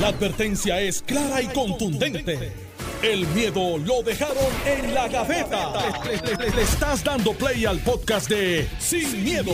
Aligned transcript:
La 0.00 0.08
advertencia 0.08 0.80
es 0.80 1.02
clara 1.02 1.40
y 1.40 1.46
contundente. 1.46 2.52
El 3.00 3.28
miedo 3.28 3.78
lo 3.78 4.02
dejaron 4.02 4.36
en 4.66 4.92
la 4.92 5.06
gaveta. 5.06 5.72
Le, 6.04 6.62
estás 6.62 7.04
dando 7.04 7.32
play 7.32 7.64
al 7.64 7.78
podcast 7.78 8.28
de 8.28 8.68
Sin, 8.80 9.22
miedo, 9.22 9.52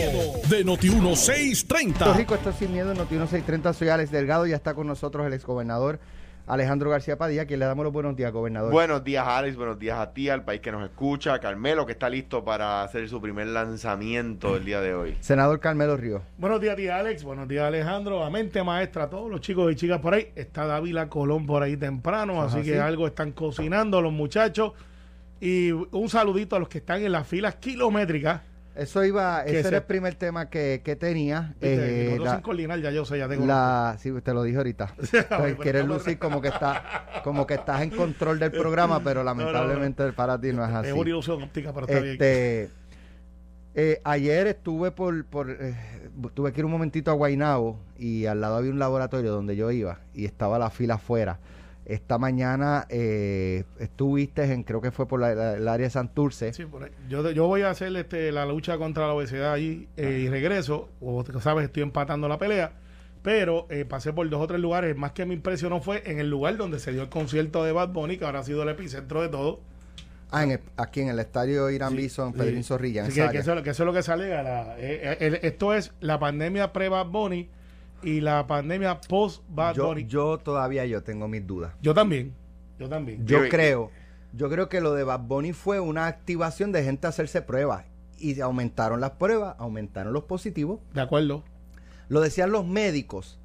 de 0.49 0.65
Noti1630. 0.65 1.93
Puerto 1.93 2.13
Rico, 2.15 2.35
esto 2.35 2.49
es 2.49 2.55
Sin 2.55 2.73
Miedo, 2.73 2.93
Noti 2.93 3.15
1630. 3.15 3.73
Soy 3.73 3.89
Alex 3.89 4.09
Delgado 4.09 4.47
y 4.47 4.53
está 4.53 4.73
con 4.73 4.87
nosotros 4.87 5.27
el 5.27 5.33
exgobernador 5.33 5.99
Alejandro 6.47 6.89
García 6.89 7.17
Padilla, 7.17 7.45
quien 7.45 7.59
le 7.59 7.65
damos 7.65 7.83
los 7.83 7.93
buenos 7.93 8.15
días, 8.15 8.31
gobernador. 8.31 8.71
Buenos 8.71 9.03
días, 9.03 9.25
Alex. 9.27 9.55
Buenos 9.55 9.79
días 9.79 9.97
a 9.99 10.13
ti, 10.13 10.29
al 10.29 10.43
país 10.43 10.61
que 10.61 10.71
nos 10.71 10.83
escucha. 10.83 11.33
a 11.33 11.39
Carmelo, 11.39 11.85
que 11.85 11.93
está 11.93 12.09
listo 12.09 12.43
para 12.43 12.83
hacer 12.83 13.07
su 13.07 13.21
primer 13.21 13.47
lanzamiento 13.47 14.55
el 14.55 14.65
día 14.65 14.81
de 14.81 14.93
hoy. 14.93 15.17
Senador 15.19 15.59
Carmelo 15.59 15.97
Ríos. 15.97 16.21
Buenos 16.37 16.59
días, 16.59 16.75
tía 16.75 16.97
Alex. 16.97 17.23
Buenos 17.23 17.47
días, 17.47 17.65
Alejandro. 17.65 18.23
A 18.23 18.29
mente 18.29 18.63
maestra, 18.63 19.03
a 19.03 19.09
todos 19.09 19.29
los 19.29 19.41
chicos 19.41 19.71
y 19.71 19.75
chicas 19.75 19.99
por 19.99 20.13
ahí. 20.13 20.31
Está 20.35 20.65
Dávila 20.65 21.09
Colón 21.09 21.45
por 21.45 21.63
ahí 21.63 21.77
temprano, 21.77 22.41
así 22.41 22.61
que 22.61 22.79
algo 22.79 23.07
están 23.07 23.31
cocinando 23.31 24.01
los 24.01 24.11
muchachos. 24.13 24.73
Y 25.39 25.71
un 25.71 26.09
saludito 26.09 26.55
a 26.55 26.59
los 26.59 26.69
que 26.69 26.79
están 26.79 27.01
en 27.03 27.11
las 27.11 27.27
filas 27.27 27.55
kilométricas. 27.55 28.41
Eso 28.75 29.03
iba, 29.03 29.43
ese 29.43 29.67
era 29.67 29.77
el 29.77 29.83
primer 29.83 30.15
tema 30.15 30.49
que, 30.49 30.81
que 30.83 30.95
tenía. 30.95 31.55
Eh, 31.59 32.17
la, 32.21 32.41
sin 32.41 32.81
ya 32.81 32.91
yo 32.91 33.03
sé, 33.03 33.17
ya 33.17 33.27
tengo. 33.27 33.45
La, 33.45 33.97
sí, 33.99 34.11
te 34.23 34.33
lo 34.33 34.43
dije 34.43 34.57
ahorita. 34.57 34.95
pues, 35.37 35.55
quieres 35.57 35.85
lucir 35.85 36.17
como 36.17 36.41
que 36.41 36.47
está, 36.47 37.21
como 37.23 37.45
que 37.45 37.55
estás 37.55 37.81
en 37.81 37.89
control 37.89 38.39
del 38.39 38.51
programa, 38.51 39.03
pero 39.03 39.23
lamentablemente 39.23 40.13
para 40.13 40.39
ti 40.39 40.53
no 40.53 40.63
es 40.63 40.71
así. 40.71 40.89
Es 40.89 40.93
una 40.93 41.09
ilusión 41.09 41.43
óptica, 41.43 41.69
está 41.69 41.99
este. 41.99 42.69
Eh, 43.73 44.01
ayer 44.03 44.47
estuve 44.47 44.91
por, 44.91 45.25
por 45.25 45.49
eh, 45.49 45.75
tuve 46.33 46.51
que 46.51 46.59
ir 46.59 46.65
un 46.65 46.71
momentito 46.71 47.09
a 47.09 47.13
Guaynabo 47.13 47.79
y 47.97 48.25
al 48.25 48.41
lado 48.41 48.57
había 48.57 48.69
un 48.69 48.79
laboratorio 48.79 49.31
donde 49.31 49.55
yo 49.55 49.71
iba 49.71 49.99
y 50.13 50.25
estaba 50.25 50.59
la 50.59 50.69
fila 50.69 50.95
afuera 50.95 51.39
esta 51.85 52.17
mañana 52.17 52.85
eh, 52.89 53.63
estuviste 53.79 54.43
en, 54.43 54.63
creo 54.63 54.81
que 54.81 54.91
fue 54.91 55.07
por 55.07 55.23
el 55.23 55.67
área 55.67 55.87
de 55.87 55.89
Santurce. 55.89 56.53
Sí, 56.53 56.65
por 56.65 56.83
ahí. 56.83 56.91
Yo, 57.09 57.29
yo 57.31 57.47
voy 57.47 57.63
a 57.63 57.69
hacer 57.69 57.95
este, 57.95 58.31
la 58.31 58.45
lucha 58.45 58.77
contra 58.77 59.07
la 59.07 59.13
obesidad 59.13 59.53
allí 59.53 59.87
eh, 59.97 60.21
y 60.23 60.29
regreso. 60.29 60.89
O 61.01 61.23
sabes, 61.41 61.65
estoy 61.65 61.83
empatando 61.83 62.27
la 62.27 62.37
pelea. 62.37 62.73
Pero 63.23 63.67
eh, 63.69 63.85
pasé 63.85 64.13
por 64.13 64.27
dos 64.29 64.41
o 64.41 64.47
tres 64.47 64.59
lugares. 64.59 64.95
Más 64.95 65.11
que 65.11 65.25
me 65.25 65.33
impresionó 65.33 65.81
fue 65.81 66.01
en 66.05 66.19
el 66.19 66.29
lugar 66.29 66.57
donde 66.57 66.79
se 66.79 66.91
dio 66.91 67.03
el 67.03 67.09
concierto 67.09 67.63
de 67.63 67.71
Bad 67.71 67.89
Bunny, 67.89 68.17
que 68.17 68.25
ahora 68.25 68.39
ha 68.39 68.43
sido 68.43 68.63
el 68.63 68.69
epicentro 68.69 69.21
de 69.21 69.29
todo. 69.29 69.59
Ah, 70.31 70.43
en 70.43 70.61
aquí 70.77 71.01
en 71.01 71.09
el 71.09 71.19
estadio 71.19 71.69
Irán 71.69 71.95
Bison, 71.95 72.31
Pedrín 72.33 72.63
Zorrilla. 72.63 73.03
que, 73.03 73.09
eso, 73.09 73.53
es 73.53 73.79
lo 73.79 73.93
que 73.93 74.01
sale. 74.01 74.29
Eh, 74.77 75.39
esto 75.43 75.73
es 75.73 75.91
la 75.99 76.19
pandemia 76.19 76.71
pre-Bad 76.71 77.07
Bunny 77.07 77.49
y 78.03 78.21
la 78.21 78.47
pandemia 78.47 78.99
post 79.01 79.43
Bad 79.49 79.75
yo, 79.75 79.97
Yo 79.97 80.37
todavía 80.37 80.85
yo 80.85 81.03
tengo 81.03 81.27
mis 81.27 81.45
dudas. 81.45 81.73
Yo 81.81 81.93
también. 81.93 82.33
Yo 82.79 82.89
también. 82.89 83.25
Yo 83.25 83.47
creo, 83.49 83.91
yo 84.33 84.49
creo 84.49 84.69
que 84.69 84.81
lo 84.81 84.93
de 84.93 85.03
Bad 85.03 85.21
Bunny 85.21 85.53
fue 85.53 85.79
una 85.79 86.07
activación 86.07 86.71
de 86.71 86.83
gente 86.83 87.07
a 87.07 87.09
hacerse 87.09 87.41
pruebas 87.41 87.85
y 88.17 88.39
aumentaron 88.41 89.01
las 89.01 89.11
pruebas, 89.11 89.55
aumentaron 89.59 90.13
los 90.13 90.23
positivos. 90.23 90.79
De 90.93 91.01
acuerdo. 91.01 91.43
Lo 92.09 92.21
decían 92.21 92.51
los 92.51 92.65
médicos 92.65 93.39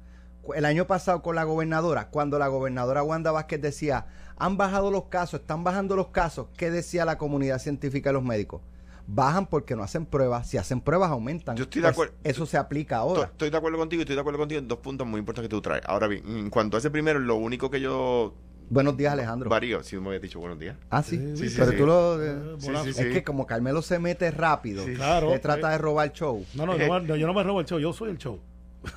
el 0.55 0.65
año 0.65 0.87
pasado 0.87 1.21
con 1.21 1.35
la 1.35 1.43
gobernadora, 1.43 2.09
cuando 2.09 2.39
la 2.39 2.47
gobernadora 2.47 3.03
Wanda 3.03 3.31
Vázquez 3.31 3.61
decía, 3.61 4.05
han 4.37 4.57
bajado 4.57 4.91
los 4.91 5.05
casos, 5.05 5.41
están 5.41 5.63
bajando 5.63 5.95
los 5.95 6.07
casos, 6.07 6.47
¿qué 6.57 6.71
decía 6.71 7.05
la 7.05 7.17
comunidad 7.17 7.59
científica 7.59 8.11
y 8.11 8.13
los 8.13 8.23
médicos? 8.23 8.61
Bajan 9.07 9.47
porque 9.47 9.75
no 9.75 9.83
hacen 9.83 10.05
pruebas. 10.05 10.49
Si 10.49 10.57
hacen 10.57 10.81
pruebas, 10.81 11.09
aumentan. 11.09 11.55
Yo 11.55 11.63
estoy 11.63 11.81
de 11.81 11.87
acuerdo. 11.87 12.13
Eso 12.23 12.45
se 12.45 12.57
aplica 12.57 12.97
ahora. 12.97 13.23
Estoy 13.25 13.49
de 13.49 13.57
acuerdo 13.57 13.77
contigo 13.77 14.01
y 14.01 14.03
estoy 14.03 14.15
de 14.15 14.21
acuerdo 14.21 14.39
contigo 14.39 14.59
en 14.59 14.67
dos 14.67 14.79
puntos 14.79 15.07
muy 15.07 15.19
importantes 15.19 15.49
que 15.49 15.55
tú 15.55 15.61
traes. 15.61 15.83
Ahora 15.85 16.07
bien, 16.07 16.23
en 16.27 16.49
cuanto 16.49 16.77
a 16.77 16.79
ese 16.79 16.91
primero, 16.91 17.19
lo 17.19 17.35
único 17.35 17.71
que 17.71 17.81
yo 17.81 18.33
Buenos 18.69 18.97
días, 18.97 19.13
Alejandro. 19.13 19.49
Varío, 19.49 19.81
si 19.81 19.97
me 19.97 20.07
habías 20.07 20.21
dicho 20.21 20.39
buenos 20.39 20.59
días. 20.59 20.75
Ah, 20.89 21.01
sí. 21.01 21.37
sí, 21.37 21.55
pero 21.57 21.73
tú 21.73 21.85
lo. 21.85 22.21
Eh, 22.21 22.57
es 22.85 22.95
que 22.95 23.23
como 23.23 23.47
Carmelo 23.47 23.81
se 23.81 23.97
mete 23.97 24.29
rápido, 24.29 24.83
claro, 24.95 25.31
se 25.31 25.39
trata 25.39 25.69
de 25.69 25.77
robar 25.77 26.07
el 26.07 26.13
show. 26.13 26.45
No, 26.53 26.65
no, 26.65 26.75
yo 27.15 27.27
no 27.27 27.33
me 27.33 27.43
robo 27.43 27.61
el 27.61 27.65
show, 27.65 27.79
yo 27.79 27.93
soy 27.93 28.11
el 28.11 28.17
show. 28.17 28.39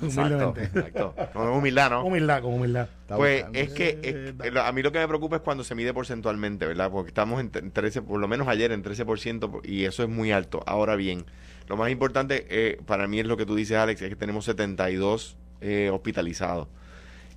Humildemente. 0.01 0.63
Exacto. 0.63 1.15
Con 1.33 1.47
humildad, 1.49 1.89
¿no? 1.89 2.05
Humildad, 2.05 2.41
con 2.41 2.53
humildad. 2.53 2.87
Pues 3.07 3.45
es 3.53 3.71
que 3.71 3.99
eh, 4.03 4.53
a 4.59 4.71
mí 4.71 4.81
lo 4.81 4.91
que 4.91 4.99
me 4.99 5.07
preocupa 5.07 5.37
es 5.37 5.41
cuando 5.41 5.63
se 5.63 5.75
mide 5.75 5.93
porcentualmente, 5.93 6.65
¿verdad? 6.65 6.89
Porque 6.91 7.09
estamos 7.09 7.39
en 7.39 7.49
13, 7.49 8.01
por 8.01 8.19
lo 8.19 8.27
menos 8.27 8.47
ayer 8.47 8.71
en 8.71 8.83
13% 8.83 9.61
y 9.63 9.85
eso 9.85 10.03
es 10.03 10.09
muy 10.09 10.31
alto. 10.31 10.63
Ahora 10.65 10.95
bien, 10.95 11.25
lo 11.67 11.77
más 11.77 11.91
importante 11.91 12.45
eh, 12.49 12.79
para 12.85 13.07
mí 13.07 13.19
es 13.19 13.25
lo 13.25 13.37
que 13.37 13.45
tú 13.45 13.55
dices, 13.55 13.77
Alex, 13.77 14.01
es 14.01 14.09
que 14.09 14.15
tenemos 14.15 14.45
72 14.45 15.37
eh, 15.61 15.89
hospitalizados. 15.91 16.67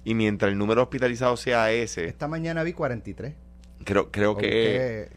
Y 0.04 0.14
mientras 0.14 0.52
el 0.52 0.58
número 0.58 0.82
hospitalizado 0.82 1.36
sea 1.36 1.72
ese... 1.72 2.06
Esta 2.06 2.28
mañana 2.28 2.62
vi 2.62 2.74
43. 2.74 3.34
Creo, 3.84 4.10
creo 4.10 4.36
que... 4.36 5.08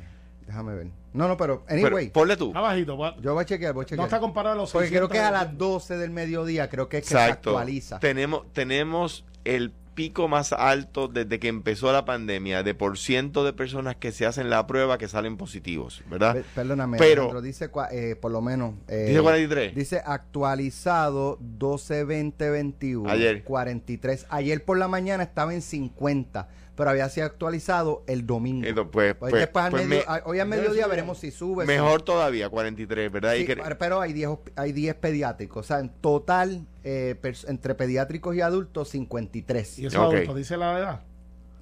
Déjame 0.45 0.75
ver. 0.75 0.87
No, 1.13 1.27
no, 1.27 1.37
pero, 1.37 1.63
anyway. 1.67 2.09
ponle 2.09 2.37
tú. 2.37 2.51
Abajito. 2.55 2.97
Yo 3.21 3.33
voy 3.33 3.41
a 3.41 3.45
chequear, 3.45 3.73
voy 3.73 3.83
a 3.83 3.85
chequear. 3.85 3.99
No 3.99 4.05
está 4.05 4.19
comparado 4.19 4.53
a 4.53 4.57
los 4.57 4.71
Porque 4.71 4.89
creo 4.89 5.09
que 5.09 5.17
es 5.17 5.23
a 5.23 5.31
las 5.31 5.57
12 5.57 5.97
del 5.97 6.11
mediodía, 6.11 6.69
creo 6.69 6.89
que 6.89 6.97
es 6.97 7.03
que 7.03 7.09
se 7.09 7.19
actualiza. 7.19 7.99
Tenemos, 7.99 8.51
tenemos 8.53 9.25
el 9.45 9.71
pico 9.97 10.27
más 10.27 10.53
alto 10.53 11.07
desde 11.07 11.39
que 11.39 11.47
empezó 11.47 11.91
la 11.91 12.05
pandemia 12.05 12.61
de 12.61 12.75
por 12.75 12.99
ciento 12.99 13.43
de 13.43 13.51
personas 13.51 13.95
que 13.95 14.11
se 14.11 14.27
hacen 14.27 14.47
la 14.47 14.67
prueba 14.67 14.99
que 14.99 15.07
salen 15.07 15.37
positivos, 15.37 16.03
¿verdad? 16.07 16.37
Perdóname, 16.53 16.99
pero 16.99 17.41
dice 17.41 17.71
eh, 17.91 18.15
por 18.15 18.31
lo 18.31 18.39
menos 18.41 18.75
eh, 18.87 19.05
dice 19.07 19.21
43. 19.21 19.73
Dice 19.73 20.01
actualizado 20.05 21.39
12 21.41 22.03
20 22.03 22.47
21 22.47 23.09
Ayer 23.09 23.43
43. 23.43 24.27
Ayer 24.29 24.63
por 24.63 24.77
la 24.77 24.87
mañana 24.87 25.23
estaba 25.23 25.55
en 25.55 25.63
50 25.63 26.47
pero 26.77 26.91
había 26.91 27.09
sido 27.09 27.25
actualizado 27.25 28.03
el 28.07 28.27
domingo. 28.27 28.61
pues, 28.91 29.15
pues, 29.15 29.31
pues, 29.31 29.47
pues 29.47 30.05
hoy 30.25 30.39
al 30.39 30.47
mediodía 30.47 30.85
veremos 30.85 31.17
si 31.17 31.31
sube. 31.31 31.65
Mejor 31.65 32.03
todavía, 32.03 32.49
43, 32.49 33.11
¿verdad? 33.11 33.33
Pero 33.79 33.99
hay 33.99 34.13
10 34.13 34.29
hay 34.55 34.71
10 34.71 34.95
pediátricos, 34.95 35.65
o 35.65 35.67
sea, 35.67 35.79
en 35.79 35.89
total, 35.89 36.67
eh, 36.83 37.19
entre 37.47 37.73
pediátricos 37.73 38.35
y 38.35 38.41
adultos, 38.41 38.89
53. 38.89 39.79
¿Y 39.79 39.85
eso 39.87 40.03
adultos 40.03 40.35
dice 40.35 40.55
la 40.55 40.77
edad? 40.77 41.01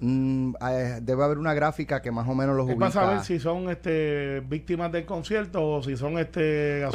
Mm, 0.00 0.54
eh, 0.70 0.98
debe 1.00 1.24
haber 1.24 1.38
una 1.38 1.54
gráfica 1.54 2.02
que 2.02 2.10
más 2.10 2.28
o 2.28 2.34
menos 2.34 2.54
los 2.54 2.66
ubica. 2.66 2.86
a 2.86 2.90
saber 2.90 3.20
si 3.20 3.40
son 3.40 3.70
este 3.70 4.40
víctimas 4.46 4.92
del 4.92 5.06
concierto 5.06 5.66
o 5.66 5.82
si 5.82 5.96
son 5.96 6.18
este 6.18 6.86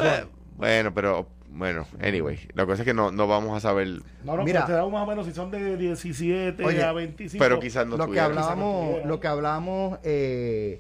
bueno, 0.57 0.93
pero 0.93 1.27
bueno, 1.53 1.85
anyway, 1.99 2.39
la 2.53 2.65
cosa 2.65 2.83
es 2.83 2.85
que 2.85 2.93
no, 2.93 3.11
no 3.11 3.27
vamos 3.27 3.57
a 3.57 3.59
saber. 3.59 4.01
No, 4.23 4.37
no, 4.37 4.43
Mira, 4.43 4.65
te 4.65 4.71
da 4.71 4.87
más 4.87 5.03
o 5.03 5.05
menos 5.05 5.25
si 5.25 5.33
son 5.33 5.51
de 5.51 5.75
17 5.75 6.83
a 6.83 6.93
25. 6.93 7.43
Pero 7.43 7.59
quizás 7.59 7.85
no 7.85 7.97
Lo 7.97 8.09
que 8.09 8.19
hablábamos, 8.19 9.05
lo 9.05 9.19
que 9.19 9.27
hablábamos 9.27 9.99
eh, 10.03 10.79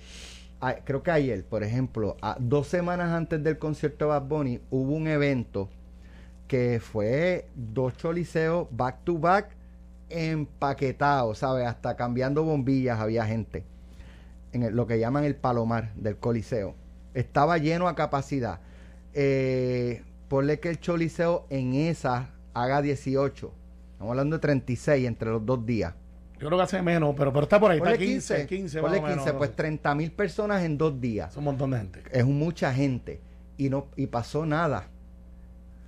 creo 0.85 1.03
que 1.03 1.11
ayer, 1.11 1.43
por 1.43 1.63
ejemplo, 1.63 2.15
a, 2.21 2.37
dos 2.39 2.67
semanas 2.67 3.11
antes 3.11 3.43
del 3.43 3.57
concierto 3.57 4.05
de 4.05 4.09
Bad 4.09 4.23
Bunny, 4.23 4.61
hubo 4.69 4.93
un 4.93 5.07
evento 5.07 5.69
que 6.47 6.79
fue 6.79 7.47
dos 7.55 7.97
choliseos 7.97 8.67
back 8.71 9.03
to 9.03 9.17
back 9.17 9.49
empaquetados, 10.09 11.39
¿sabes? 11.39 11.67
Hasta 11.67 11.95
cambiando 11.95 12.43
bombillas 12.43 12.99
había 12.99 13.25
gente. 13.25 13.65
En 14.53 14.75
lo 14.75 14.87
que 14.87 14.99
llaman 14.99 15.23
el 15.23 15.35
palomar 15.35 15.93
del 15.95 16.17
coliseo. 16.17 16.75
Estaba 17.13 17.57
lleno 17.57 17.87
a 17.87 17.95
capacidad. 17.95 18.59
Eh, 19.13 20.03
ponle 20.31 20.61
que 20.61 20.69
el 20.69 20.79
Choliseo 20.79 21.45
en 21.49 21.73
esa 21.73 22.29
haga 22.53 22.81
18. 22.81 23.53
Estamos 23.91 24.11
hablando 24.11 24.37
de 24.37 24.39
36 24.39 25.05
entre 25.05 25.29
los 25.29 25.45
dos 25.45 25.65
días. 25.65 25.93
Yo 26.39 26.47
creo 26.47 26.57
que 26.57 26.63
hace 26.63 26.81
menos, 26.81 27.13
pero, 27.17 27.33
pero 27.33 27.43
está 27.43 27.59
por 27.59 27.69
ahí. 27.69 27.79
Ponle 27.79 27.95
está 27.95 28.05
15. 28.05 28.47
15, 28.47 28.79
15 28.79 29.01
menos, 29.01 29.31
pues 29.33 29.53
30 29.53 29.93
mil 29.93 30.09
personas 30.13 30.63
en 30.63 30.77
dos 30.77 31.01
días. 31.01 31.31
Es 31.31 31.37
un 31.37 31.43
montón 31.43 31.71
de 31.71 31.79
gente. 31.79 32.03
Es 32.13 32.25
mucha 32.25 32.73
gente. 32.73 33.19
Y, 33.57 33.69
no, 33.69 33.87
y 33.97 34.07
pasó 34.07 34.45
nada. 34.45 34.87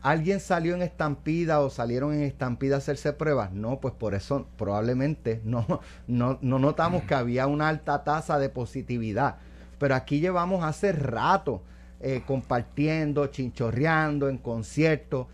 ¿Alguien 0.01 0.41
salió 0.41 0.75
en 0.75 0.81
estampida 0.81 1.61
o 1.61 1.69
salieron 1.69 2.13
en 2.13 2.23
estampida 2.23 2.75
a 2.75 2.79
hacerse 2.79 3.13
pruebas? 3.13 3.53
No, 3.53 3.79
pues 3.79 3.93
por 3.93 4.13
eso 4.13 4.45
probablemente 4.57 5.39
no, 5.45 5.79
no, 6.05 6.37
no 6.41 6.59
notamos 6.59 7.03
que 7.03 7.15
había 7.15 7.47
una 7.47 7.69
alta 7.69 8.03
tasa 8.03 8.39
de 8.39 8.49
positividad. 8.49 9.37
Pero 9.79 9.95
aquí 9.95 10.19
llevamos 10.19 10.65
hace 10.65 10.91
rato 10.91 11.63
eh, 12.05 12.21
compartiendo, 12.27 13.27
chinchorreando 13.27 14.27
en 14.27 14.37
conciertos. 14.37 15.27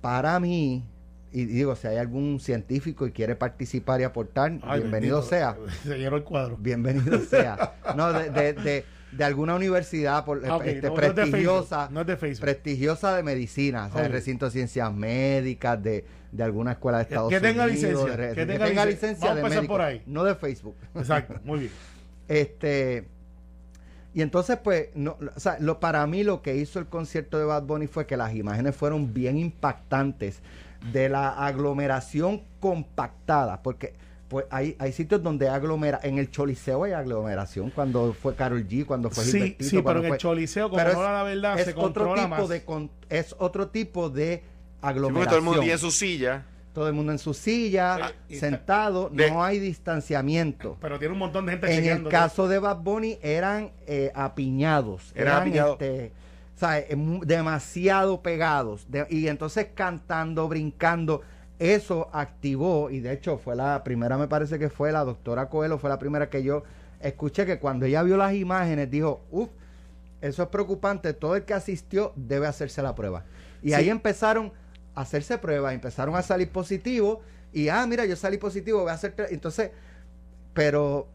Para 0.00 0.40
mí, 0.40 0.82
y 1.30 1.44
digo, 1.44 1.76
si 1.76 1.86
hay 1.86 1.96
algún 1.98 2.40
científico 2.40 3.06
y 3.06 3.12
quiere 3.12 3.36
participar 3.36 4.00
y 4.00 4.04
aportar, 4.04 4.58
bienvenido 4.74 5.22
sea. 5.22 5.56
Se 5.84 5.94
el 5.94 6.24
cuadro. 6.24 6.56
Bienvenido 6.58 7.20
sea. 7.30 7.74
No, 7.94 8.12
de, 8.12 8.52
de, 8.52 8.84
de, 9.12 9.24
alguna 9.24 9.54
universidad 9.54 10.24
por, 10.24 10.42
ah, 10.44 10.58
este, 10.64 10.90
prestigiosa, 10.90 11.88
no 11.92 12.02
de 12.02 12.16
prestigiosa 12.16 13.14
de 13.14 13.22
medicina, 13.22 13.88
o 13.94 13.98
de 13.98 14.08
recinto 14.08 14.46
de 14.46 14.50
ciencias 14.50 14.92
médicas, 14.92 15.80
de, 15.80 16.04
de 16.32 16.42
alguna 16.42 16.72
escuela 16.72 16.98
de 16.98 17.04
Estados 17.04 17.30
que 17.30 17.38
tenga 17.38 17.64
Licencia, 17.64 18.34
que, 18.34 18.44
tenga, 18.44 18.84
licencia. 18.84 19.36
de 19.36 19.42
médico, 19.44 19.66
por 19.68 19.82
ahí. 19.82 20.02
no 20.04 20.24
de 20.24 20.34
Facebook. 20.34 20.74
Exacto, 20.96 21.38
muy 21.44 21.60
bien. 21.60 21.72
este 22.28 23.06
y 24.18 24.22
entonces, 24.22 24.58
pues, 24.64 24.88
no, 24.96 25.16
o 25.36 25.38
sea, 25.38 25.58
lo, 25.60 25.78
para 25.78 26.04
mí 26.08 26.24
lo 26.24 26.42
que 26.42 26.56
hizo 26.56 26.80
el 26.80 26.86
concierto 26.86 27.38
de 27.38 27.44
Bad 27.44 27.62
Bunny 27.62 27.86
fue 27.86 28.04
que 28.06 28.16
las 28.16 28.34
imágenes 28.34 28.74
fueron 28.74 29.14
bien 29.14 29.38
impactantes 29.38 30.40
de 30.92 31.08
la 31.08 31.28
aglomeración 31.46 32.42
compactada, 32.58 33.62
porque 33.62 33.94
pues 34.28 34.44
hay, 34.50 34.76
hay 34.78 34.92
sitios 34.92 35.22
donde 35.22 35.48
aglomera, 35.48 36.00
en 36.02 36.18
el 36.18 36.30
Choliseo 36.30 36.84
hay 36.84 36.92
aglomeración, 36.92 37.70
cuando 37.70 38.12
fue 38.12 38.34
Carol 38.34 38.66
G, 38.66 38.84
cuando 38.84 39.08
fue 39.08 39.24
Sí, 39.24 39.30
Gilbertito, 39.32 39.70
sí, 39.70 39.82
pero 39.82 39.98
en 40.00 40.04
el 40.04 40.08
fue- 40.10 40.18
Choliseo, 40.18 40.68
como 40.68 40.82
no 40.82 41.02
la 41.02 41.22
verdad, 41.22 41.58
es 41.58 41.64
se 41.66 41.70
otro 41.70 41.82
controla 41.82 42.22
tipo 42.24 42.28
más. 42.36 42.48
de 42.48 42.64
con- 42.64 42.90
es 43.08 43.34
otro 43.38 43.68
tipo 43.68 44.10
de 44.10 44.36
Sí, 44.36 44.42
porque 44.42 44.86
aglomeración. 44.88 45.28
todo 45.28 45.38
el 45.38 45.44
mundo 45.44 45.60
tiene 45.62 45.78
su 45.78 45.90
silla. 45.90 46.44
Todo 46.78 46.86
el 46.86 46.94
mundo 46.94 47.10
en 47.10 47.18
su 47.18 47.34
silla, 47.34 48.12
sentado, 48.30 49.08
de- 49.08 49.28
no 49.32 49.42
hay 49.42 49.58
distanciamiento. 49.58 50.76
Pero 50.80 50.96
tiene 51.00 51.12
un 51.12 51.18
montón 51.18 51.44
de 51.46 51.52
gente 51.52 51.74
En 51.76 51.84
el 51.86 52.08
caso 52.08 52.46
de 52.46 52.60
Bad 52.60 52.76
Bunny 52.82 53.18
eran 53.20 53.72
eh, 53.88 54.12
apiñados, 54.14 55.10
Eran 55.16 55.26
eran 55.26 55.40
apiñados. 55.42 55.72
este, 55.72 56.12
¿sabes? 56.54 56.84
Eh, 56.88 57.20
demasiado 57.26 58.22
pegados 58.22 58.86
de- 58.88 59.08
y 59.10 59.26
entonces 59.26 59.66
cantando, 59.74 60.46
brincando, 60.46 61.22
eso 61.58 62.08
activó 62.12 62.90
y 62.90 63.00
de 63.00 63.12
hecho 63.14 63.38
fue 63.38 63.56
la 63.56 63.82
primera, 63.82 64.16
me 64.16 64.28
parece 64.28 64.60
que 64.60 64.68
fue 64.68 64.92
la 64.92 65.02
doctora 65.02 65.48
Coelho, 65.48 65.78
fue 65.78 65.90
la 65.90 65.98
primera 65.98 66.30
que 66.30 66.44
yo 66.44 66.62
escuché 67.00 67.44
que 67.44 67.58
cuando 67.58 67.86
ella 67.86 68.04
vio 68.04 68.16
las 68.16 68.34
imágenes 68.34 68.88
dijo, 68.88 69.22
uff, 69.32 69.48
eso 70.20 70.44
es 70.44 70.48
preocupante, 70.48 71.12
todo 71.12 71.34
el 71.34 71.42
que 71.44 71.54
asistió 71.54 72.12
debe 72.14 72.46
hacerse 72.46 72.82
la 72.82 72.94
prueba. 72.94 73.24
Y 73.64 73.70
Sí. 73.70 73.74
ahí 73.74 73.88
empezaron 73.90 74.52
hacerse 75.00 75.38
pruebas, 75.38 75.74
empezaron 75.74 76.14
a 76.16 76.22
salir 76.22 76.50
positivos 76.50 77.18
y, 77.52 77.68
ah, 77.68 77.86
mira, 77.86 78.04
yo 78.04 78.16
salí 78.16 78.38
positivo, 78.38 78.82
voy 78.82 78.90
a 78.90 78.94
hacer... 78.94 79.14
tre-". 79.14 79.28
Entonces, 79.30 79.70
pero 80.54 81.06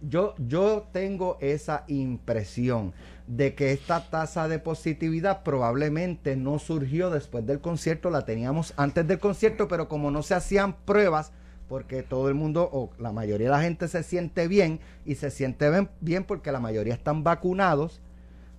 yo, 0.00 0.34
yo 0.38 0.86
tengo 0.92 1.36
esa 1.40 1.84
impresión 1.88 2.92
de 3.26 3.54
que 3.54 3.72
esta 3.72 4.10
tasa 4.10 4.48
de 4.48 4.58
positividad 4.58 5.42
probablemente 5.42 6.36
no 6.36 6.58
surgió 6.58 7.10
después 7.10 7.46
del 7.46 7.60
concierto, 7.60 8.10
la 8.10 8.24
teníamos 8.24 8.74
antes 8.76 9.06
del 9.06 9.18
concierto, 9.18 9.68
pero 9.68 9.88
como 9.88 10.10
no 10.10 10.22
se 10.22 10.34
hacían 10.34 10.72
pruebas, 10.72 11.32
porque 11.68 12.02
todo 12.02 12.28
el 12.28 12.34
mundo 12.34 12.68
o 12.72 12.90
la 12.98 13.12
mayoría 13.12 13.46
de 13.46 13.52
la 13.52 13.62
gente 13.62 13.86
se 13.86 14.02
siente 14.02 14.48
bien 14.48 14.80
y 15.06 15.14
se 15.14 15.30
siente 15.30 15.70
bien 16.00 16.24
porque 16.24 16.50
la 16.50 16.58
mayoría 16.58 16.94
están 16.94 17.22
vacunados, 17.22 18.00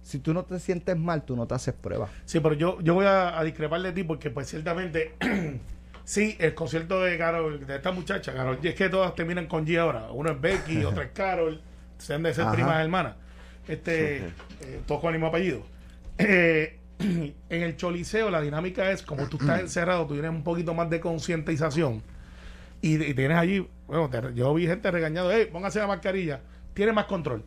si 0.01 0.19
tú 0.19 0.33
no 0.33 0.43
te 0.43 0.59
sientes 0.59 0.97
mal, 0.97 1.23
tú 1.23 1.35
no 1.35 1.45
te 1.47 1.53
haces 1.55 1.73
pruebas. 1.73 2.09
Sí, 2.25 2.39
pero 2.39 2.55
yo, 2.55 2.79
yo 2.81 2.93
voy 2.93 3.05
a, 3.05 3.37
a 3.39 3.43
discrepar 3.43 3.81
de 3.81 3.91
ti 3.91 4.03
porque 4.03 4.29
pues 4.29 4.47
ciertamente 4.49 5.13
sí, 6.03 6.35
el 6.39 6.53
concierto 6.53 7.01
de 7.01 7.17
Carol, 7.17 7.65
de 7.65 7.75
esta 7.75 7.91
muchacha, 7.91 8.33
Carol, 8.33 8.57
y 8.61 8.67
es 8.67 8.75
que 8.75 8.89
todas 8.89 9.13
terminan 9.15 9.47
con 9.47 9.65
G 9.65 9.77
ahora. 9.79 10.11
Uno 10.11 10.31
es 10.31 10.41
Becky, 10.41 10.83
otra 10.85 11.03
es 11.05 11.11
Carol, 11.11 11.61
se 11.97 12.13
han 12.13 12.23
de 12.23 12.33
ser 12.33 12.45
Ajá. 12.45 12.53
primas 12.53 12.81
hermanas. 12.83 13.15
Este, 13.67 14.17
eh, 14.17 14.81
todos 14.87 15.01
con 15.01 15.09
el 15.13 15.19
mismo 15.19 15.27
apellido. 15.27 15.63
Eh, 16.17 16.77
en 16.99 17.33
el 17.63 17.75
choliseo 17.77 18.29
la 18.29 18.41
dinámica 18.41 18.91
es 18.91 19.01
como 19.01 19.25
tú 19.27 19.37
estás 19.39 19.59
encerrado, 19.59 20.05
tú 20.05 20.13
tienes 20.13 20.29
un 20.29 20.43
poquito 20.43 20.75
más 20.75 20.87
de 20.89 20.99
concientización 20.99 22.03
y, 22.79 23.01
y 23.03 23.13
tienes 23.15 23.37
allí, 23.37 23.67
bueno, 23.87 24.07
te- 24.09 24.33
yo 24.35 24.53
vi 24.53 24.67
gente 24.67 24.91
regañando, 24.91 25.31
hey, 25.31 25.47
póngase 25.51 25.79
la 25.79 25.87
mascarilla, 25.87 26.41
tiene 26.75 26.91
más 26.91 27.05
control. 27.05 27.43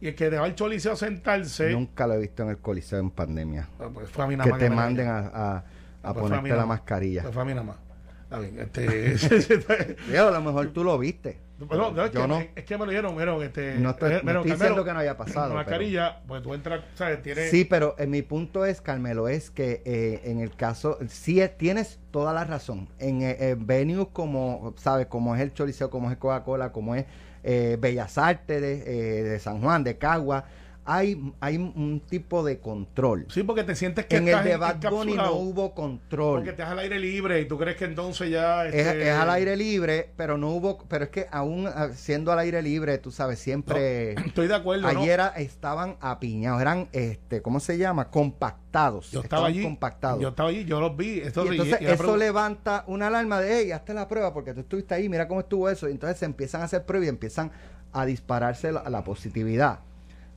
Y 0.00 0.08
el 0.08 0.14
que 0.14 0.28
te 0.30 0.36
va 0.38 0.44
al 0.44 0.54
choliseo 0.54 0.92
a 0.92 0.96
sentarse, 0.96 1.70
Nunca 1.70 2.06
lo 2.06 2.14
he 2.14 2.18
visto 2.18 2.42
en 2.42 2.50
el 2.50 2.58
coliseo 2.58 2.98
en 2.98 3.10
pandemia. 3.10 3.68
Ah, 3.80 3.88
pues 3.92 4.08
fue 4.10 4.24
a 4.24 4.26
mí 4.28 4.36
nada 4.36 4.44
Que 4.44 4.50
más 4.50 4.60
te 4.60 4.70
manden 4.70 5.08
a, 5.08 5.18
a- 5.18 5.56
a 5.56 5.64
Ah, 6.02 6.12
pues 6.14 6.26
a 6.26 6.28
ponerte 6.36 6.50
la 6.56 6.66
mascarilla. 6.66 7.22
Pues 7.22 7.34
fue 7.34 7.42
a 7.42 7.46
mí 7.46 7.52
nada 7.54 7.64
más. 7.66 7.76
Está 8.24 8.38
bien, 8.40 8.58
este, 8.58 9.16
a 10.18 10.30
lo 10.30 10.40
mejor 10.42 10.68
tú 10.72 10.84
lo 10.84 10.98
viste. 10.98 11.38
No, 11.58 11.88
es, 12.04 12.12
Yo 12.12 12.20
que, 12.22 12.28
no. 12.28 12.38
es 12.54 12.64
que 12.64 12.76
me 12.76 12.84
lo 12.84 12.90
dieron, 12.90 13.16
vieron, 13.16 13.42
este, 13.42 13.76
No 13.78 13.90
estoy- 13.90 14.12
eh, 14.12 14.20
vieron, 14.22 14.42
estoy 14.42 14.58
diciendo 14.58 14.84
que 14.84 14.92
no 14.92 14.98
haya 14.98 15.16
pasado, 15.16 15.48
Con 15.48 15.56
la 15.56 15.64
pero- 15.64 15.76
mascarilla, 15.78 16.20
pues 16.26 16.42
tú 16.42 16.52
entras, 16.52 16.84
¿sabes? 16.94 17.22
Tienes, 17.22 17.50
Sí, 17.50 17.64
pero 17.64 17.94
en 17.98 18.10
mi 18.10 18.20
punto 18.22 18.66
es, 18.66 18.82
Carmelo, 18.82 19.26
es 19.28 19.50
que 19.50 19.80
eh, 19.86 20.20
en 20.24 20.40
el 20.40 20.54
caso, 20.54 20.98
sí 21.08 21.40
es- 21.40 21.56
tienes 21.56 21.98
toda 22.10 22.34
la 22.34 22.44
razón. 22.44 22.88
En 22.98 23.22
eh, 23.22 23.36
eh, 23.40 23.56
venues 23.58 24.08
como, 24.12 24.74
¿sabes? 24.76 25.06
Como 25.06 25.34
es 25.34 25.40
el 25.40 25.54
Choliseo, 25.54 25.88
como 25.88 26.10
es 26.10 26.18
Coca-Cola, 26.18 26.72
como 26.72 26.94
es 26.94 27.06
eh, 27.46 27.76
Bellas 27.78 28.18
Artes 28.18 28.60
eh, 28.60 29.22
de 29.22 29.38
San 29.38 29.60
Juan, 29.60 29.84
de 29.84 29.96
Cagua, 29.96 30.44
hay, 30.86 31.32
hay 31.40 31.56
un 31.56 32.00
tipo 32.08 32.44
de 32.44 32.58
control. 32.60 33.26
Sí, 33.28 33.42
porque 33.42 33.64
te 33.64 33.74
sientes 33.74 34.06
que 34.06 34.16
En 34.16 34.28
el 34.28 34.42
de 34.44 34.56
Bad 34.56 34.80
Bunny 34.90 35.14
no 35.14 35.32
hubo 35.32 35.74
control. 35.74 36.36
Porque 36.38 36.50
estás 36.50 36.70
al 36.70 36.78
aire 36.78 36.98
libre 37.00 37.40
y 37.40 37.46
tú 37.46 37.58
crees 37.58 37.76
que 37.76 37.84
entonces 37.86 38.30
ya... 38.30 38.66
Es, 38.66 38.74
este, 38.74 39.08
es 39.08 39.14
al 39.14 39.30
aire 39.30 39.56
libre, 39.56 40.10
pero 40.16 40.38
no 40.38 40.50
hubo, 40.50 40.78
pero 40.88 41.04
es 41.04 41.10
que 41.10 41.26
aún 41.30 41.66
ah, 41.66 41.88
siendo 41.94 42.32
al 42.32 42.38
aire 42.38 42.62
libre, 42.62 42.98
tú 42.98 43.10
sabes, 43.10 43.38
siempre... 43.38 44.12
Estoy 44.26 44.46
de 44.48 44.54
acuerdo. 44.54 44.86
Ayer 44.86 45.20
estaban 45.36 45.96
apiñados, 46.00 46.60
eran, 46.62 46.88
este, 46.92 47.42
¿cómo 47.42 47.60
se 47.60 47.76
llama? 47.78 48.08
Compactados. 48.10 49.10
Yo 49.10 49.20
estaba 49.20 49.48
allí, 49.48 49.62
compactados. 49.62 50.20
yo 50.20 50.28
estaba 50.28 50.50
allí, 50.50 50.64
yo 50.64 50.80
los 50.80 50.96
vi. 50.96 51.20
Esto, 51.20 51.44
y 51.46 51.48
entonces 51.48 51.78
y- 51.80 51.84
y 51.84 51.86
la 51.88 51.94
eso 51.94 52.16
levanta 52.16 52.84
una 52.86 53.08
alarma 53.08 53.40
de, 53.40 53.60
hey, 53.62 53.72
hazte 53.72 53.94
la 53.94 54.06
prueba 54.06 54.32
porque 54.32 54.54
tú 54.54 54.60
estuviste 54.60 54.94
ahí, 54.94 55.08
mira 55.08 55.26
cómo 55.26 55.40
estuvo 55.40 55.68
eso. 55.68 55.88
Y 55.88 55.92
entonces 55.92 56.18
se 56.18 56.26
empiezan 56.26 56.60
a 56.60 56.64
hacer 56.64 56.84
pruebas 56.84 57.06
y 57.06 57.08
empiezan 57.08 57.50
a 57.92 58.04
dispararse 58.06 58.72
la, 58.72 58.88
la 58.90 59.02
positividad. 59.02 59.80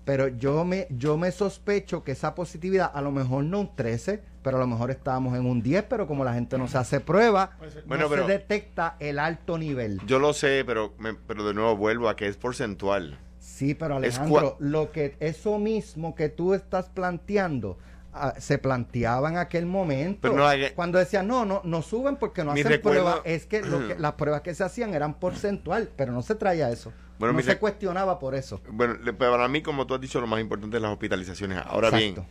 Pero 0.09 0.27
yo 0.27 0.65
me, 0.65 0.87
yo 0.89 1.17
me 1.17 1.31
sospecho 1.31 2.03
que 2.03 2.13
esa 2.13 2.33
positividad, 2.33 2.89
a 2.91 2.99
lo 2.99 3.11
mejor 3.11 3.43
no 3.43 3.59
un 3.59 3.75
13, 3.75 4.19
pero 4.41 4.57
a 4.57 4.59
lo 4.59 4.65
mejor 4.65 4.89
estábamos 4.89 5.37
en 5.37 5.45
un 5.45 5.61
10, 5.61 5.83
pero 5.83 6.07
como 6.07 6.23
la 6.25 6.33
gente 6.33 6.57
no 6.57 6.67
se 6.67 6.79
hace 6.79 6.99
prueba. 6.99 7.51
Bueno, 7.85 8.05
no 8.05 8.09
pero- 8.09 8.25
se 8.25 8.31
detecta 8.31 8.95
el 8.99 9.19
alto 9.19 9.59
nivel. 9.59 10.01
Yo 10.07 10.17
lo 10.17 10.33
sé, 10.33 10.63
pero, 10.65 10.95
me- 10.97 11.13
pero 11.13 11.45
de 11.45 11.53
nuevo 11.53 11.77
vuelvo 11.77 12.09
a 12.09 12.15
que 12.15 12.25
es 12.25 12.37
porcentual. 12.37 13.19
Sí, 13.37 13.75
pero 13.75 13.97
Alejandro, 13.97 14.55
lo 14.57 14.91
que 14.91 15.15
eso 15.19 15.59
mismo 15.59 16.15
que 16.15 16.29
tú 16.29 16.55
estás 16.55 16.89
planteando 16.89 17.77
ah, 18.11 18.33
se 18.39 18.57
planteaba 18.57 19.29
en 19.29 19.37
aquel 19.37 19.67
momento. 19.67 20.21
Pero 20.23 20.33
no 20.37 20.47
hay- 20.47 20.71
cuando 20.71 20.97
decían, 20.97 21.27
no, 21.27 21.45
no, 21.45 21.61
no 21.63 21.83
suben 21.83 22.15
porque 22.15 22.43
no 22.43 22.53
hacen 22.53 22.65
recuerdo- 22.65 23.01
pruebas. 23.03 23.21
Es 23.25 23.45
que, 23.45 23.61
lo 23.61 23.87
que 23.87 23.95
las 23.99 24.13
pruebas 24.13 24.41
que 24.41 24.55
se 24.55 24.63
hacían 24.63 24.95
eran 24.95 25.19
porcentual, 25.19 25.91
pero 25.95 26.11
no 26.13 26.23
se 26.23 26.33
traía 26.33 26.71
eso. 26.71 26.91
Bueno, 27.19 27.33
no 27.33 27.41
se 27.41 27.57
cuestionaba 27.59 28.17
por 28.17 28.33
eso. 28.33 28.61
Bueno, 28.71 28.95
para 29.17 29.47
mí, 29.47 29.61
como 29.61 29.85
tú 29.85 29.93
has 29.93 30.01
dicho, 30.01 30.19
lo 30.21 30.27
más 30.27 30.39
importante 30.41 30.77
es 30.77 30.81
las 30.81 30.91
hospitalizaciones. 30.91 31.59
Ahora 31.65 31.89
Exacto. 31.89 32.21
bien, 32.21 32.27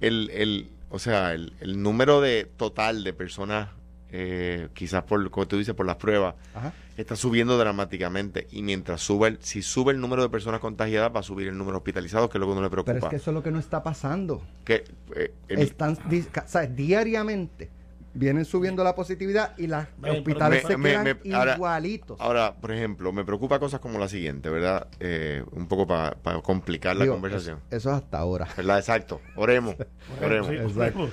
el, 0.00 0.30
el, 0.30 0.70
o 0.88 0.98
sea, 0.98 1.34
el, 1.34 1.52
el 1.60 1.82
número 1.82 2.20
de 2.20 2.44
total 2.56 3.02
de 3.04 3.12
personas, 3.12 3.68
eh, 4.12 4.68
quizás 4.72 5.02
por, 5.04 5.28
como 5.30 5.46
tú 5.48 5.58
dices, 5.58 5.74
por 5.74 5.84
las 5.86 5.96
pruebas, 5.96 6.34
Ajá. 6.54 6.72
está 6.96 7.16
subiendo 7.16 7.58
dramáticamente. 7.58 8.46
Y 8.52 8.62
mientras 8.62 9.00
sube, 9.00 9.28
el, 9.28 9.38
si 9.42 9.62
sube 9.62 9.92
el 9.92 10.00
número 10.00 10.22
de 10.22 10.28
personas 10.28 10.60
contagiadas, 10.60 11.12
va 11.14 11.20
a 11.20 11.24
subir 11.24 11.48
el 11.48 11.58
número 11.58 11.74
de 11.74 11.78
hospitalizados, 11.78 12.30
que 12.30 12.38
es 12.38 12.40
lo 12.40 12.46
que 12.46 12.52
uno 12.52 12.62
le 12.62 12.70
preocupa. 12.70 12.92
Pero 12.94 13.06
es 13.06 13.10
que 13.10 13.16
eso 13.16 13.30
es 13.30 13.34
lo 13.34 13.42
que 13.42 13.50
no 13.50 13.58
está 13.58 13.82
pasando. 13.82 14.42
Que, 14.64 14.84
eh, 15.16 15.32
el- 15.48 15.58
Están, 15.60 15.98
di- 16.08 16.22
ca- 16.22 16.46
¿sabes? 16.46 16.74
diariamente 16.76 17.68
vienen 18.12 18.44
subiendo 18.44 18.82
la 18.82 18.94
positividad 18.94 19.56
y 19.56 19.68
pero 19.68 20.12
hospitales 20.14 20.64
me- 20.64 20.70
se 20.70 20.76
me- 20.76 20.88
quedan 20.90 21.04
me- 21.24 21.34
ahora- 21.34 21.54
igualitos. 21.54 22.20
Ahora, 22.20 22.54
por 22.54 22.72
ejemplo, 22.72 23.12
me 23.12 23.24
preocupa 23.24 23.58
cosas 23.58 23.80
como 23.80 23.98
la 23.98 24.08
siguiente, 24.08 24.50
¿verdad? 24.50 24.88
Eh, 24.98 25.44
un 25.52 25.68
poco 25.68 25.86
para 25.86 26.16
complicar 26.42 26.96
la 26.96 27.06
conversación. 27.06 27.58
Eso, 27.70 27.76
eso 27.76 27.90
es 27.90 27.96
hasta 27.96 28.18
ahora. 28.18 28.48
¿Verdad? 28.56 28.78
Exacto. 28.78 29.20
Oremos. 29.36 29.76
Oremos. 30.22 30.48
Sí, 30.48 30.56
Exacto. 30.56 31.10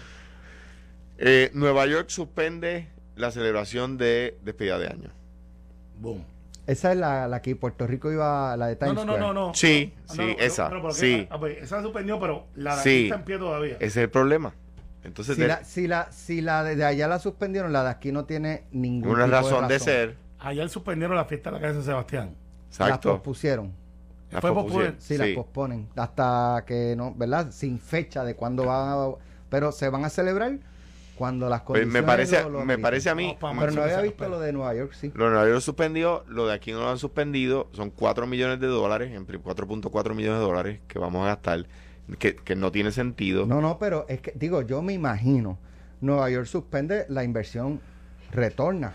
Eh, 1.20 1.52
Nueva 1.54 1.86
York 1.88 2.10
suspende 2.10 2.90
la 3.16 3.32
celebración 3.32 3.98
de 3.98 4.38
despedida 4.44 4.78
de 4.78 4.88
año. 4.88 5.10
Boom. 6.00 6.24
Esa 6.68 6.92
es 6.92 6.98
la, 6.98 7.28
la 7.28 7.42
que 7.42 7.56
Puerto 7.56 7.88
Rico 7.88 8.12
iba, 8.12 8.56
la 8.58 8.68
de 8.68 8.74
No, 8.74 8.80
Times 8.80 8.96
no, 8.96 9.06
no, 9.06 9.14
Square. 9.14 9.22
no, 9.22 9.34
no. 9.48 9.54
Sí, 9.54 9.94
No, 10.10 10.14
sí, 10.14 10.20
no, 10.20 10.28
no, 10.28 10.34
esa, 10.40 10.70
pero 10.70 10.92
sí. 10.92 11.28
Ah, 11.32 11.40
pues, 11.40 11.58
esa 11.64 11.82
suspendió, 11.82 12.20
pero 12.20 12.48
la 12.56 12.76
de 12.76 12.82
Sí. 12.84 12.90
aquí 12.90 13.04
está 13.06 13.16
en 13.16 13.24
pie 13.24 13.38
todavía. 13.38 13.74
Ese 13.76 13.86
es 13.86 13.98
el 13.98 14.10
problema. 14.10 14.54
Entonces, 15.08 15.36
Si 15.36 15.42
de- 15.42 15.48
la, 15.48 15.64
si, 15.64 15.88
la, 15.88 16.12
si 16.12 16.42
la 16.42 16.64
de 16.64 16.84
allá 16.84 17.08
la 17.08 17.18
suspendieron, 17.20 17.72
la 17.74 17.84
de 17.84 17.90
aquí 17.90 18.12
no 18.12 18.26
tiene 18.26 18.66
ningún 18.72 19.14
una 19.14 19.26
tipo 19.26 19.36
razón 19.38 19.68
de, 19.68 19.80
ser. 19.80 20.18
Ayer 20.40 20.70
suspendieron 20.70 21.16
la 21.16 21.26
fiesta 21.26 21.50
de 21.50 21.56
la 21.56 21.62
calle 21.62 21.74
San 21.76 21.84
Sebastián. 21.84 22.36
Las 22.70 22.80
Exacto. 22.82 23.14
pospusieron. 23.14 23.72
La 24.32 24.42
Fue 24.42 24.54
pospusieron. 24.54 24.96
pospuesta. 24.96 25.14
Sí, 25.14 25.18
las 25.18 25.30
posponen. 25.36 25.88
Hasta 25.96 26.64
que 26.68 26.96
no, 26.98 27.14
¿verdad? 27.16 27.50
Sin 27.52 27.80
fecha 27.80 28.24
de 28.26 28.36
cuándo 28.36 28.66
van 28.66 28.90
a... 28.90 29.08
Pero 29.50 29.72
se 29.72 29.88
van 29.90 30.04
a 30.04 30.10
celebrar 30.10 30.60
cuando 31.16 31.48
las 31.50 31.62
Pues 31.62 31.80
condiciones 31.82 31.94
me 32.04 32.06
parece, 32.06 32.44
lo- 32.44 32.50
lo 32.50 32.66
me 32.66 32.78
parece 32.78 33.10
a 33.10 33.16
mí, 33.16 33.36
Pero 33.40 33.72
no 33.72 33.82
había 33.84 34.02
visto 34.02 34.28
lo 34.30 34.40
de 34.40 34.52
Nueva 34.54 34.76
York, 34.76 34.92
sí. 34.94 35.12
lo 35.16 35.26
de 35.26 35.32
Nueva 35.32 35.48
York 35.48 35.62
suspendió, 35.62 36.26
lo 36.28 36.46
de 36.46 36.54
aquí 36.54 36.74
no 36.74 36.80
lo 36.82 36.90
han 36.90 37.00
suspendido, 37.00 37.70
son 37.72 37.90
4 37.90 38.28
millones 38.28 38.60
de 38.60 38.68
dólares, 38.68 39.12
en 39.16 39.26
pri- 39.26 39.40
4.4 39.40 40.14
millones 40.14 40.40
de 40.40 40.46
dólares 40.46 40.80
que 40.88 41.00
vamos 41.00 41.24
a 41.24 41.30
gastar, 41.30 41.66
que, 42.20 42.36
que 42.36 42.56
no 42.56 42.72
tiene 42.72 42.92
sentido. 42.92 43.46
No, 43.46 43.62
no, 43.62 43.78
pero 43.80 44.06
es 44.10 44.22
que, 44.22 44.32
digo, 44.36 44.62
yo 44.62 44.82
me 44.82 44.94
imagino, 44.94 45.58
Nueva 46.02 46.30
York 46.30 46.46
suspende, 46.48 47.06
la 47.10 47.24
inversión 47.24 47.82
retorna. 48.32 48.94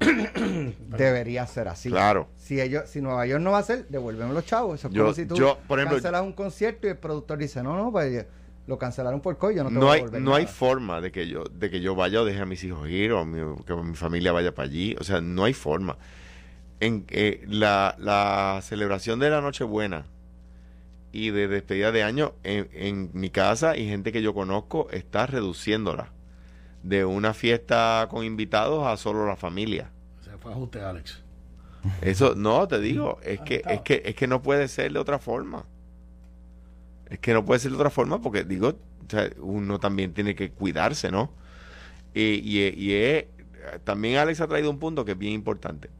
Debería 0.88 1.46
ser 1.46 1.68
así. 1.68 1.88
Claro. 1.88 2.28
Si 2.36 2.60
ellos, 2.60 2.88
si 2.88 3.00
Nueva 3.00 3.26
York 3.26 3.42
no 3.42 3.52
va 3.52 3.58
a 3.58 3.60
hacer, 3.60 3.86
devuélveme 3.88 4.32
los 4.32 4.44
chavos. 4.44 4.78
Eso 4.80 4.88
es 4.88 4.94
Yo- 4.94 5.02
como 5.02 5.14
si 5.14 5.26
tú 5.26 5.36
yo, 5.36 5.58
por 5.68 5.78
ejemplo- 5.78 5.96
cancelas 5.98 6.22
un 6.22 6.32
concierto 6.32 6.86
y 6.86 6.90
el 6.90 6.98
productor 6.98 7.38
dice, 7.38 7.62
no, 7.62 7.76
no, 7.76 7.92
pues 7.92 8.26
lo 8.66 8.78
cancelaron 8.78 9.20
por 9.20 9.36
coño, 9.38 9.56
yo 9.56 9.64
no 9.64 9.68
te 9.70 9.74
no 9.74 9.80
voy 9.80 9.88
a 9.88 9.92
hay 9.94 9.98
devolver 10.00 10.22
no 10.22 10.34
hay 10.36 10.44
nada". 10.44 10.54
forma 10.54 11.00
de 11.00 11.10
que 11.10 11.26
yo 11.26 11.42
de 11.44 11.68
que 11.68 11.80
yo 11.80 11.96
vaya 11.96 12.22
o 12.22 12.24
deje 12.24 12.40
a 12.40 12.46
mis 12.46 12.62
hijos 12.62 12.88
ir 12.88 13.10
o 13.12 13.24
mi- 13.24 13.60
que 13.64 13.74
mi 13.74 13.96
familia 13.96 14.30
vaya 14.30 14.54
para 14.54 14.68
allí 14.68 14.94
o 15.00 15.02
sea 15.04 15.20
no 15.20 15.42
hay 15.42 15.52
forma 15.52 15.98
en 16.78 17.04
eh, 17.10 17.44
la, 17.48 17.96
la 17.98 18.60
celebración 18.62 19.18
de 19.18 19.30
la 19.30 19.40
Nochebuena 19.40 20.06
y 21.12 21.30
de 21.30 21.46
despedida 21.46 21.92
de 21.92 22.02
año 22.02 22.34
en, 22.42 22.68
en 22.72 23.10
mi 23.12 23.30
casa 23.30 23.76
y 23.76 23.86
gente 23.86 24.12
que 24.12 24.22
yo 24.22 24.34
conozco 24.34 24.88
está 24.90 25.26
reduciéndola 25.26 26.12
de 26.82 27.04
una 27.04 27.34
fiesta 27.34 28.08
con 28.10 28.24
invitados 28.24 28.86
a 28.86 28.96
solo 28.96 29.26
la 29.26 29.36
familia 29.36 29.90
Se 30.22 30.36
fue 30.38 30.52
ajuste, 30.52 30.80
Alex. 30.80 31.22
Eso, 32.00 32.34
no, 32.34 32.66
te 32.68 32.78
digo, 32.78 33.18
es 33.22 33.40
que, 33.40 33.62
es 33.66 33.80
que, 33.80 34.02
es 34.04 34.14
que 34.14 34.26
no 34.26 34.42
puede 34.42 34.68
ser 34.68 34.92
de 34.92 34.98
otra 34.98 35.18
forma. 35.18 35.64
Es 37.10 37.18
que 37.18 37.34
no 37.34 37.44
puede 37.44 37.60
ser 37.60 37.72
de 37.72 37.76
otra 37.76 37.90
forma 37.90 38.20
porque, 38.20 38.44
digo, 38.44 38.78
uno 39.38 39.80
también 39.80 40.14
tiene 40.14 40.34
que 40.34 40.50
cuidarse, 40.50 41.10
¿no? 41.10 41.32
Y, 42.14 42.40
y, 42.44 43.26
también 43.84 44.16
Alex 44.16 44.40
ha 44.40 44.46
traído 44.46 44.70
un 44.70 44.78
punto 44.78 45.04
que 45.04 45.12
es 45.12 45.18
bien 45.18 45.32
importante. 45.32 45.90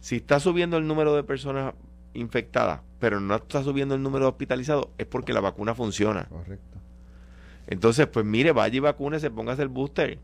Si 0.00 0.16
está 0.16 0.38
subiendo 0.38 0.76
el 0.76 0.86
número 0.86 1.14
de 1.16 1.24
personas 1.24 1.74
infectadas, 2.12 2.80
pero 3.04 3.20
no 3.20 3.34
está 3.34 3.62
subiendo 3.62 3.94
el 3.94 4.02
número 4.02 4.24
de 4.24 4.28
hospitalizados, 4.30 4.88
es 4.96 5.04
porque 5.04 5.34
la 5.34 5.40
vacuna 5.40 5.74
funciona. 5.74 6.24
Correcto. 6.24 6.78
Entonces, 7.66 8.06
pues 8.06 8.24
mire, 8.24 8.52
vaya 8.52 8.74
y 8.74 8.80
vacúnese, 8.80 9.30
póngase 9.30 9.60
el 9.60 9.68
booster. 9.68 10.20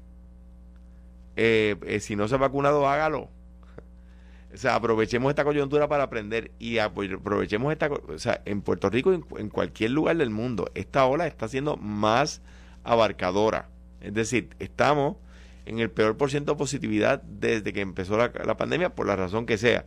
Eh, 1.37 1.77
eh, 1.85 2.01
si 2.01 2.17
no 2.17 2.27
se 2.27 2.37
ha 2.37 2.39
vacunado, 2.39 2.89
hágalo. 2.89 3.29
O 4.55 4.57
sea, 4.57 4.77
aprovechemos 4.77 5.29
esta 5.29 5.45
coyuntura 5.45 5.89
para 5.89 6.05
aprender 6.05 6.53
y 6.59 6.79
aprovechemos 6.79 7.71
esta... 7.71 7.91
O 7.91 8.19
sea, 8.19 8.41
en 8.47 8.63
Puerto 8.63 8.89
Rico, 8.89 9.13
en, 9.13 9.27
en 9.37 9.51
cualquier 9.51 9.91
lugar 9.91 10.17
del 10.17 10.31
mundo, 10.31 10.71
esta 10.75 11.05
ola 11.05 11.27
está 11.27 11.49
siendo 11.49 11.77
más 11.77 12.41
abarcadora. 12.83 13.69
Es 14.01 14.15
decir, 14.15 14.57
estamos 14.59 15.19
en 15.67 15.81
el 15.81 15.91
peor 15.91 16.17
por 16.17 16.31
ciento 16.31 16.53
de 16.53 16.59
positividad 16.59 17.21
desde 17.25 17.75
que 17.75 17.83
empezó 17.83 18.17
la, 18.17 18.33
la, 18.43 18.57
pandemia, 18.57 18.95
por 18.95 19.07
la 19.07 19.17
razón 19.17 19.45
que 19.45 19.59
sea. 19.59 19.85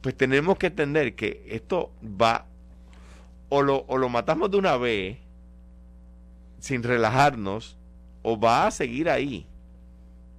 Pues 0.00 0.16
tenemos 0.16 0.58
que 0.58 0.68
entender 0.68 1.14
que 1.14 1.44
esto 1.48 1.90
va, 2.02 2.46
o 3.48 3.62
lo, 3.62 3.84
o 3.88 3.98
lo 3.98 4.08
matamos 4.08 4.50
de 4.50 4.56
una 4.56 4.76
vez, 4.76 5.18
sin 6.60 6.82
relajarnos, 6.82 7.76
o 8.22 8.38
va 8.38 8.66
a 8.66 8.70
seguir 8.70 9.08
ahí. 9.08 9.46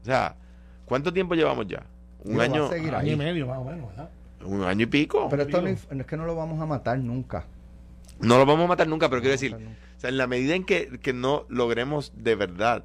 O 0.01 0.05
sea, 0.05 0.35
¿cuánto 0.85 1.11
tiempo 1.11 1.35
llevamos 1.35 1.67
ya? 1.67 1.83
Un 2.23 2.39
año, 2.39 2.69
año 2.69 3.13
y 3.13 3.15
medio 3.15 3.47
más 3.47 3.59
o 3.59 3.63
menos, 3.63 3.89
¿verdad? 3.89 4.09
Un 4.43 4.63
año 4.63 4.83
y 4.83 4.87
pico. 4.87 5.27
Pero 5.29 5.43
esto 5.43 5.61
no, 5.61 5.67
es 5.67 6.05
que 6.05 6.17
no 6.17 6.25
lo 6.25 6.35
vamos 6.35 6.61
a 6.61 6.65
matar 6.65 6.97
nunca. 6.99 7.45
No 8.19 8.37
lo 8.37 8.45
vamos 8.45 8.65
a 8.65 8.67
matar 8.67 8.87
nunca, 8.87 9.09
pero 9.09 9.21
quiero 9.21 9.33
decir, 9.33 9.55
o 9.55 9.99
sea, 9.99 10.09
en 10.09 10.17
la 10.17 10.27
medida 10.27 10.55
en 10.55 10.65
que, 10.65 10.99
que 10.99 11.13
no 11.13 11.45
logremos 11.49 12.11
de 12.15 12.35
verdad, 12.35 12.83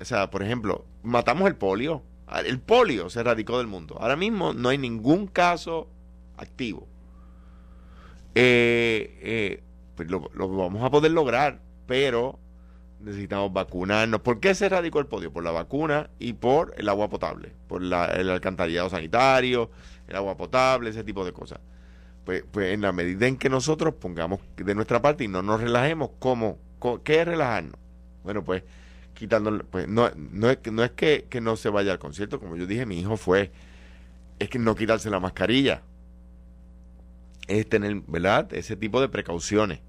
o 0.00 0.04
sea, 0.04 0.30
por 0.30 0.42
ejemplo, 0.42 0.84
matamos 1.02 1.48
el 1.48 1.56
polio. 1.56 2.02
El 2.44 2.58
polio 2.58 3.08
se 3.08 3.20
erradicó 3.20 3.58
del 3.58 3.68
mundo. 3.68 3.96
Ahora 4.00 4.16
mismo 4.16 4.52
no 4.52 4.68
hay 4.68 4.78
ningún 4.78 5.26
caso 5.28 5.88
activo. 6.36 6.86
Eh, 8.34 9.18
eh, 9.22 9.62
pues 9.94 10.10
lo, 10.10 10.30
vamos 10.34 10.82
a 10.82 10.90
poder 10.90 11.12
lograr, 11.12 11.60
pero 11.86 12.38
necesitamos 13.00 13.52
vacunarnos. 13.52 14.20
¿Por 14.20 14.40
qué 14.40 14.54
se 14.54 14.66
erradicó 14.66 14.98
el 14.98 15.06
polio? 15.06 15.32
Por 15.32 15.44
la 15.44 15.52
vacuna 15.52 16.10
y 16.18 16.34
por 16.34 16.74
el 16.76 16.88
agua 16.88 17.08
potable, 17.08 17.52
por 17.68 17.82
el 17.82 17.92
alcantarillado 17.92 18.90
sanitario, 18.90 19.70
el 20.08 20.16
agua 20.16 20.36
potable, 20.36 20.90
ese 20.90 21.04
tipo 21.04 21.24
de 21.24 21.32
cosas. 21.32 21.60
Pues, 22.24 22.44
pues 22.50 22.74
en 22.74 22.80
la 22.80 22.92
medida 22.92 23.26
en 23.26 23.36
que 23.36 23.48
nosotros 23.48 23.94
pongamos 23.94 24.40
de 24.56 24.74
nuestra 24.74 25.00
parte 25.00 25.24
y 25.24 25.28
no 25.28 25.42
nos 25.42 25.60
relajemos, 25.60 26.10
¿cómo? 26.18 26.58
¿Qué 27.04 27.20
es 27.20 27.26
relajarnos? 27.26 27.78
Bueno, 28.22 28.44
pues 28.44 28.64
quitando, 29.14 29.64
pues 29.70 29.88
no, 29.88 30.10
no 30.16 30.50
es, 30.50 30.58
no 30.70 30.84
es 30.84 30.90
que, 30.90 31.26
que 31.30 31.40
no 31.40 31.56
se 31.56 31.70
vaya 31.70 31.92
al 31.92 31.98
concierto, 31.98 32.38
como 32.38 32.56
yo 32.56 32.66
dije, 32.66 32.84
mi 32.84 33.00
hijo 33.00 33.16
fue, 33.16 33.50
es 34.38 34.48
que 34.48 34.58
no 34.58 34.74
quitarse 34.74 35.08
la 35.10 35.20
mascarilla, 35.20 35.82
es 37.46 37.68
tener, 37.68 38.02
¿verdad? 38.06 38.52
Ese 38.52 38.76
tipo 38.76 39.00
de 39.00 39.08
precauciones 39.08 39.80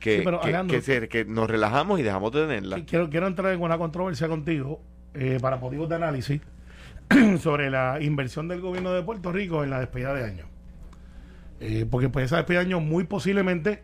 que, 0.00 1.08
que, 1.10 1.24
nos 1.26 1.48
relajamos 1.48 2.00
y 2.00 2.02
dejamos 2.02 2.32
de 2.32 2.42
tenerla. 2.42 2.84
Quiero, 2.84 3.10
quiero 3.10 3.26
entrar 3.26 3.52
en 3.52 3.60
una 3.60 3.78
controversia 3.78 4.28
contigo 4.28 4.80
eh, 5.14 5.38
para 5.40 5.58
motivos 5.58 5.88
de 5.88 5.96
análisis 5.96 6.40
sobre 7.40 7.70
la 7.70 7.98
inversión 8.00 8.48
del 8.48 8.60
gobierno 8.60 8.92
de 8.92 9.02
Puerto 9.02 9.30
Rico 9.30 9.62
en 9.62 9.70
la 9.70 9.78
despedida 9.78 10.14
de 10.14 10.24
año. 10.24 10.44
Eh, 11.60 11.86
porque 11.88 12.08
pues 12.08 12.24
esa 12.26 12.38
despedida 12.38 12.60
de 12.60 12.66
año 12.66 12.80
muy 12.80 13.04
posiblemente 13.04 13.82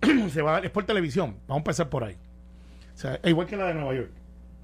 se 0.30 0.42
va 0.42 0.50
a 0.50 0.52
dar, 0.54 0.66
es 0.66 0.70
por 0.70 0.84
televisión. 0.84 1.36
Vamos 1.48 1.60
a 1.60 1.62
empezar 1.62 1.88
por 1.88 2.04
ahí. 2.04 2.16
O 2.94 2.98
sea, 2.98 3.18
igual 3.24 3.46
que 3.46 3.56
la 3.56 3.66
de 3.68 3.74
Nueva 3.74 3.94
York. 3.94 4.10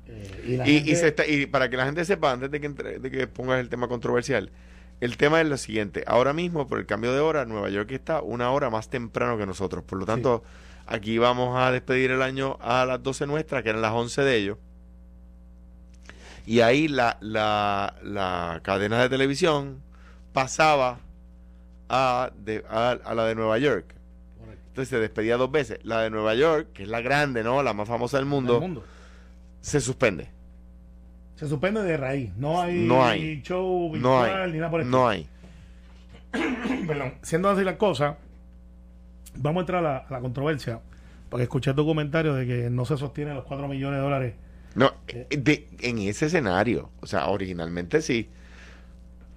Eh, 0.08 0.84
y, 1.26 1.46
para 1.46 1.70
que 1.70 1.76
la 1.76 1.86
gente 1.86 2.04
sepa, 2.04 2.32
antes 2.32 2.50
de 2.50 2.60
que, 2.60 2.68
de 2.68 3.10
que 3.10 3.26
pongas 3.26 3.60
el 3.60 3.70
tema 3.70 3.88
controversial, 3.88 4.50
el 5.02 5.16
tema 5.16 5.40
es 5.40 5.48
lo 5.48 5.56
siguiente. 5.56 6.04
Ahora 6.06 6.32
mismo, 6.32 6.66
por 6.66 6.78
el 6.78 6.86
cambio 6.86 7.12
de 7.12 7.20
hora, 7.20 7.44
Nueva 7.44 7.68
York 7.68 7.90
está 7.90 8.22
una 8.22 8.50
hora 8.50 8.70
más 8.70 8.88
temprano 8.88 9.36
que 9.36 9.46
nosotros. 9.46 9.84
Por 9.84 9.98
lo 9.98 10.06
tanto, 10.06 10.42
Aquí 10.86 11.18
vamos 11.18 11.58
a 11.58 11.70
despedir 11.70 12.10
el 12.10 12.22
año 12.22 12.58
a 12.60 12.84
las 12.84 13.02
12 13.02 13.26
nuestras, 13.26 13.62
que 13.62 13.70
eran 13.70 13.82
las 13.82 13.92
11 13.92 14.22
de 14.22 14.36
ellos. 14.36 14.58
Y 16.44 16.60
ahí 16.60 16.88
la, 16.88 17.18
la, 17.20 17.94
la 18.02 18.60
cadena 18.64 19.00
de 19.00 19.08
televisión 19.08 19.80
pasaba 20.32 20.98
a, 21.88 22.30
a, 22.68 23.14
la 23.14 23.24
de 23.24 23.34
Nueva 23.34 23.58
York. 23.58 23.94
Entonces 24.68 24.88
se 24.88 24.98
despedía 24.98 25.36
dos 25.36 25.52
veces. 25.52 25.78
La 25.84 26.00
de 26.00 26.10
Nueva 26.10 26.34
York, 26.34 26.72
que 26.72 26.82
es 26.82 26.88
la 26.88 27.00
grande, 27.00 27.44
¿no? 27.44 27.62
La 27.62 27.74
más 27.74 27.86
famosa 27.86 28.16
del 28.16 28.26
mundo, 28.26 28.60
mundo. 28.60 28.84
se 29.60 29.80
suspende. 29.80 30.30
Se 31.36 31.48
suspende 31.48 31.82
de 31.82 31.96
raíz. 31.96 32.30
No 32.36 32.60
hay, 32.60 32.86
no 32.86 33.04
hay. 33.04 33.42
show 33.42 33.94
no 33.96 34.22
hay. 34.22 34.52
ni 34.52 34.58
nada 34.58 34.70
por 34.70 34.80
el 34.80 34.90
No 34.90 35.08
hay. 35.08 35.26
Perdón. 36.86 37.14
Siendo 37.22 37.50
así 37.50 37.64
la 37.64 37.76
cosa, 37.76 38.16
Vamos 39.36 39.60
a 39.60 39.62
entrar 39.62 39.84
a 39.84 40.06
la, 40.08 40.20
controversia, 40.20 40.80
porque 41.28 41.44
escuché 41.44 41.72
tu 41.72 41.86
comentario 41.86 42.34
de 42.34 42.46
que 42.46 42.70
no 42.70 42.84
se 42.84 42.96
sostiene 42.96 43.34
los 43.34 43.44
4 43.44 43.66
millones 43.66 43.98
de 43.98 44.02
dólares. 44.02 44.34
No, 44.74 44.92
eh, 45.08 45.26
de, 45.30 45.68
en 45.80 45.98
ese 45.98 46.26
escenario, 46.26 46.90
o 47.00 47.06
sea, 47.06 47.26
originalmente 47.28 48.02
sí. 48.02 48.28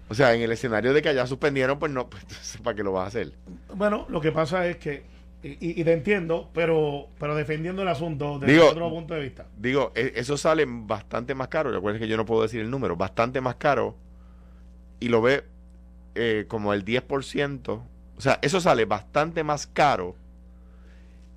O 0.08 0.14
sea, 0.14 0.34
en 0.36 0.42
el 0.42 0.52
escenario 0.52 0.94
de 0.94 1.02
que 1.02 1.10
allá 1.10 1.26
suspendieron, 1.26 1.80
pues 1.80 1.92
no, 1.92 2.10
pues, 2.10 2.60
¿para 2.64 2.76
qué 2.76 2.84
lo 2.84 2.92
vas 2.92 3.06
a 3.06 3.08
hacer? 3.08 3.32
Bueno, 3.74 4.06
lo 4.10 4.22
que 4.22 4.32
pasa 4.32 4.68
es 4.68 4.78
que, 4.78 5.04
y, 5.60 5.84
te 5.84 5.94
entiendo, 5.94 6.50
pero 6.54 7.10
pero 7.20 7.36
defendiendo 7.36 7.82
el 7.84 7.88
asunto 7.88 8.40
desde 8.40 8.60
otro 8.60 8.90
punto 8.90 9.14
de 9.14 9.22
vista. 9.22 9.46
Digo, 9.58 9.92
e, 9.96 10.14
eso 10.16 10.38
sale 10.38 10.66
bastante 10.68 11.36
más 11.36 11.50
caro, 11.50 11.72
recuerden 11.72 12.02
que 12.02 12.08
yo 12.08 12.18
no 12.18 12.26
puedo 12.26 12.42
decir 12.42 12.62
el 12.62 12.72
número, 12.72 12.96
bastante 12.96 13.42
más 13.42 13.56
caro, 13.56 13.96
y 15.00 15.10
lo 15.10 15.22
ve 15.22 15.44
eh, 16.16 16.46
como 16.48 16.74
el 16.74 16.84
10% 16.84 17.82
o 18.18 18.22
sea, 18.22 18.40
eso 18.42 18.62
sale 18.62 18.86
bastante 18.86 19.44
más 19.44 19.68
caro 19.68 20.16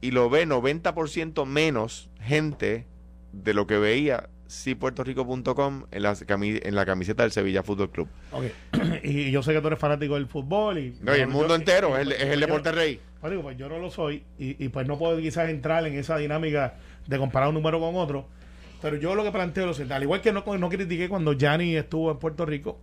y 0.01 0.13
lo 0.13 0.31
ve 0.31 0.47
90% 0.47 1.45
menos 1.45 2.09
gente 2.21 2.87
de 3.33 3.55
lo 3.55 3.67
que 3.67 3.79
veía 3.79 4.29
si 4.47 4.75
puertorico.com 4.75 5.85
en 5.91 6.03
la, 6.03 6.17
en 6.29 6.75
la 6.75 6.87
camiseta 6.87 7.25
del 7.25 7.33
Sevilla 7.33 7.63
Fútbol 7.63 7.91
Club. 7.91 8.09
Okay. 8.31 8.53
y 9.03 9.31
yo 9.31 9.43
sé 9.43 9.53
que 9.53 9.61
tú 9.61 9.67
eres 9.67 9.79
fanático 9.79 10.15
del 10.15 10.27
fútbol 10.27 10.79
y... 10.79 10.97
No, 11.03 11.17
y 11.17 11.21
el 11.21 11.29
mundo 11.29 11.55
entero, 11.55 11.97
es, 11.97 12.03
el, 12.03 12.13
es 12.13 12.23
el 12.23 12.41
deporte 12.41 12.73
rey. 12.73 13.01
Pues, 13.21 13.33
pues 13.41 13.57
yo 13.57 13.69
no 13.69 13.79
lo 13.79 13.91
soy 13.91 14.25
y, 14.39 14.63
y, 14.65 14.69
pues 14.69 14.87
no 14.87 14.99
puedo 14.99 15.19
quizás 15.19 15.49
entrar 15.49 15.87
en 15.87 15.95
esa 15.95 16.17
dinámica 16.17 16.75
de 17.07 17.19
comparar 17.19 17.49
un 17.49 17.55
número 17.55 17.81
con 17.81 17.97
otro. 17.97 18.27
Pero 18.81 18.97
yo 18.97 19.15
lo 19.15 19.25
que 19.25 19.33
planteo 19.33 19.71
es, 19.71 19.91
al 19.91 20.03
igual 20.03 20.21
que 20.21 20.33
no, 20.33 20.45
no 20.57 20.69
critiqué 20.69 21.09
cuando 21.09 21.33
Gianni 21.33 21.77
estuvo 21.77 22.13
en 22.13 22.19
Puerto 22.19 22.47
Rico, 22.47 22.79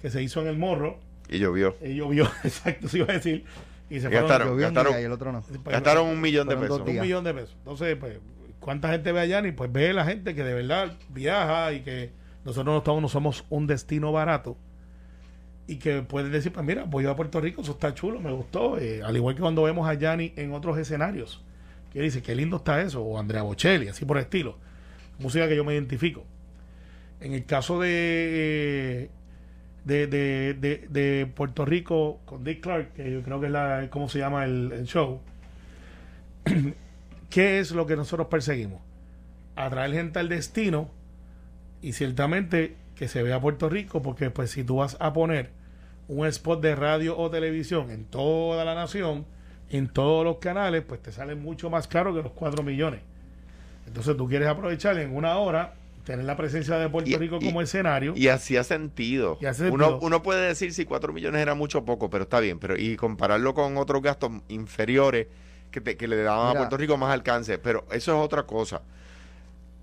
que 0.00 0.10
se 0.10 0.22
hizo 0.22 0.40
en 0.40 0.48
el 0.48 0.56
morro, 0.56 0.98
y 1.28 1.38
llovió. 1.38 1.76
Y 1.82 1.94
llovió, 1.94 2.24
exacto, 2.44 2.88
se 2.88 2.98
iba 2.98 3.10
a 3.10 3.14
decir. 3.14 3.44
Y 3.90 4.00
se 4.00 4.08
gastaron, 4.08 4.56
gastaron, 4.58 4.98
y 4.98 5.04
el 5.04 5.12
otro 5.12 5.30
no. 5.30 5.44
gastaron 5.64 6.08
un 6.08 6.20
millón 6.20 6.48
de 6.48 6.56
pesos. 6.56 6.80
Un 6.80 7.00
millón 7.00 7.24
de 7.24 7.34
pesos. 7.34 7.54
Entonces, 7.58 7.96
pues, 7.96 8.18
¿cuánta 8.60 8.90
gente 8.90 9.12
ve 9.12 9.20
allá? 9.20 9.46
Y 9.46 9.52
pues 9.52 9.70
ve 9.70 9.92
la 9.92 10.04
gente 10.04 10.34
que 10.34 10.42
de 10.42 10.54
verdad 10.54 10.92
viaja 11.10 11.72
y 11.72 11.80
que 11.80 12.10
nosotros 12.44 12.72
no, 12.72 12.78
estamos, 12.78 13.02
no 13.02 13.08
somos 13.08 13.44
un 13.50 13.66
destino 13.66 14.10
barato. 14.10 14.56
Y 15.66 15.76
que 15.76 16.02
pueden 16.02 16.30
decir, 16.30 16.52
pues 16.52 16.64
mira, 16.64 16.84
voy 16.84 17.06
a 17.06 17.16
Puerto 17.16 17.40
Rico, 17.40 17.62
eso 17.62 17.72
está 17.72 17.94
chulo, 17.94 18.20
me 18.20 18.32
gustó. 18.32 18.78
Eh, 18.78 19.02
al 19.02 19.16
igual 19.16 19.34
que 19.34 19.40
cuando 19.40 19.62
vemos 19.62 19.88
a 19.88 19.94
Yanni 19.94 20.32
en 20.36 20.52
otros 20.52 20.76
escenarios. 20.78 21.42
Que 21.92 22.00
dice, 22.00 22.22
qué 22.22 22.34
lindo 22.34 22.58
está 22.58 22.82
eso. 22.82 23.02
O 23.02 23.18
Andrea 23.18 23.42
Bocelli, 23.42 23.88
así 23.88 24.04
por 24.04 24.18
estilo. 24.18 24.58
Música 25.18 25.48
que 25.48 25.56
yo 25.56 25.64
me 25.64 25.74
identifico. 25.74 26.24
En 27.20 27.32
el 27.32 27.44
caso 27.46 27.80
de 27.80 29.10
de, 29.84 30.06
de, 30.06 30.86
de, 30.88 31.26
Puerto 31.26 31.64
Rico 31.64 32.20
con 32.24 32.42
Dick 32.42 32.62
Clark, 32.62 32.94
que 32.94 33.10
yo 33.10 33.22
creo 33.22 33.40
que 33.40 33.46
es 33.46 33.52
la, 33.52 33.88
cómo 33.90 34.08
se 34.08 34.18
llama 34.18 34.44
el, 34.44 34.84
show. 34.84 35.20
¿Qué 37.30 37.58
es 37.58 37.72
lo 37.72 37.86
que 37.86 37.96
nosotros 37.96 38.28
perseguimos? 38.28 38.80
Atraer 39.56 39.92
gente 39.92 40.18
al 40.18 40.28
destino 40.28 40.90
y 41.82 41.92
ciertamente 41.92 42.76
que 42.96 43.08
se 43.08 43.22
vea 43.22 43.40
Puerto 43.40 43.68
Rico, 43.68 44.02
porque 44.02 44.30
pues 44.30 44.50
si 44.50 44.64
tú 44.64 44.76
vas 44.76 44.96
a 45.00 45.12
poner 45.12 45.50
un 46.08 46.26
spot 46.26 46.60
de 46.60 46.74
radio 46.76 47.16
o 47.18 47.30
televisión 47.30 47.90
en 47.90 48.04
toda 48.04 48.64
la 48.64 48.74
nación, 48.74 49.26
en 49.70 49.88
todos 49.88 50.24
los 50.24 50.36
canales, 50.36 50.82
pues 50.86 51.02
te 51.02 51.12
sale 51.12 51.34
mucho 51.34 51.70
más 51.70 51.88
caro 51.88 52.14
que 52.14 52.22
los 52.22 52.32
4 52.32 52.62
millones. 52.62 53.00
Entonces 53.86 54.16
tú 54.16 54.28
quieres 54.28 54.48
aprovechar 54.48 54.98
en 54.98 55.14
una 55.14 55.36
hora 55.36 55.74
tener 56.04 56.24
la 56.24 56.36
presencia 56.36 56.76
de 56.76 56.88
Puerto 56.88 57.18
Rico 57.18 57.38
como 57.40 57.60
escenario. 57.62 58.12
Y 58.16 58.28
así 58.28 58.56
ha 58.56 58.64
sentido. 58.64 59.38
Uno, 59.70 59.98
uno 60.00 60.22
puede 60.22 60.46
decir 60.46 60.72
si 60.72 60.84
4 60.84 61.12
millones 61.12 61.40
era 61.40 61.54
mucho 61.54 61.78
o 61.78 61.84
poco, 61.84 62.10
pero 62.10 62.24
está 62.24 62.40
bien. 62.40 62.58
pero 62.58 62.78
Y 62.78 62.96
compararlo 62.96 63.54
con 63.54 63.76
otros 63.78 64.02
gastos 64.02 64.30
inferiores 64.48 65.26
que, 65.70 65.82
que 65.82 66.08
le 66.08 66.22
daban 66.22 66.54
a 66.54 66.58
Puerto 66.58 66.76
Rico 66.76 66.96
más 66.96 67.12
alcance. 67.12 67.58
Pero 67.58 67.86
eso 67.90 68.12
es 68.12 68.24
otra 68.24 68.44
cosa. 68.44 68.82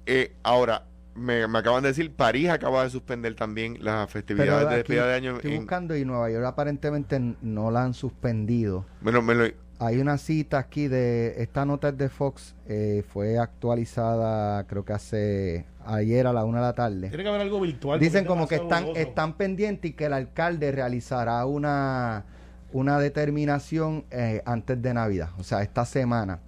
Eh, 0.06 0.34
ahora, 0.44 0.86
me, 1.16 1.48
me 1.48 1.60
acaban 1.60 1.84
de 1.84 1.90
decir, 1.90 2.14
París 2.14 2.50
acaba 2.50 2.84
de 2.84 2.90
suspender 2.90 3.36
también 3.36 3.78
las 3.84 4.10
festividades 4.10 4.70
de 4.70 4.76
despedida 4.78 5.08
de 5.08 5.14
año. 5.16 5.36
Estoy 5.36 5.52
en- 5.54 5.58
buscando 5.60 5.96
y 5.96 6.06
Nueva 6.06 6.30
York 6.32 6.46
aparentemente 6.46 7.20
no 7.42 7.72
la 7.72 7.84
han 7.84 7.94
suspendido. 7.94 8.86
bueno, 9.02 9.22
me 9.22 9.36
lo- 9.36 9.46
Hay 9.80 9.98
una 9.98 10.18
cita 10.20 10.60
aquí 10.60 10.88
de 10.88 11.42
esta 11.42 11.66
nota 11.66 11.90
es 11.90 11.98
de 11.98 12.08
Fox, 12.08 12.54
eh, 12.68 13.04
fue 13.12 13.40
actualizada 13.40 14.66
creo 14.68 14.86
que 14.86 14.94
hace 14.94 15.66
ayer 15.86 16.28
a 16.28 16.34
la 16.34 16.46
una 16.46 16.60
de 16.60 16.66
la 16.68 16.74
tarde. 16.74 17.08
Tiene 17.10 17.24
que 17.24 17.30
haber 17.30 17.42
algo 17.42 17.60
virtual. 17.60 18.00
Dicen 18.00 18.26
como 18.26 18.48
que 18.48 18.56
están, 18.56 18.86
están 18.96 19.34
pendientes 19.34 19.90
y 19.90 19.94
que 19.96 20.06
el 20.06 20.14
alcalde 20.14 20.72
realizará 20.72 21.46
una, 21.48 22.26
una 22.72 23.00
determinación 23.00 24.06
eh, 24.12 24.44
antes 24.46 24.80
de 24.82 24.94
Navidad, 24.94 25.30
o 25.40 25.44
sea, 25.44 25.64
esta 25.64 25.84
semana. 25.86 26.40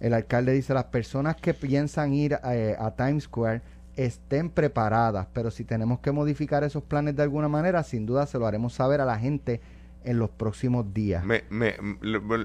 El 0.00 0.12
alcalde 0.12 0.52
dice, 0.52 0.74
las 0.74 0.84
personas 0.84 1.36
que 1.36 1.54
piensan 1.54 2.12
ir 2.12 2.38
eh, 2.44 2.76
a 2.78 2.90
Times 2.90 3.24
Square 3.24 3.62
estén 3.96 4.50
preparadas, 4.50 5.26
pero 5.32 5.50
si 5.50 5.64
tenemos 5.64 6.00
que 6.00 6.10
modificar 6.12 6.64
esos 6.64 6.82
planes 6.82 7.14
de 7.16 7.22
alguna 7.22 7.48
manera, 7.48 7.82
sin 7.82 8.06
duda 8.06 8.26
se 8.26 8.38
lo 8.38 8.46
haremos 8.46 8.72
saber 8.74 9.00
a 9.00 9.04
la 9.04 9.18
gente 9.18 9.60
en 10.04 10.18
los 10.18 10.28
próximos 10.30 10.92
días. 10.92 11.24
me, 11.24 11.44
me- 11.48 11.76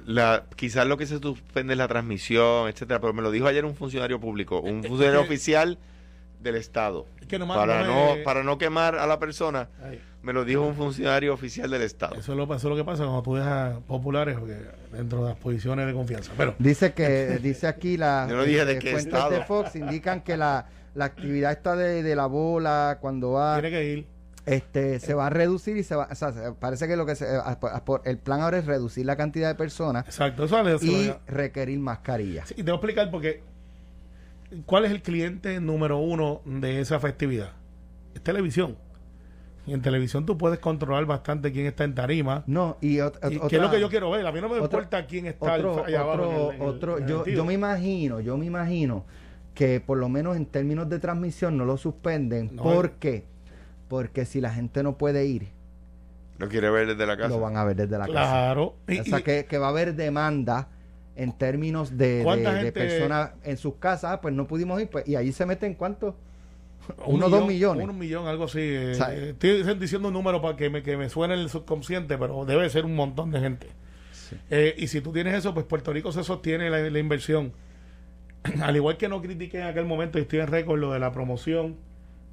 la- 0.05 0.45
quizás 0.55 0.87
lo 0.87 0.97
que 0.97 1.05
se 1.05 1.19
suspende 1.19 1.73
es 1.73 1.77
la 1.77 1.87
transmisión, 1.87 2.69
etcétera, 2.69 2.99
pero 3.01 3.13
me 3.13 3.21
lo 3.21 3.31
dijo 3.31 3.47
ayer 3.47 3.65
un 3.65 3.75
funcionario 3.75 4.19
público, 4.19 4.61
un 4.61 4.83
funcionario 4.83 5.21
oficial 5.21 5.77
del 6.41 6.55
Estado. 6.55 7.05
Es 7.19 7.27
que 7.27 7.37
nomás 7.37 7.57
Para 7.57 7.83
no 7.83 8.15
para 8.23 8.43
no 8.43 8.57
quemar 8.57 8.95
a 8.95 9.05
la 9.05 9.19
persona, 9.19 9.67
Ay, 9.83 9.99
me 10.23 10.31
lo 10.31 10.45
dijo 10.45 10.61
un 10.61 10.73
funcionario 10.75 11.33
oficial 11.33 11.69
del 11.69 11.81
Estado. 11.81 12.15
Eso 12.15 12.31
es, 12.31 12.37
lo, 12.37 12.43
eso 12.45 12.55
es 12.55 12.63
lo 12.63 12.75
que 12.77 12.85
pasa 12.85 13.03
cuando 13.03 13.23
tú 13.23 13.35
dejas 13.35 13.75
populares 13.87 14.37
porque 14.39 14.55
dentro 14.93 15.23
de 15.23 15.29
las 15.31 15.37
posiciones 15.37 15.85
de 15.85 15.93
confianza. 15.93 16.31
Pero 16.37 16.55
Dice 16.59 16.93
que, 16.93 17.39
dice 17.43 17.67
aquí 17.67 17.97
la 17.97 18.25
Yo 18.29 18.37
no 18.37 18.43
dije 18.43 18.63
de 18.63 18.73
eh, 18.73 18.79
qué 18.79 18.91
fuentes 18.91 19.13
estado. 19.13 19.31
de 19.31 19.43
Fox 19.43 19.75
indican 19.75 20.21
que 20.21 20.37
la, 20.37 20.65
la 20.95 21.05
actividad 21.05 21.51
esta 21.51 21.75
de, 21.75 22.03
de 22.03 22.15
la 22.15 22.25
bola 22.25 22.97
cuando 23.01 23.31
va 23.31 23.59
tiene 23.61 23.77
que 23.77 23.85
ir. 23.93 24.05
este 24.45 24.99
se 24.99 25.13
va 25.13 25.27
a 25.27 25.29
reducir 25.29 25.77
y 25.77 25.83
se 25.83 25.95
va 25.95 26.07
o 26.11 26.15
sea, 26.15 26.31
se- 26.31 26.51
parece 26.53 26.87
que 26.87 26.95
lo 26.95 27.05
que 27.05 27.15
se, 27.15 27.25
por- 27.85 28.01
el 28.05 28.17
plan 28.17 28.41
ahora 28.41 28.57
es 28.57 28.65
reducir 28.65 29.05
la 29.05 29.15
cantidad 29.15 29.47
de 29.49 29.55
personas 29.55 30.05
Exacto. 30.05 30.43
Eso 30.45 30.55
vale, 30.55 30.75
eso 30.75 30.85
y 30.85 31.13
requerir 31.27 31.79
mascarillas. 31.79 32.47
Sí, 32.49 32.55
y 32.57 32.63
te 32.63 32.63
voy 32.63 32.71
a 32.71 32.75
explicar 32.75 33.11
porque 33.11 33.41
¿cuál 34.65 34.85
es 34.85 34.91
el 34.91 35.01
cliente 35.01 35.59
número 35.59 35.97
uno 35.99 36.41
de 36.45 36.81
esa 36.81 36.99
festividad? 36.99 37.51
Es 38.15 38.21
televisión. 38.21 38.75
Y 39.67 39.73
en 39.73 39.83
televisión 39.83 40.25
tú 40.25 40.35
puedes 40.35 40.57
controlar 40.57 41.05
bastante 41.05 41.51
quién 41.51 41.67
está 41.67 41.83
en 41.83 41.93
tarima. 41.93 42.43
No, 42.47 42.77
y, 42.81 42.95
ot- 42.97 43.19
Y 43.31 43.35
otra- 43.35 43.47
¿Qué 43.49 43.55
es 43.57 43.61
lo 43.61 43.69
que 43.69 43.79
yo 43.79 43.87
quiero 43.89 44.09
ver? 44.09 44.25
A 44.25 44.31
mí 44.31 44.41
no 44.41 44.47
me 44.49 44.55
otro- 44.55 44.79
importa 44.79 45.05
quién 45.05 45.27
está 45.27 45.53
otro, 45.53 45.85
allá 45.85 45.99
abajo. 45.99 46.23
otro, 46.23 46.27
en 46.31 46.33
el- 46.33 46.55
en 46.55 46.61
el- 46.61 46.67
otro- 46.67 46.97
en 46.97 47.03
el 47.03 47.09
yo, 47.09 47.25
yo 47.27 47.45
me 47.45 47.53
imagino, 47.53 48.19
yo 48.19 48.35
me 48.37 48.45
imagino 48.47 49.05
que 49.59 49.81
por 49.81 49.97
lo 49.97 50.07
menos 50.07 50.37
en 50.37 50.45
términos 50.45 50.87
de 50.87 50.99
transmisión 50.99 51.57
no 51.57 51.65
lo 51.65 51.75
suspenden. 51.75 52.55
No, 52.55 52.63
¿Por 52.63 52.85
eh. 52.85 52.91
qué? 52.97 53.23
Porque 53.89 54.23
si 54.23 54.39
la 54.39 54.53
gente 54.53 54.83
no 54.83 54.97
puede 54.97 55.25
ir, 55.25 55.49
Lo 56.37 56.47
quiere 56.47 56.69
ver 56.69 56.87
desde 56.87 57.05
la 57.05 57.17
casa. 57.17 57.27
lo 57.27 57.41
van 57.41 57.57
a 57.57 57.65
ver 57.65 57.75
desde 57.75 57.97
la 57.97 58.05
casa. 58.05 58.13
Claro. 58.13 58.63
O 58.87 59.03
sea, 59.03 59.19
y- 59.19 59.23
que, 59.23 59.43
que 59.43 59.57
va 59.57 59.65
a 59.65 59.69
haber 59.71 59.95
demanda 59.95 60.69
en 61.17 61.37
términos 61.37 61.97
de, 61.97 62.21
¿Cuánta 62.23 62.53
de- 62.53 62.71
personas 62.71 63.31
en 63.43 63.57
sus 63.57 63.75
casas, 63.75 64.13
ah, 64.13 64.21
pues 64.21 64.33
no 64.33 64.47
pudimos 64.47 64.81
ir, 64.81 64.87
pues, 64.89 65.05
y 65.05 65.17
allí 65.17 65.33
se 65.33 65.45
meten 65.45 65.73
cuántos, 65.73 66.15
un 67.05 67.15
uno 67.15 67.25
o 67.25 67.29
dos 67.29 67.45
millones. 67.45 67.85
Un 67.85 67.99
millón, 67.99 68.27
algo 68.27 68.45
así. 68.45 68.61
eh, 68.61 68.91
O 68.91 68.95
sea, 68.95 69.13
eh, 69.13 69.31
estoy 69.31 69.73
diciendo 69.77 70.07
un 70.07 70.13
número 70.13 70.41
para 70.41 70.55
que 70.55 70.69
me, 70.69 70.81
que 70.83 70.95
me 70.95 71.09
suene 71.09 71.33
el 71.33 71.49
subconsciente, 71.49 72.17
pero 72.17 72.45
debe 72.45 72.69
ser 72.69 72.85
un 72.85 72.95
montón 72.95 73.29
de 73.31 73.41
gente. 73.41 73.67
Eh, 74.49 74.73
y 74.77 74.87
si 74.87 75.01
tú 75.01 75.11
tienes 75.11 75.33
eso, 75.35 75.53
pues 75.53 75.65
Puerto 75.65 75.91
Rico 75.91 76.13
se 76.13 76.23
sostiene 76.23 76.69
la, 76.69 76.79
la 76.89 76.99
inversión. 76.99 77.51
Al 78.61 78.75
igual 78.75 78.97
que 78.97 79.09
no 79.09 79.21
critiqué 79.21 79.59
en 79.59 79.67
aquel 79.67 79.85
momento, 79.85 80.17
y 80.17 80.21
estoy 80.21 80.39
en 80.39 80.47
récord 80.47 80.79
lo 80.79 80.91
de 80.93 80.99
la 80.99 81.11
promoción 81.11 81.75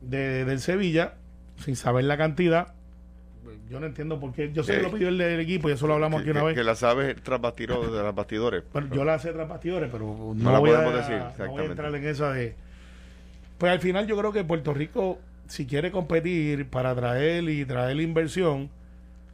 de, 0.02 0.44
del 0.44 0.60
Sevilla, 0.60 1.14
sin 1.58 1.76
saber 1.76 2.04
la 2.04 2.16
cantidad. 2.16 2.74
Yo 3.68 3.80
no 3.80 3.86
entiendo 3.86 4.20
por 4.20 4.32
qué. 4.32 4.52
Yo 4.52 4.62
sé 4.62 4.74
que 4.74 4.78
Eh, 4.78 4.82
lo 4.82 4.92
pidió 4.92 5.08
el 5.08 5.18
del 5.18 5.40
equipo 5.40 5.68
y 5.68 5.72
eso 5.72 5.86
lo 5.88 5.94
hablamos 5.94 6.22
que, 6.22 6.28
aquí 6.28 6.30
una 6.30 6.40
que- 6.40 6.46
vez. 6.46 6.54
que 6.56 6.62
la 6.64 6.74
sabes 6.76 7.16
tras 7.22 7.40
bastidores 7.40 7.90
de 7.90 8.02
los 8.02 8.14
bastidores. 8.14 8.62
Bueno, 8.72 8.94
yo 8.94 9.04
la 9.04 9.18
sé 9.18 9.32
tras 9.32 9.48
bastidores, 9.48 9.88
pero 9.90 10.04
no, 10.06 10.34
No 10.34 10.52
la 10.52 10.58
voy 10.60 10.70
podemos 10.70 10.94
a, 10.94 10.96
decir, 10.98 11.12
no 11.14 11.18
voy 11.18 11.26
a 11.26 11.30
exactamente. 11.30 11.72
entrar 11.72 11.94
en 11.94 12.04
esa 12.06 12.32
de... 12.32 12.54
Pues 13.58 13.72
al 13.72 13.80
final 13.80 14.06
yo 14.06 14.16
creo 14.16 14.32
que 14.32 14.44
Puerto 14.44 14.72
Rico, 14.74 15.18
si 15.48 15.66
quiere 15.66 15.90
competir 15.90 16.68
para 16.68 16.94
traer 16.94 17.42
y 17.48 17.64
traer 17.64 18.00
inversión, 18.00 18.68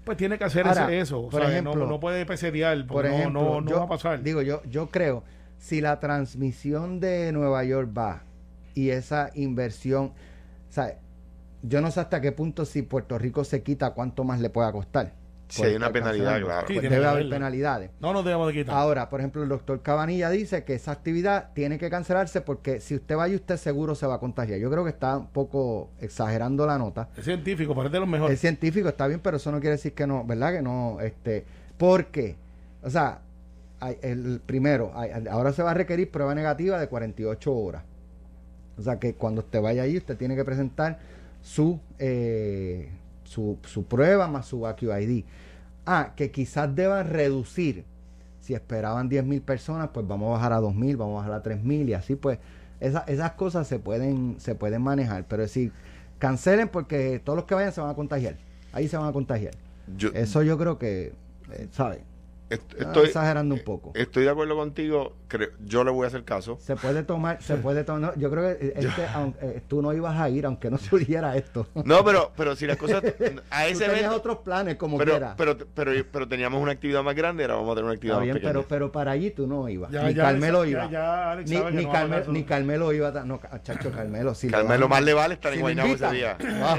pues 0.04 0.16
tiene 0.16 0.38
que 0.38 0.44
hacer 0.44 0.66
Ahora, 0.66 0.84
ese- 0.84 1.00
eso. 1.00 1.28
por 1.28 1.40
o 1.42 1.44
sea, 1.44 1.52
ejemplo- 1.52 1.74
no, 1.74 1.86
no 1.86 2.00
puede 2.00 2.24
pesetear, 2.24 2.78
Por 2.86 2.86
porque 2.86 3.08
no- 3.10 3.14
ejemplo, 3.16 3.42
no, 3.42 3.60
no 3.60 3.70
yo, 3.70 3.76
va 3.78 3.84
a 3.84 3.88
pasar. 3.88 4.22
Digo, 4.22 4.40
yo, 4.40 4.62
yo 4.64 4.88
creo, 4.88 5.24
si 5.62 5.80
la 5.80 6.00
transmisión 6.00 6.98
de 6.98 7.30
Nueva 7.30 7.62
York 7.62 7.88
va 7.96 8.24
y 8.74 8.90
esa 8.90 9.30
inversión, 9.34 10.06
o 10.06 10.72
sea, 10.72 10.98
yo 11.62 11.80
no 11.80 11.92
sé 11.92 12.00
hasta 12.00 12.20
qué 12.20 12.32
punto 12.32 12.64
si 12.64 12.82
Puerto 12.82 13.16
Rico 13.16 13.44
se 13.44 13.62
quita, 13.62 13.90
cuánto 13.92 14.24
más 14.24 14.40
le 14.40 14.50
pueda 14.50 14.72
costar. 14.72 15.12
Si 15.46 15.62
hay 15.62 15.76
una 15.76 15.92
penalidad, 15.92 16.40
claro. 16.42 16.66
Sí, 16.66 16.74
Pues 16.74 16.90
debe 16.90 17.06
haber 17.06 17.28
penalidades. 17.28 17.90
no 18.00 18.12
nos 18.12 18.24
debemos 18.24 18.48
de 18.48 18.54
quitar. 18.54 18.74
Ahora, 18.74 19.08
por 19.08 19.20
ejemplo, 19.20 19.40
el 19.44 19.48
doctor 19.48 19.82
Cabanilla 19.82 20.30
dice 20.30 20.64
que 20.64 20.74
esa 20.74 20.90
actividad 20.90 21.50
tiene 21.54 21.78
que 21.78 21.88
cancelarse 21.90 22.40
porque 22.40 22.80
si 22.80 22.96
usted 22.96 23.16
va 23.16 23.28
y 23.28 23.36
usted 23.36 23.56
seguro 23.56 23.94
se 23.94 24.04
va 24.06 24.14
a 24.14 24.18
contagiar. 24.18 24.58
Yo 24.58 24.68
creo 24.68 24.82
que 24.82 24.90
está 24.90 25.16
un 25.18 25.28
poco 25.28 25.90
exagerando 26.00 26.66
la 26.66 26.76
nota. 26.76 27.08
es 27.16 27.24
científico, 27.24 27.72
parece 27.72 27.92
de 27.92 28.00
los 28.00 28.08
mejores. 28.08 28.32
El 28.32 28.38
científico 28.38 28.88
está 28.88 29.06
bien, 29.06 29.20
pero 29.20 29.36
eso 29.36 29.52
no 29.52 29.60
quiere 29.60 29.76
decir 29.76 29.92
que 29.92 30.08
no, 30.08 30.24
¿verdad? 30.24 30.54
Que 30.54 30.62
no, 30.62 30.98
este, 31.00 31.44
porque, 31.76 32.34
o 32.82 32.90
sea, 32.90 33.20
el 33.90 34.40
primero, 34.44 34.92
ahora 35.30 35.52
se 35.52 35.62
va 35.62 35.72
a 35.72 35.74
requerir 35.74 36.10
prueba 36.10 36.34
negativa 36.34 36.78
de 36.78 36.88
48 36.88 37.54
horas. 37.54 37.82
O 38.78 38.82
sea, 38.82 38.98
que 38.98 39.14
cuando 39.14 39.40
usted 39.42 39.60
vaya 39.60 39.82
ahí, 39.82 39.96
usted 39.96 40.16
tiene 40.16 40.34
que 40.36 40.44
presentar 40.44 40.98
su, 41.42 41.78
eh, 41.98 42.88
su, 43.24 43.58
su 43.64 43.84
prueba 43.84 44.28
más 44.28 44.46
su 44.46 44.66
AQID. 44.66 45.24
Ah, 45.84 46.12
que 46.16 46.30
quizás 46.30 46.74
deban 46.74 47.08
reducir. 47.10 47.84
Si 48.40 48.54
esperaban 48.54 49.08
10 49.08 49.24
mil 49.24 49.40
personas, 49.42 49.90
pues 49.92 50.06
vamos 50.06 50.28
a 50.28 50.32
bajar 50.32 50.52
a 50.52 50.60
2 50.60 50.74
mil, 50.74 50.96
vamos 50.96 51.14
a 51.14 51.18
bajar 51.18 51.32
a 51.40 51.42
3 51.42 51.62
mil 51.62 51.88
y 51.88 51.94
así 51.94 52.16
pues 52.16 52.38
esa- 52.80 53.04
esas 53.06 53.32
cosas 53.32 53.68
se 53.68 53.78
pueden, 53.78 54.36
se 54.38 54.54
pueden 54.54 54.82
manejar. 54.82 55.26
Pero 55.28 55.42
es 55.44 55.50
decir, 55.50 55.72
cancelen 56.18 56.68
porque 56.68 57.20
todos 57.22 57.36
los 57.36 57.44
que 57.46 57.54
vayan 57.54 57.72
se 57.72 57.80
van 57.80 57.90
a 57.90 57.94
contagiar. 57.94 58.36
Ahí 58.72 58.88
se 58.88 58.96
van 58.96 59.08
a 59.08 59.12
contagiar. 59.12 59.54
Yo, 59.96 60.10
Eso 60.14 60.42
yo 60.42 60.56
creo 60.58 60.78
que, 60.78 61.12
eh, 61.52 61.68
¿sabes? 61.72 62.00
Estoy, 62.54 63.06
exagerando 63.06 63.54
un 63.54 63.62
poco. 63.64 63.92
estoy 63.94 64.24
de 64.24 64.30
acuerdo 64.30 64.56
contigo. 64.56 65.16
creo- 65.28 65.50
yo 65.64 65.82
le 65.84 65.90
voy 65.90 66.04
a 66.04 66.08
hacer 66.08 66.24
caso. 66.24 66.58
Se 66.60 66.76
puede 66.76 67.02
tomar, 67.02 67.42
se 67.42 67.56
puede 67.56 67.84
tomar. 67.84 68.00
no, 68.14 68.20
yo 68.20 68.30
creo 68.30 68.58
que 68.58 68.66
eh, 68.66 68.72
este, 68.76 69.06
aunque, 69.14 69.38
eh, 69.46 69.62
tú 69.66 69.80
no 69.82 69.92
ibas 69.92 70.18
a 70.20 70.28
ir 70.28 70.44
aunque 70.46 70.70
no 70.70 70.78
surgiera 70.78 71.36
esto. 71.36 71.66
No, 71.84 72.04
pero, 72.04 72.32
pero 72.36 72.54
si 72.56 72.66
las 72.66 72.76
cosas. 72.76 73.02
A 73.50 73.62
Tú 73.64 73.68
ese 73.68 73.80
tenías 73.84 73.98
evento. 74.00 74.16
otros 74.16 74.38
planes 74.38 74.76
como 74.76 74.98
Pero, 74.98 75.12
quiera. 75.12 75.34
pero, 75.36 75.56
pero, 75.74 75.92
pero 76.10 76.28
teníamos 76.28 76.60
una 76.62 76.72
actividad 76.72 77.02
más 77.02 77.14
grande, 77.14 77.44
ahora 77.44 77.54
vamos 77.56 77.70
a 77.72 77.74
tener 77.76 77.84
una 77.84 77.94
actividad 77.94 78.16
Está 78.16 78.22
bien, 78.24 78.34
más 78.34 78.40
pequeña. 78.40 78.52
pero, 78.52 78.68
pero 78.68 78.92
para 78.92 79.10
allí 79.12 79.30
tú 79.30 79.46
no 79.46 79.68
ibas. 79.68 79.90
Ya- 79.90 80.02
ni 80.04 80.14
ya 80.14 80.22
Carmelo 80.24 80.64
iba. 80.64 80.84
ya- 80.86 80.90
ya 80.90 81.30
Alex 81.32 81.50
ni, 81.50 81.56
ni 81.56 81.62
no 81.62 81.70
ni. 82.32 82.44
Carmelo 82.44 82.92
iba. 82.92 83.10
No, 83.24 83.40
chacho, 83.62 83.90
Carmelo. 83.90 84.34
Si 84.34 84.46
le 84.48 84.52
Carmelo, 84.52 84.88
más 84.88 85.02
le 85.02 85.14
vale 85.14 85.34
estar 85.34 85.50
si 85.52 85.56
en 85.58 85.62
Guaynabo 85.62 85.94
ese 85.94 86.10
día. 86.10 86.36
Ah, 86.40 86.78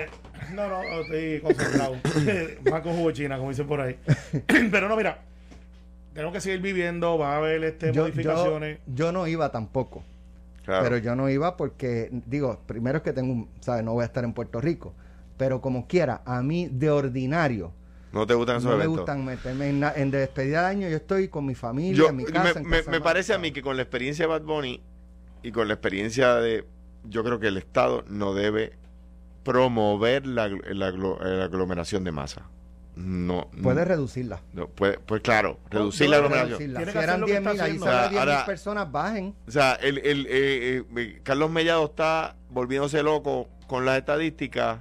No, 0.53 0.67
no, 0.67 0.81
estoy 0.83 1.39
concentrado. 1.41 1.95
Más 2.69 2.81
con 2.81 2.95
jugo 2.95 3.07
de 3.07 3.13
China, 3.13 3.38
como 3.38 3.49
dicen 3.49 3.65
por 3.65 3.81
ahí. 3.81 3.97
Pero 4.71 4.89
no, 4.89 4.95
mira, 4.97 5.19
tenemos 6.13 6.34
que 6.34 6.41
seguir 6.41 6.62
viviendo, 6.62 7.17
va 7.17 7.34
a 7.34 7.38
haber 7.38 7.63
este, 7.63 7.91
yo, 7.91 8.04
modificaciones. 8.04 8.80
yo, 8.88 8.93
yo 9.08 9.12
no 9.12 9.28
iba 9.28 9.52
tampoco. 9.52 10.04
Claro. 10.65 10.84
Pero 10.84 10.97
yo 10.97 11.15
no 11.15 11.30
iba 11.30 11.58
porque, 11.58 12.10
digo, 12.26 12.60
primero 12.65 12.99
es 12.99 13.04
que 13.04 13.12
tengo 13.13 13.34
un, 13.34 13.49
¿sabes? 13.60 13.84
No 13.84 13.93
voy 13.93 14.04
a 14.04 14.06
estar 14.06 14.23
en 14.23 14.34
Puerto 14.34 14.62
Rico. 14.62 14.93
Pero 15.38 15.60
como 15.60 15.88
quiera, 15.88 16.21
a 16.26 16.41
mí 16.41 16.69
de 16.71 16.89
ordinario, 16.89 17.71
no 18.13 18.26
te 18.28 18.34
gustan 18.34 18.58
esos 18.58 18.69
no 18.71 18.78
me 18.78 18.84
eventos. 18.84 18.99
gustan 19.02 19.26
meterme 19.26 19.69
en, 19.69 19.84
en 19.84 20.12
despedida 20.12 20.62
de 20.62 20.67
año. 20.67 20.88
Yo 20.89 20.95
estoy 20.97 21.28
con 21.28 21.45
mi 21.45 21.56
familia, 21.56 21.97
Yo- 21.97 22.10
en 22.10 22.15
mi 22.15 22.23
me, 22.23 22.32
casa. 22.32 22.60
en 22.60 22.67
me- 22.69 22.78
casa 22.78 22.91
me 22.91 23.02
parece 23.02 23.34
a 23.34 23.39
mí 23.39 23.52
que 23.52 23.62
con 23.62 23.76
la 23.76 23.82
experiencia 23.82 24.23
de 24.26 24.30
Bad 24.30 24.43
Bunny 24.43 24.80
y 25.41 25.52
con 25.52 25.67
la 25.67 25.73
experiencia 25.73 26.36
de. 26.36 26.65
Yo 27.06 27.23
creo 27.26 27.39
que 27.39 27.47
el 27.47 27.58
Estado 27.58 28.06
no 28.08 28.34
debe 28.34 28.73
promover 29.43 30.26
la, 30.26 30.47
la 30.47 30.88
aglo- 30.91 31.19
la 31.21 31.45
aglomeración 31.45 32.04
de 32.04 32.12
masa. 32.12 32.43
No. 32.95 33.49
Puedes 33.62 33.88
reducirla. 33.88 34.41
no, 34.53 34.67
puede, 34.67 34.99
pues 34.99 35.21
claro, 35.21 35.60
reducir 35.71 36.10
la 36.10 36.17
aglomeración. 36.17 36.60
Si 36.60 36.63
eran 36.99 37.21
lo 37.21 37.25
que 37.25 37.32
10 37.34 37.39
está 37.41 37.51
mil, 37.53 37.62
ahí 37.62 37.67
haciendo. 37.69 37.86
salen 37.86 37.97
Ahora- 37.99 38.10
10 38.10 38.21
mil 38.21 38.29
ahora- 38.34 38.45
personas, 38.45 38.91
bajen. 38.91 39.36
O 39.47 39.51
sea, 39.51 39.73
el, 39.73 39.97
el, 39.99 40.27
eh, 40.29 40.84
eh, 40.95 41.19
Carlos 41.23 41.49
Mellado 41.49 41.86
está 41.86 42.36
volviéndose 42.49 43.01
loco 43.01 43.49
con 43.67 43.86
las 43.86 43.97
estadísticas. 43.97 44.79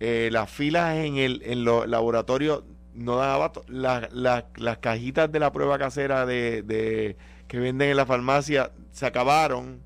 Eh, 0.00 0.28
las 0.32 0.50
filas 0.50 0.96
en, 0.96 1.16
el, 1.16 1.42
en 1.44 1.64
los 1.64 1.86
laboratorios 1.88 2.64
no 2.94 3.16
dan 3.16 3.30
abasto. 3.30 3.64
Las, 3.68 4.12
las, 4.12 4.44
las 4.56 4.78
cajitas 4.78 5.30
de 5.30 5.38
la 5.38 5.52
prueba 5.52 5.78
casera 5.78 6.24
de, 6.26 6.62
de 6.62 7.16
que 7.48 7.58
venden 7.58 7.90
en 7.90 7.96
la 7.96 8.06
farmacia 8.06 8.72
se 8.92 9.04
acabaron. 9.06 9.80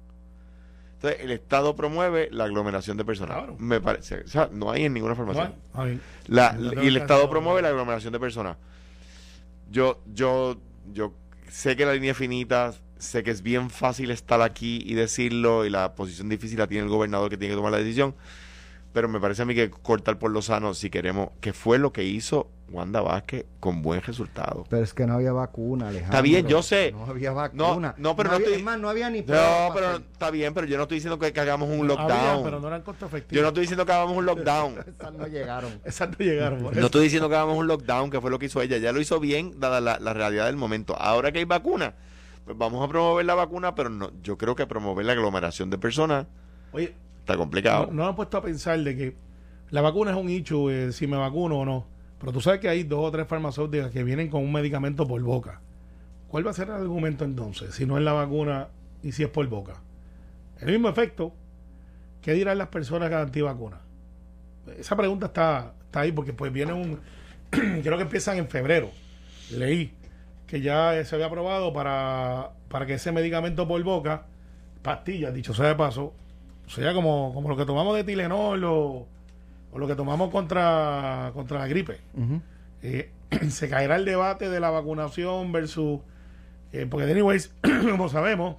Entonces, 1.03 1.21
el 1.25 1.31
Estado 1.31 1.75
promueve 1.75 2.29
la 2.31 2.45
aglomeración 2.45 2.99
de 2.99 3.07
personas. 3.07 3.39
Claro. 3.39 3.57
Me 3.59 3.81
parece. 3.81 4.21
O 4.21 4.29
sea, 4.29 4.51
no 4.53 4.71
hay 4.71 4.85
en 4.85 4.93
ninguna 4.93 5.15
No, 5.15 5.55
La- 6.27 6.55
Yo 6.59 6.71
tengo 6.71 6.83
y 6.83 6.89
el 6.89 6.97
Estado 6.99 7.31
promueve 7.31 7.63
la 7.63 7.69
aglomeración 7.69 8.13
de 8.13 8.21
personas. 8.21 8.59
Yo, 9.71 9.99
yo, 10.13 10.59
yo 10.93 11.15
sé 11.49 11.75
que 11.75 11.87
la 11.87 11.95
línea 11.95 12.13
finita 12.15 12.75
sé 12.99 13.23
que 13.23 13.31
es 13.31 13.41
bien 13.41 13.71
fácil 13.71 14.11
estar 14.11 14.43
aquí 14.43 14.83
y 14.85 14.93
decirlo 14.93 15.65
y 15.65 15.71
la 15.71 15.95
posición 15.95 16.29
difícil 16.29 16.59
la 16.59 16.67
tiene 16.67 16.85
el 16.85 16.91
gobernador 16.91 17.31
que 17.31 17.39
tiene 17.39 17.53
que 17.53 17.57
tomar 17.57 17.73
la 17.73 17.79
decisión, 17.79 18.15
pero 18.93 19.09
me 19.09 19.21
parece 19.21 19.43
a 19.43 19.45
mí 19.45 19.55
que 19.55 19.71
cortar 19.71 20.19
por 20.19 20.31
lo 20.31 20.43
sano 20.43 20.75
si 20.75 20.91
queremos, 20.91 21.31
que 21.41 21.53
fue 21.53 21.79
lo 21.79 21.93
que 21.93 22.05
hizo 22.05 22.51
Wanda 22.71 23.01
Vázquez 23.01 23.47
con 23.59 23.83
buen 23.83 24.01
resultado. 24.01 24.65
Pero 24.69 24.83
es 24.83 24.95
que 24.95 25.07
no 25.07 25.15
había 25.15 25.33
vacuna, 25.33 25.89
Alejandro. 25.89 26.13
Está 26.13 26.23
bien, 26.23 26.47
yo 26.47 26.63
sé. 26.63 26.93
No 26.93 27.05
había 27.05 27.33
vacuna. 27.33 27.95
No, 27.97 28.11
no 28.11 28.17
pero 28.17 28.31
no, 28.31 28.37
había, 28.37 28.47
estoy... 28.47 28.61
es 28.61 28.65
más, 28.65 28.79
no 28.79 28.89
había 28.89 29.11
ni 29.11 29.21
No, 29.21 29.71
pero 29.75 29.97
está 29.97 30.31
bien, 30.31 30.55
pero 30.55 30.67
yo 30.67 30.77
no 30.77 30.85
estoy 30.85 30.97
diciendo 30.97 31.19
que, 31.19 31.33
que 31.33 31.41
hagamos 31.41 31.69
un 31.69 31.87
lockdown. 31.87 32.11
Había, 32.11 32.45
pero 32.45 32.61
no 32.61 32.69
eran 32.69 32.83
costo 32.83 33.07
efectivo. 33.07 33.37
Yo 33.37 33.43
no 33.43 33.49
estoy 33.49 33.63
diciendo 33.63 33.87
que 33.87 33.93
hagamos 33.93 34.17
un 34.17 34.27
lockdown. 34.27 34.79
Esas 34.99 35.13
no 35.15 35.27
llegaron. 35.27 35.81
Esas 35.85 36.11
no 36.11 36.25
llegaron. 36.25 36.63
No 36.63 36.87
estoy 36.87 37.05
diciendo 37.05 37.29
que 37.29 37.35
hagamos 37.35 37.57
un 37.57 37.67
lockdown, 37.67 38.11
que 38.11 38.21
fue 38.21 38.31
lo 38.31 38.39
que 38.39 38.47
hizo 38.47 38.61
ella. 38.63 38.79
Ya 38.79 38.93
lo 38.93 39.01
hizo 39.01 39.19
bien, 39.21 39.59
dada 39.59 39.81
la, 39.81 39.99
la 39.99 40.15
realidad 40.15 40.47
del 40.47 40.57
momento. 40.57 40.97
Ahora 40.97 41.33
que 41.33 41.41
hay 41.41 41.45
vacuna, 41.45 41.95
pues 42.45 42.57
vamos 42.57 42.85
a 42.85 42.89
promover 42.89 43.25
la 43.25 43.35
vacuna, 43.35 43.75
pero 43.75 43.89
no, 43.89 44.13
yo 44.23 44.39
creo 44.39 44.55
que 44.55 44.67
promover 44.67 45.07
la 45.07 45.13
aglomeración 45.13 45.71
de 45.71 45.79
personas 45.79 46.27
Oye, 46.73 46.95
complicado. 47.37 47.89
no, 47.93 48.05
no 48.05 48.17
puesto 48.17 48.37
a 48.39 48.43
pensar 48.43 48.79
de 48.81 48.97
que 48.97 49.17
la 49.71 49.81
vacuna 49.81 50.11
es 50.11 50.17
un 50.17 50.29
hecho, 50.29 50.71
eh, 50.71 50.93
si 50.93 51.07
me 51.07 51.17
vacuno 51.17 51.61
o 51.61 51.65
no. 51.65 51.87
Pero 52.19 52.33
tú 52.33 52.41
sabes 52.41 52.61
que 52.61 52.69
hay 52.69 52.83
dos 52.83 53.01
o 53.01 53.11
tres 53.11 53.27
farmacéuticas 53.27 53.91
que 53.91 54.05
vienen 54.05 54.29
con 54.29 54.43
un 54.43 54.53
medicamento 54.53 55.07
por 55.07 55.23
boca. 55.23 55.61
¿Cuál 56.29 56.47
va 56.47 56.51
a 56.51 56.55
ser 56.55 56.69
el 56.69 56.75
argumento 56.75 57.25
entonces? 57.25 57.75
Si 57.75 57.87
no 57.87 57.97
es 57.97 58.05
la 58.05 58.13
vacuna 58.13 58.69
y 59.03 59.13
si 59.13 59.23
es 59.23 59.29
por 59.29 59.47
boca. 59.49 59.81
El 60.61 60.73
mismo 60.73 60.89
efecto. 60.89 61.33
¿Qué 62.21 62.35
dirán 62.35 62.59
las 62.59 62.69
personas 62.69 63.09
que 63.09 63.15
antivacunas? 63.15 63.81
Esa 64.77 64.95
pregunta 64.95 65.27
está, 65.27 65.73
está 65.87 66.01
ahí 66.01 66.13
porque 66.13 66.35
pues 66.35 66.53
viene 66.53 66.75
un... 66.75 67.01
creo 67.51 67.97
que 67.97 68.03
empiezan 68.03 68.37
en 68.37 68.49
febrero. 68.49 68.91
Leí 69.51 69.95
que 70.47 70.61
ya 70.61 71.03
se 71.05 71.15
había 71.15 71.27
aprobado 71.27 71.73
para, 71.73 72.51
para 72.69 72.85
que 72.85 72.95
ese 72.95 73.13
medicamento 73.13 73.69
por 73.69 73.81
boca, 73.85 74.27
pastillas, 74.83 75.33
dicho 75.33 75.55
sea 75.55 75.69
de 75.69 75.75
paso, 75.77 76.13
sea 76.71 76.95
como, 76.95 77.33
como 77.35 77.49
lo 77.49 77.57
que 77.57 77.67
tomamos 77.67 77.97
de 77.97 78.05
Tilenol 78.05 78.65
o, 78.65 79.07
o 79.73 79.79
lo 79.79 79.87
que 79.87 79.95
tomamos 79.95 80.31
contra, 80.31 81.31
contra 81.35 81.59
la 81.59 81.67
gripe. 81.67 81.99
Eh, 82.83 83.11
se 83.49 83.69
caerá 83.69 83.97
el 83.97 84.05
debate 84.05 84.49
de 84.49 84.61
la 84.61 84.71
vacunación 84.71 85.53
versus... 85.53 86.01
eh, 86.73 86.87
porque, 86.89 87.11
anyways, 87.11 87.55
como 87.91 88.09
sabemos, 88.09 88.57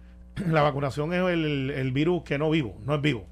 la 0.48 0.62
vacunación 0.62 1.12
es 1.12 1.20
el, 1.28 1.70
el 1.70 1.92
virus 1.92 2.22
que 2.24 2.38
no 2.38 2.50
vivo, 2.50 2.76
no 2.84 2.94
es 2.94 3.00
vivo. 3.00 3.26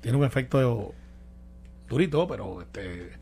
Tiene 0.00 0.18
un 0.18 0.24
efecto 0.24 0.94
durito, 1.88 2.26
pero 2.26 2.60
este, 2.62 3.12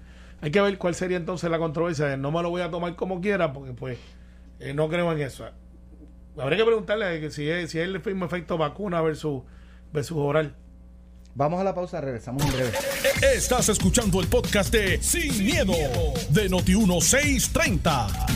hay 0.40 0.50
que 0.50 0.60
ver 0.60 0.78
cuál 0.78 0.94
sería 0.94 1.16
entonces 1.18 1.50
la 1.50 1.58
controversia. 1.58 2.06
de 2.06 2.16
No 2.16 2.30
me 2.30 2.42
lo 2.42 2.50
voy 2.50 2.62
a 2.62 2.70
tomar 2.70 2.96
como 2.96 3.20
quiera, 3.20 3.52
porque 3.52 3.72
pues 3.72 3.98
eh, 4.60 4.72
no 4.72 4.88
creo 4.88 5.12
en 5.12 5.20
eso. 5.20 5.44
Habría 6.40 6.58
que 6.58 6.64
preguntarle 6.64 7.20
que 7.20 7.30
si 7.30 7.48
es, 7.50 7.70
si 7.70 7.78
es 7.78 7.84
el 7.84 8.02
mismo 8.02 8.24
efecto 8.24 8.56
vacuna 8.56 9.02
versus, 9.02 9.42
versus 9.92 10.16
oral. 10.16 10.56
Vamos 11.34 11.60
a 11.60 11.64
la 11.64 11.74
pausa, 11.74 12.00
regresamos 12.00 12.42
en 12.46 12.52
breve. 12.52 12.72
Estás 13.34 13.68
escuchando 13.68 14.20
el 14.20 14.26
podcast 14.26 14.72
de 14.72 15.02
Sin, 15.02 15.44
miedo, 15.44 15.74
de 16.30 16.48
Noti1630. 16.50 18.26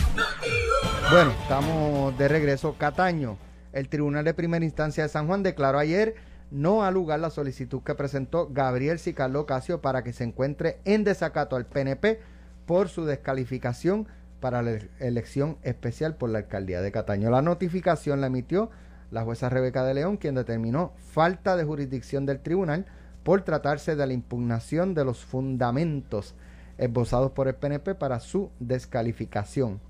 Bueno, 1.11 1.33
estamos 1.43 2.17
de 2.19 2.29
regreso. 2.29 2.77
Cataño, 2.79 3.39
el 3.73 3.89
Tribunal 3.89 4.25
de 4.25 4.35
Primera 4.35 4.65
Instancia 4.65 5.05
de 5.05 5.09
San 5.09 5.27
Juan 5.27 5.43
declaró 5.43 5.79
ayer 5.79 6.15
no 6.51 6.85
al 6.85 6.95
lugar 6.95 7.21
la 7.21 7.31
solicitud 7.31 7.83
que 7.83 7.95
presentó 7.95 8.49
Gabriel 8.51 8.99
Cicarlo 8.99 9.47
Casio 9.47 9.81
para 9.81 10.05
que 10.05 10.13
se 10.13 10.25
encuentre 10.25 10.79
en 10.85 11.05
desacato 11.05 11.57
al 11.57 11.67
PNP 11.67 12.21
por 12.67 12.91
su 12.91 13.07
descalificación 13.07 14.09
para 14.45 14.61
la 14.61 14.79
elección 15.01 15.57
especial 15.63 16.17
por 16.17 16.29
la 16.29 16.41
alcaldía 16.41 16.83
de 16.83 16.93
Cataño. 16.93 17.31
La 17.31 17.41
notificación 17.41 18.21
la 18.21 18.27
emitió 18.27 18.71
la 19.11 19.23
jueza 19.23 19.49
Rebeca 19.49 19.87
de 19.87 19.95
León, 19.95 20.19
quien 20.19 20.35
determinó 20.35 20.93
falta 20.99 21.57
de 21.57 21.65
jurisdicción 21.65 22.27
del 22.27 22.41
tribunal 22.41 22.85
por 23.23 23.41
tratarse 23.41 23.97
de 23.97 24.07
la 24.07 24.13
impugnación 24.13 24.93
de 24.93 25.07
los 25.07 25.25
fundamentos 25.25 26.35
esbozados 26.77 27.33
por 27.33 27.49
el 27.49 27.55
PNP 27.55 27.95
para 27.95 28.21
su 28.21 28.51
descalificación. 28.61 29.81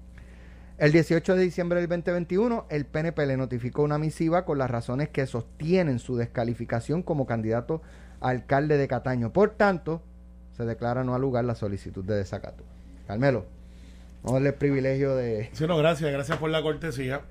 El 0.79 0.93
18 0.93 1.35
de 1.35 1.43
diciembre 1.43 1.81
del 1.81 1.89
2021, 1.89 2.67
el 2.69 2.87
PNP 2.87 3.27
le 3.27 3.37
notificó 3.37 3.83
una 3.83 3.99
misiva 3.99 4.45
con 4.45 4.59
las 4.59 4.71
razones 4.71 5.09
que 5.09 5.27
sostienen 5.27 5.99
su 5.99 6.15
descalificación 6.15 7.03
como 7.03 7.27
candidato 7.27 7.83
a 8.21 8.29
alcalde 8.29 8.77
de 8.77 8.87
Cataño. 8.87 9.33
Por 9.33 9.51
tanto, 9.51 10.01
se 10.57 10.65
declara 10.65 11.03
no 11.03 11.17
al 11.17 11.23
lugar 11.23 11.45
la 11.45 11.57
solicitud 11.57 12.05
de 12.05 12.15
desacato. 12.15 12.63
Carmelo, 13.09 13.47
vamos 14.25 14.31
a 14.31 14.35
darle 14.35 14.49
el 14.49 14.55
privilegio 14.55 15.15
de... 15.15 15.51
Sí, 15.53 15.67
no, 15.67 15.77
gracias, 15.77 16.11
gracias 16.11 16.39
por 16.39 16.51
la 16.51 16.63
cortesía. 16.63 17.23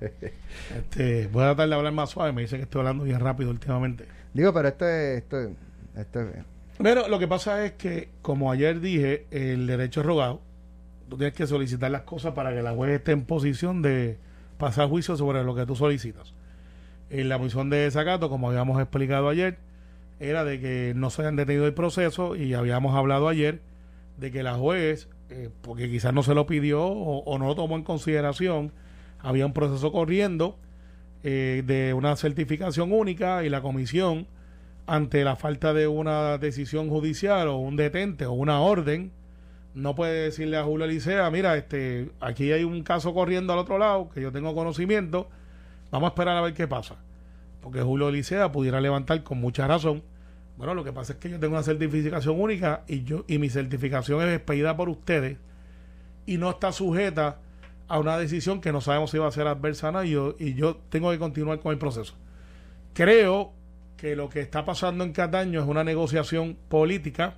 Este, 0.74 1.26
voy 1.26 1.42
a 1.42 1.46
tratar 1.48 1.68
de 1.68 1.74
hablar 1.74 1.92
más 1.92 2.10
suave, 2.10 2.32
me 2.32 2.42
dice 2.42 2.56
que 2.56 2.62
estoy 2.62 2.80
hablando 2.80 3.04
bien 3.04 3.18
rápido 3.18 3.50
últimamente. 3.50 4.06
Digo, 4.32 4.52
pero 4.54 4.68
esto 4.68 4.88
es... 4.88 5.18
Esto 5.18 5.40
es, 5.40 5.50
esto 5.96 6.20
es 6.20 6.28
Pero 6.78 7.08
lo 7.08 7.18
que 7.18 7.26
pasa 7.26 7.64
es 7.66 7.72
que, 7.72 8.08
como 8.22 8.52
ayer 8.52 8.80
dije, 8.80 9.26
el 9.32 9.66
derecho 9.66 10.00
es 10.00 10.06
rogado. 10.06 10.40
Tú 11.08 11.16
tienes 11.16 11.34
que 11.34 11.46
solicitar 11.46 11.90
las 11.90 12.02
cosas 12.02 12.32
para 12.34 12.54
que 12.54 12.62
la 12.62 12.72
juez 12.72 12.92
esté 12.92 13.12
en 13.12 13.24
posición 13.24 13.82
de 13.82 14.16
pasar 14.58 14.88
juicio 14.88 15.16
sobre 15.16 15.42
lo 15.42 15.54
que 15.54 15.66
tú 15.66 15.74
solicitas. 15.74 16.32
En 17.10 17.28
la 17.28 17.38
posición 17.38 17.68
de 17.68 17.78
desacato, 17.78 18.30
como 18.30 18.48
habíamos 18.48 18.80
explicado 18.80 19.28
ayer, 19.28 19.58
era 20.20 20.44
de 20.44 20.60
que 20.60 20.92
no 20.94 21.10
se 21.10 21.22
hayan 21.22 21.36
detenido 21.36 21.66
el 21.66 21.74
proceso 21.74 22.36
y 22.36 22.54
habíamos 22.54 22.94
hablado 22.94 23.28
ayer 23.28 23.60
de 24.16 24.30
que 24.30 24.42
la 24.42 24.54
juez, 24.54 25.08
eh, 25.30 25.50
porque 25.62 25.90
quizás 25.90 26.12
no 26.12 26.22
se 26.22 26.34
lo 26.34 26.46
pidió 26.46 26.84
o, 26.84 27.38
no 27.38 27.46
lo 27.46 27.54
tomó 27.54 27.76
en 27.76 27.82
consideración, 27.82 28.72
había 29.20 29.46
un 29.46 29.52
proceso 29.52 29.90
corriendo 29.92 30.58
eh, 31.22 31.62
de 31.66 31.94
una 31.94 32.14
certificación 32.16 32.92
única 32.92 33.44
y 33.44 33.48
la 33.48 33.62
comisión 33.62 34.26
ante 34.86 35.24
la 35.24 35.36
falta 35.36 35.72
de 35.72 35.86
una 35.86 36.38
decisión 36.38 36.90
judicial 36.90 37.48
o 37.48 37.56
un 37.56 37.76
detente 37.76 38.26
o 38.26 38.32
una 38.32 38.60
orden, 38.60 39.12
no 39.74 39.94
puede 39.94 40.24
decirle 40.24 40.56
a 40.56 40.64
Julio 40.64 40.86
Licea, 40.86 41.28
mira, 41.30 41.56
este, 41.56 42.10
aquí 42.20 42.52
hay 42.52 42.64
un 42.64 42.82
caso 42.82 43.12
corriendo 43.14 43.52
al 43.52 43.58
otro 43.58 43.78
lado 43.78 44.08
que 44.10 44.20
yo 44.20 44.30
tengo 44.30 44.54
conocimiento, 44.54 45.28
vamos 45.90 46.08
a 46.08 46.10
esperar 46.10 46.36
a 46.36 46.42
ver 46.42 46.54
qué 46.54 46.68
pasa. 46.68 46.96
Porque 47.60 47.80
Julio 47.80 48.10
Licea 48.10 48.52
pudiera 48.52 48.80
levantar 48.80 49.22
con 49.22 49.40
mucha 49.40 49.66
razón. 49.66 50.02
Bueno, 50.56 50.74
lo 50.74 50.84
que 50.84 50.92
pasa 50.92 51.14
es 51.14 51.18
que 51.18 51.30
yo 51.30 51.40
tengo 51.40 51.54
una 51.54 51.62
certificación 51.62 52.40
única 52.40 52.84
y 52.86 53.02
yo 53.02 53.24
y 53.26 53.38
mi 53.38 53.50
certificación 53.50 54.22
es 54.22 54.36
expedida 54.36 54.76
por 54.76 54.88
ustedes 54.88 55.38
y 56.26 56.38
no 56.38 56.50
está 56.50 56.72
sujeta 56.72 57.38
a 57.88 57.98
una 57.98 58.16
decisión 58.16 58.60
que 58.60 58.72
no 58.72 58.80
sabemos 58.80 59.10
si 59.10 59.18
va 59.18 59.28
a 59.28 59.32
ser 59.32 59.46
adversa 59.46 59.92
y 60.04 60.10
yo, 60.10 60.36
y 60.38 60.54
yo 60.54 60.76
tengo 60.88 61.10
que 61.10 61.18
continuar 61.18 61.60
con 61.60 61.72
el 61.72 61.78
proceso. 61.78 62.14
Creo 62.94 63.52
que 63.96 64.16
lo 64.16 64.28
que 64.28 64.40
está 64.40 64.64
pasando 64.64 65.04
en 65.04 65.12
Cataño 65.12 65.60
es 65.60 65.66
una 65.66 65.84
negociación 65.84 66.56
política 66.68 67.36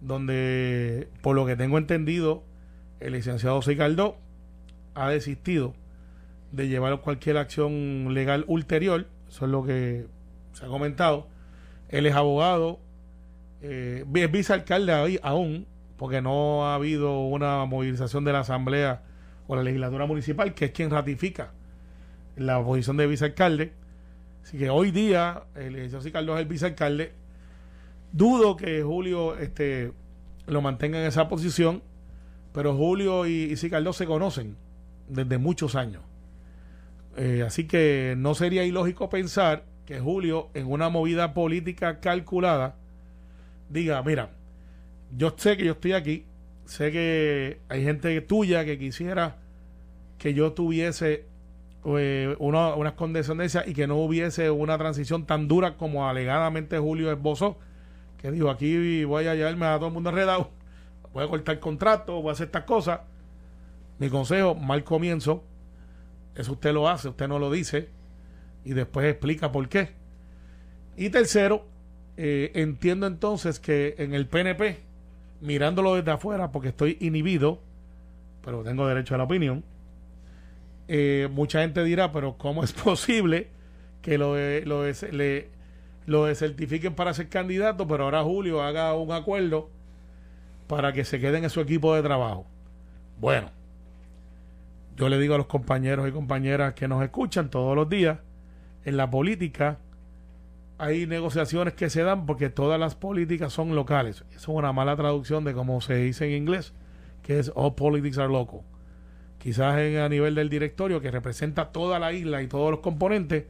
donde, 0.00 1.08
por 1.22 1.34
lo 1.34 1.46
que 1.46 1.56
tengo 1.56 1.78
entendido, 1.78 2.44
el 3.00 3.14
licenciado 3.14 3.62
Sicardó 3.62 4.18
ha 4.94 5.08
desistido 5.10 5.74
de 6.52 6.68
llevar 6.68 7.00
cualquier 7.00 7.38
acción 7.38 8.14
legal 8.14 8.44
ulterior, 8.46 9.06
eso 9.28 9.46
es 9.46 9.50
lo 9.50 9.64
que 9.64 10.06
se 10.52 10.64
ha 10.64 10.68
comentado. 10.68 11.28
Él 11.88 12.06
es 12.06 12.14
abogado, 12.14 12.80
eh, 13.62 14.04
es 14.14 14.32
vicealcalde 14.32 15.20
aún, 15.22 15.66
porque 15.96 16.20
no 16.20 16.66
ha 16.66 16.74
habido 16.74 17.20
una 17.20 17.64
movilización 17.64 18.24
de 18.24 18.32
la 18.32 18.40
Asamblea 18.40 19.02
o 19.46 19.56
la 19.56 19.62
legislatura 19.62 20.06
municipal, 20.06 20.54
que 20.54 20.66
es 20.66 20.70
quien 20.72 20.90
ratifica 20.90 21.52
la 22.36 22.62
posición 22.62 22.96
de 22.96 23.06
vicealcalde. 23.06 23.72
Así 24.42 24.58
que 24.58 24.70
hoy 24.70 24.90
día 24.90 25.44
el 25.54 25.72
licenciado 25.72 26.02
Sicardo 26.02 26.34
es 26.34 26.42
el 26.42 26.48
vicealcalde. 26.48 27.12
Dudo 28.12 28.56
que 28.56 28.82
Julio 28.82 29.36
este, 29.38 29.92
lo 30.46 30.62
mantenga 30.62 31.00
en 31.00 31.06
esa 31.06 31.28
posición, 31.28 31.82
pero 32.52 32.74
Julio 32.76 33.26
y, 33.26 33.44
y 33.44 33.56
se 33.56 34.06
conocen 34.06 34.56
desde 35.08 35.38
muchos 35.38 35.74
años. 35.74 36.02
Eh, 37.16 37.42
así 37.46 37.66
que 37.66 38.14
no 38.16 38.34
sería 38.34 38.64
ilógico 38.64 39.08
pensar 39.08 39.64
que 39.86 40.00
Julio, 40.00 40.50
en 40.52 40.70
una 40.70 40.88
movida 40.88 41.32
política 41.32 42.00
calculada, 42.00 42.74
diga, 43.70 44.02
mira, 44.02 44.30
yo 45.16 45.32
sé 45.36 45.56
que 45.56 45.64
yo 45.64 45.72
estoy 45.72 45.92
aquí, 45.92 46.26
sé 46.64 46.90
que 46.90 47.60
hay 47.68 47.84
gente 47.84 48.20
tuya 48.20 48.64
que 48.64 48.78
quisiera 48.78 49.36
que 50.18 50.34
yo 50.34 50.52
tuviese 50.52 51.24
eh, 51.84 52.34
una, 52.40 52.74
unas 52.74 52.94
condescendencias 52.94 53.66
y 53.68 53.74
que 53.74 53.86
no 53.86 53.96
hubiese 53.96 54.50
una 54.50 54.76
transición 54.76 55.24
tan 55.24 55.46
dura 55.46 55.76
como 55.76 56.08
alegadamente 56.08 56.78
Julio 56.78 57.12
esbozó, 57.12 57.56
que 58.18 58.32
dijo, 58.32 58.50
aquí 58.50 59.04
voy 59.04 59.28
a 59.28 59.36
llevarme 59.36 59.66
a 59.66 59.76
todo 59.76 59.86
el 59.86 59.94
mundo 59.94 60.10
enredado, 60.10 60.50
voy 61.12 61.24
a 61.24 61.28
cortar 61.28 61.60
contrato, 61.60 62.20
voy 62.20 62.30
a 62.30 62.32
hacer 62.32 62.46
estas 62.46 62.64
cosas. 62.64 63.00
Mi 63.98 64.10
consejo, 64.10 64.54
mal 64.56 64.82
comienzo, 64.82 65.44
eso 66.34 66.52
usted 66.52 66.74
lo 66.74 66.88
hace, 66.88 67.08
usted 67.08 67.28
no 67.28 67.38
lo 67.38 67.50
dice 67.52 67.95
y 68.66 68.74
después 68.74 69.06
explica 69.06 69.52
por 69.52 69.68
qué. 69.68 69.90
Y 70.96 71.10
tercero, 71.10 71.64
eh, 72.16 72.50
entiendo 72.54 73.06
entonces 73.06 73.60
que 73.60 73.94
en 73.98 74.12
el 74.12 74.26
PNP, 74.26 74.80
mirándolo 75.40 75.94
desde 75.94 76.10
afuera, 76.10 76.50
porque 76.50 76.68
estoy 76.68 76.98
inhibido, 77.00 77.60
pero 78.44 78.64
tengo 78.64 78.86
derecho 78.88 79.14
a 79.14 79.18
la 79.18 79.24
opinión, 79.24 79.62
eh, 80.88 81.28
mucha 81.30 81.60
gente 81.60 81.84
dirá, 81.84 82.10
pero 82.10 82.36
¿cómo 82.38 82.64
es 82.64 82.72
posible 82.84 83.48
que 84.02 84.18
lo, 84.18 84.34
lo, 84.64 84.84
le, 85.12 85.50
lo 86.06 86.26
para 86.96 87.14
ser 87.14 87.28
candidato, 87.28 87.86
pero 87.86 88.04
ahora 88.04 88.24
Julio 88.24 88.62
haga 88.62 88.94
un 88.94 89.12
acuerdo 89.12 89.70
para 90.66 90.92
que 90.92 91.04
se 91.04 91.20
queden 91.20 91.44
en 91.44 91.50
su 91.50 91.60
equipo 91.60 91.94
de 91.94 92.02
trabajo? 92.02 92.46
Bueno, 93.20 93.50
yo 94.96 95.08
le 95.08 95.18
digo 95.20 95.34
a 95.34 95.38
los 95.38 95.46
compañeros 95.46 96.08
y 96.08 96.10
compañeras 96.10 96.74
que 96.74 96.88
nos 96.88 97.04
escuchan 97.04 97.48
todos 97.48 97.76
los 97.76 97.88
días, 97.88 98.18
en 98.86 98.96
la 98.96 99.10
política 99.10 99.78
hay 100.78 101.06
negociaciones 101.06 101.74
que 101.74 101.90
se 101.90 102.02
dan 102.02 102.24
porque 102.24 102.50
todas 102.50 102.78
las 102.78 102.94
políticas 102.94 103.52
son 103.52 103.74
locales. 103.74 104.24
Eso 104.30 104.36
es 104.36 104.48
una 104.48 104.72
mala 104.72 104.96
traducción 104.96 105.44
de 105.44 105.54
cómo 105.54 105.80
se 105.80 105.96
dice 105.96 106.26
en 106.26 106.42
inglés, 106.42 106.72
que 107.22 107.40
es 107.40 107.50
all 107.56 107.74
politics 107.74 108.18
are 108.18 108.32
local. 108.32 108.60
Quizás 109.38 109.74
a 109.74 110.08
nivel 110.08 110.36
del 110.36 110.48
directorio, 110.48 111.00
que 111.00 111.10
representa 111.10 111.72
toda 111.72 111.98
la 111.98 112.12
isla 112.12 112.42
y 112.42 112.46
todos 112.46 112.70
los 112.70 112.80
componentes, 112.80 113.46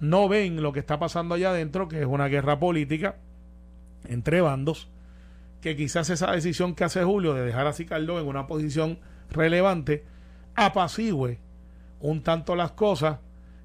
no 0.00 0.28
ven 0.28 0.60
lo 0.60 0.72
que 0.72 0.80
está 0.80 0.98
pasando 0.98 1.36
allá 1.36 1.50
adentro, 1.50 1.86
que 1.86 2.00
es 2.00 2.06
una 2.06 2.26
guerra 2.26 2.58
política 2.58 3.16
entre 4.08 4.40
bandos, 4.40 4.88
que 5.60 5.76
quizás 5.76 6.10
esa 6.10 6.32
decisión 6.32 6.74
que 6.74 6.82
hace 6.82 7.04
Julio 7.04 7.32
de 7.34 7.44
dejar 7.44 7.68
a 7.68 7.72
Cicaldo 7.72 8.18
en 8.18 8.26
una 8.26 8.48
posición 8.48 8.98
relevante 9.30 10.04
apacigüe 10.56 11.38
un 12.00 12.22
tanto 12.22 12.56
las 12.56 12.72
cosas 12.72 13.18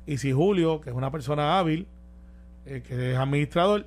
y 0.10 0.18
si 0.18 0.32
Julio, 0.32 0.82
que 0.82 0.90
es 0.90 0.96
una 0.96 1.12
persona 1.12 1.60
hábil, 1.60 1.86
eh, 2.66 2.82
que 2.82 3.12
es 3.12 3.18
administrador, 3.18 3.86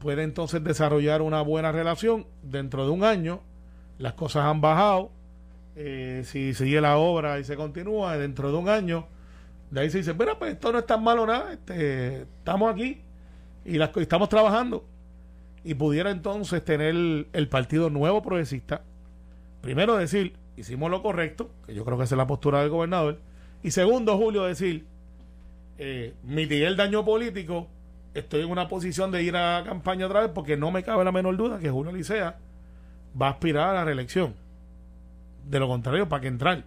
puede 0.00 0.24
entonces 0.24 0.64
desarrollar 0.64 1.22
una 1.22 1.40
buena 1.40 1.70
relación 1.70 2.26
dentro 2.42 2.84
de 2.84 2.90
un 2.90 3.04
año, 3.04 3.38
las 4.00 4.14
cosas 4.14 4.44
han 4.44 4.60
bajado, 4.60 5.12
eh, 5.76 6.22
si 6.24 6.52
sigue 6.52 6.80
la 6.80 6.96
obra 6.96 7.38
y 7.38 7.44
se 7.44 7.54
continúa 7.54 8.18
dentro 8.18 8.50
de 8.50 8.58
un 8.58 8.68
año, 8.68 9.06
de 9.70 9.82
ahí 9.82 9.90
se 9.90 9.98
dice, 9.98 10.16
pero 10.16 10.36
pues 10.36 10.54
esto 10.54 10.72
no 10.72 10.80
es 10.80 10.86
tan 10.86 11.04
malo 11.04 11.24
nada, 11.24 11.52
este, 11.52 12.22
estamos 12.22 12.74
aquí 12.74 13.02
y 13.64 13.78
las, 13.78 13.96
estamos 13.98 14.28
trabajando. 14.28 14.84
Y 15.62 15.74
pudiera 15.74 16.10
entonces 16.10 16.64
tener 16.64 16.92
el, 17.32 17.48
partido 17.48 17.88
nuevo 17.88 18.20
progresista, 18.20 18.82
primero 19.60 19.96
decir, 19.96 20.34
hicimos 20.56 20.90
lo 20.90 21.02
correcto, 21.02 21.50
que 21.66 21.74
yo 21.74 21.84
creo 21.84 21.96
que 21.98 22.02
esa 22.02 22.16
es 22.16 22.18
la 22.18 22.26
postura 22.26 22.62
del 22.62 22.70
gobernador, 22.70 23.20
y 23.62 23.70
segundo, 23.70 24.18
Julio, 24.18 24.42
decir, 24.42 24.86
eh, 25.78 26.14
mitigué 26.22 26.66
el 26.66 26.76
daño 26.76 27.04
político, 27.04 27.68
estoy 28.14 28.42
en 28.42 28.50
una 28.50 28.68
posición 28.68 29.10
de 29.10 29.22
ir 29.22 29.36
a 29.36 29.62
campaña 29.64 30.06
otra 30.06 30.20
vez 30.20 30.30
porque 30.34 30.56
no 30.56 30.70
me 30.70 30.82
cabe 30.82 31.04
la 31.04 31.12
menor 31.12 31.36
duda 31.36 31.58
que 31.58 31.70
Julio 31.70 31.92
Licea 31.92 32.36
va 33.20 33.28
a 33.28 33.30
aspirar 33.30 33.70
a 33.70 33.74
la 33.74 33.84
reelección. 33.84 34.34
De 35.48 35.60
lo 35.60 35.68
contrario, 35.68 36.08
¿para 36.08 36.22
qué 36.22 36.28
entrar? 36.28 36.64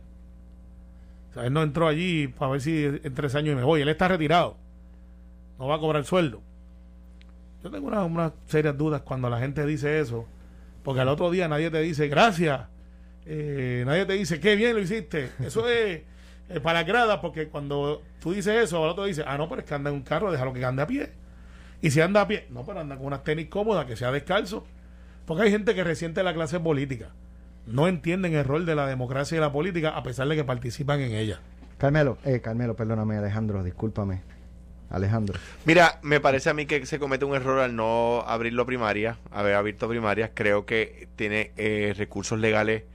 O 1.30 1.34
sea, 1.34 1.46
él 1.46 1.54
no 1.54 1.62
entró 1.64 1.88
allí 1.88 2.28
para 2.28 2.52
ver 2.52 2.62
si 2.62 2.86
en 2.86 3.14
tres 3.14 3.36
años 3.36 3.56
me 3.56 3.64
voy. 3.64 3.82
Él 3.82 3.90
está 3.90 4.08
retirado. 4.08 4.58
No 5.58 5.68
va 5.68 5.76
a 5.76 5.80
cobrar 5.80 6.06
sueldo. 6.06 6.42
Yo 7.64 7.70
tengo 7.70 7.88
unas 7.88 8.10
una 8.10 8.34
serias 8.48 8.78
dudas 8.78 9.02
cuando 9.02 9.30
la 9.30 9.40
gente 9.40 9.66
dice 9.66 10.00
eso. 10.00 10.26
Porque 10.84 11.02
al 11.02 11.10
otro 11.10 11.30
día 11.30 11.48
nadie 11.48 11.70
te 11.70 11.82
dice 11.82 12.08
gracias. 12.08 12.62
Eh, 13.26 13.84
nadie 13.86 14.06
te 14.06 14.14
dice 14.14 14.40
qué 14.40 14.56
bien 14.56 14.76
lo 14.76 14.82
hiciste. 14.82 15.30
Eso 15.40 15.68
es 15.68 16.02
eh, 16.50 16.60
para 16.60 16.84
grada 16.84 17.22
porque 17.22 17.48
cuando 17.48 18.02
tú 18.20 18.34
dices 18.34 18.64
eso, 18.64 18.84
al 18.84 18.92
otro 18.92 19.06
dice, 19.06 19.24
ah, 19.26 19.38
no, 19.38 19.48
pero 19.48 19.62
es 19.62 19.68
que 19.68 19.74
anda 19.74 19.90
en 19.90 19.96
un 19.96 20.04
carro, 20.04 20.32
déjalo 20.32 20.54
que 20.54 20.66
ande 20.66 20.82
a 20.82 20.88
pie. 20.88 21.12
Y 21.82 21.92
si 21.92 22.02
anda 22.02 22.22
a 22.22 22.28
pie, 22.28 22.48
no, 22.50 22.66
pero 22.66 22.80
anda 22.80 22.98
con 22.98 23.06
unas 23.06 23.24
tenis 23.24 23.48
cómodas, 23.48 23.86
que 23.86 23.96
sea 23.96 24.12
descalzo. 24.12 24.66
Porque 25.26 25.44
hay 25.44 25.52
gente 25.52 25.76
que 25.76 25.84
resiente 25.84 26.24
la 26.24 26.34
clase 26.34 26.60
política 26.60 27.12
no 27.70 27.88
entienden 27.88 28.34
el 28.34 28.46
rol 28.46 28.66
de 28.66 28.76
la 28.76 28.88
democracia 28.88 29.38
y 29.38 29.42
la 29.42 29.52
política 29.52 29.90
a 29.90 30.04
pesar 30.04 30.28
de 30.28 30.36
que 30.36 30.44
participan 30.44 31.00
en 31.02 31.14
ella. 31.14 31.40
Carmelo, 31.78 32.18
eh, 32.26 32.42
Carmelo, 32.42 32.76
perdóname, 32.76 33.18
Alejandro, 33.18 33.64
discúlpame. 33.64 34.22
Alejandro. 34.90 35.40
Mira, 35.66 36.00
me 36.02 36.20
parece 36.20 36.50
a 36.50 36.56
mí 36.56 36.66
que 36.66 36.84
se 36.88 36.98
comete 36.98 37.24
un 37.24 37.36
error 37.36 37.60
al 37.60 37.76
no 37.76 38.24
abrirlo 38.26 38.66
primaria, 38.66 39.20
haber 39.30 39.54
abierto 39.54 39.88
primarias. 39.88 40.32
Creo 40.34 40.66
que 40.66 41.08
tiene 41.16 41.52
eh, 41.58 41.94
recursos 41.96 42.40
legales 42.40 42.86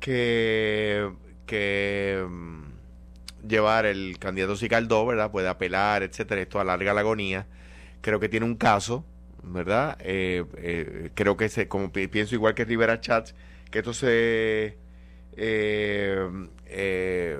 que, 0.00 1.08
que 1.46 2.26
mm, 2.28 2.62
llevar 3.46 3.86
el 3.86 4.18
candidato 4.18 4.56
Sicaldo, 4.56 5.04
¿verdad? 5.06 5.30
Puede 5.30 5.48
apelar, 5.48 6.02
etcétera. 6.02 6.40
Esto 6.40 6.60
alarga 6.60 6.94
la 6.94 7.00
agonía. 7.00 7.46
Creo 8.00 8.20
que 8.20 8.28
tiene 8.28 8.46
un 8.46 8.56
caso, 8.56 9.04
¿verdad? 9.42 9.96
Eh, 10.00 10.44
eh, 10.56 11.10
creo 11.14 11.36
que 11.36 11.48
se, 11.48 11.68
como 11.68 11.92
pienso 11.92 12.34
igual 12.34 12.54
que 12.54 12.64
Rivera 12.64 13.00
Chats, 13.00 13.34
que 13.70 13.78
esto 13.80 13.92
se, 13.92 14.76
eh, 15.36 16.28
eh, 16.66 17.38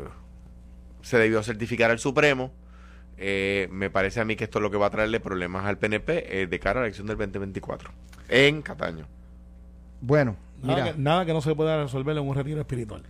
se 1.03 1.19
debió 1.19 1.43
certificar 1.43 1.91
al 1.91 1.99
Supremo. 1.99 2.53
Eh, 3.17 3.69
me 3.73 3.91
parece 3.91 4.21
a 4.21 4.25
mí 4.25 4.37
que 4.37 4.45
esto 4.45 4.59
es 4.59 4.63
lo 4.63 4.71
que 4.71 4.77
va 4.77 4.87
a 4.87 4.91
traerle 4.91 5.19
problemas 5.19 5.67
al 5.67 5.79
PNP 5.79 6.47
de 6.47 6.61
cara 6.61 6.79
a 6.79 6.83
la 6.83 6.87
elección 6.87 7.09
del 7.09 7.17
2024 7.17 7.91
en 8.29 8.63
Cataño. 8.63 9.07
Bueno, 10.01 10.37
nada, 10.63 10.93
que, 10.93 10.99
nada 10.99 11.27
que 11.27 11.33
no 11.33 11.41
se 11.41 11.55
pueda 11.57 11.83
resolver 11.83 12.17
en 12.17 12.23
un 12.23 12.37
retiro 12.37 12.61
espiritual. 12.61 13.03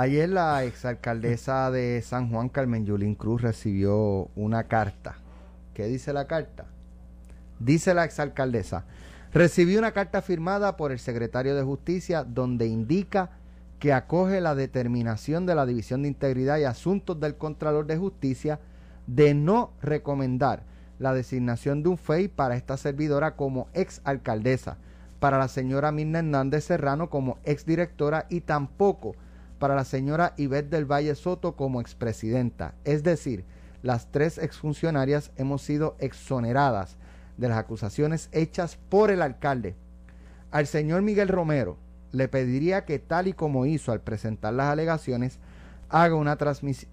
Ayer 0.00 0.28
la 0.28 0.62
exalcaldesa 0.62 1.72
de 1.72 2.00
San 2.02 2.30
Juan, 2.30 2.50
Carmen 2.50 2.86
Yulín 2.86 3.16
Cruz, 3.16 3.42
recibió 3.42 4.28
una 4.36 4.68
carta. 4.68 5.16
¿Qué 5.74 5.86
dice 5.86 6.12
la 6.12 6.28
carta? 6.28 6.66
Dice 7.58 7.94
la 7.94 8.04
exalcaldesa, 8.04 8.84
Recibí 9.32 9.76
una 9.76 9.90
carta 9.90 10.22
firmada 10.22 10.76
por 10.76 10.92
el 10.92 11.00
secretario 11.00 11.56
de 11.56 11.64
Justicia 11.64 12.22
donde 12.22 12.68
indica 12.68 13.30
que 13.80 13.92
acoge 13.92 14.40
la 14.40 14.54
determinación 14.54 15.46
de 15.46 15.56
la 15.56 15.66
División 15.66 16.02
de 16.02 16.08
Integridad 16.10 16.58
y 16.58 16.64
Asuntos 16.64 17.18
del 17.18 17.34
Contralor 17.34 17.86
de 17.86 17.96
Justicia 17.96 18.60
de 19.08 19.34
no 19.34 19.72
recomendar 19.82 20.62
la 21.00 21.12
designación 21.12 21.82
de 21.82 21.88
un 21.88 21.98
FEI 21.98 22.28
para 22.28 22.54
esta 22.54 22.76
servidora 22.76 23.34
como 23.34 23.66
ex 23.74 24.00
alcaldesa, 24.04 24.76
para 25.18 25.38
la 25.38 25.48
señora 25.48 25.90
Mirna 25.90 26.20
Hernández 26.20 26.66
Serrano 26.66 27.10
como 27.10 27.38
ex 27.42 27.66
directora 27.66 28.26
y 28.30 28.42
tampoco 28.42 29.16
para 29.58 29.74
la 29.74 29.84
señora 29.84 30.34
Ivette 30.36 30.70
del 30.70 30.90
Valle 30.90 31.14
Soto 31.14 31.56
como 31.56 31.80
expresidenta. 31.80 32.74
Es 32.84 33.02
decir, 33.02 33.44
las 33.82 34.10
tres 34.10 34.38
exfuncionarias 34.38 35.30
hemos 35.36 35.62
sido 35.62 35.96
exoneradas 35.98 36.96
de 37.36 37.48
las 37.48 37.58
acusaciones 37.58 38.28
hechas 38.32 38.78
por 38.88 39.10
el 39.10 39.22
alcalde. 39.22 39.76
Al 40.50 40.66
señor 40.66 41.02
Miguel 41.02 41.28
Romero 41.28 41.76
le 42.12 42.28
pediría 42.28 42.84
que 42.84 42.98
tal 42.98 43.28
y 43.28 43.32
como 43.32 43.66
hizo 43.66 43.92
al 43.92 44.00
presentar 44.00 44.54
las 44.54 44.72
alegaciones, 44.72 45.38
haga 45.88 46.14
una, 46.14 46.36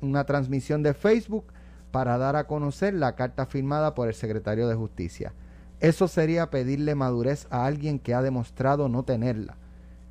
una 0.01 0.25
transmisión 0.25 0.83
de 0.83 0.93
Facebook 0.93 1.45
para 1.91 2.17
dar 2.17 2.35
a 2.35 2.47
conocer 2.47 2.93
la 2.93 3.15
carta 3.15 3.45
firmada 3.45 3.95
por 3.95 4.07
el 4.07 4.13
secretario 4.13 4.67
de 4.67 4.75
Justicia. 4.75 5.33
Eso 5.79 6.07
sería 6.07 6.49
pedirle 6.49 6.95
madurez 6.95 7.47
a 7.49 7.65
alguien 7.65 7.99
que 7.99 8.13
ha 8.13 8.21
demostrado 8.21 8.89
no 8.89 9.03
tenerla. 9.03 9.57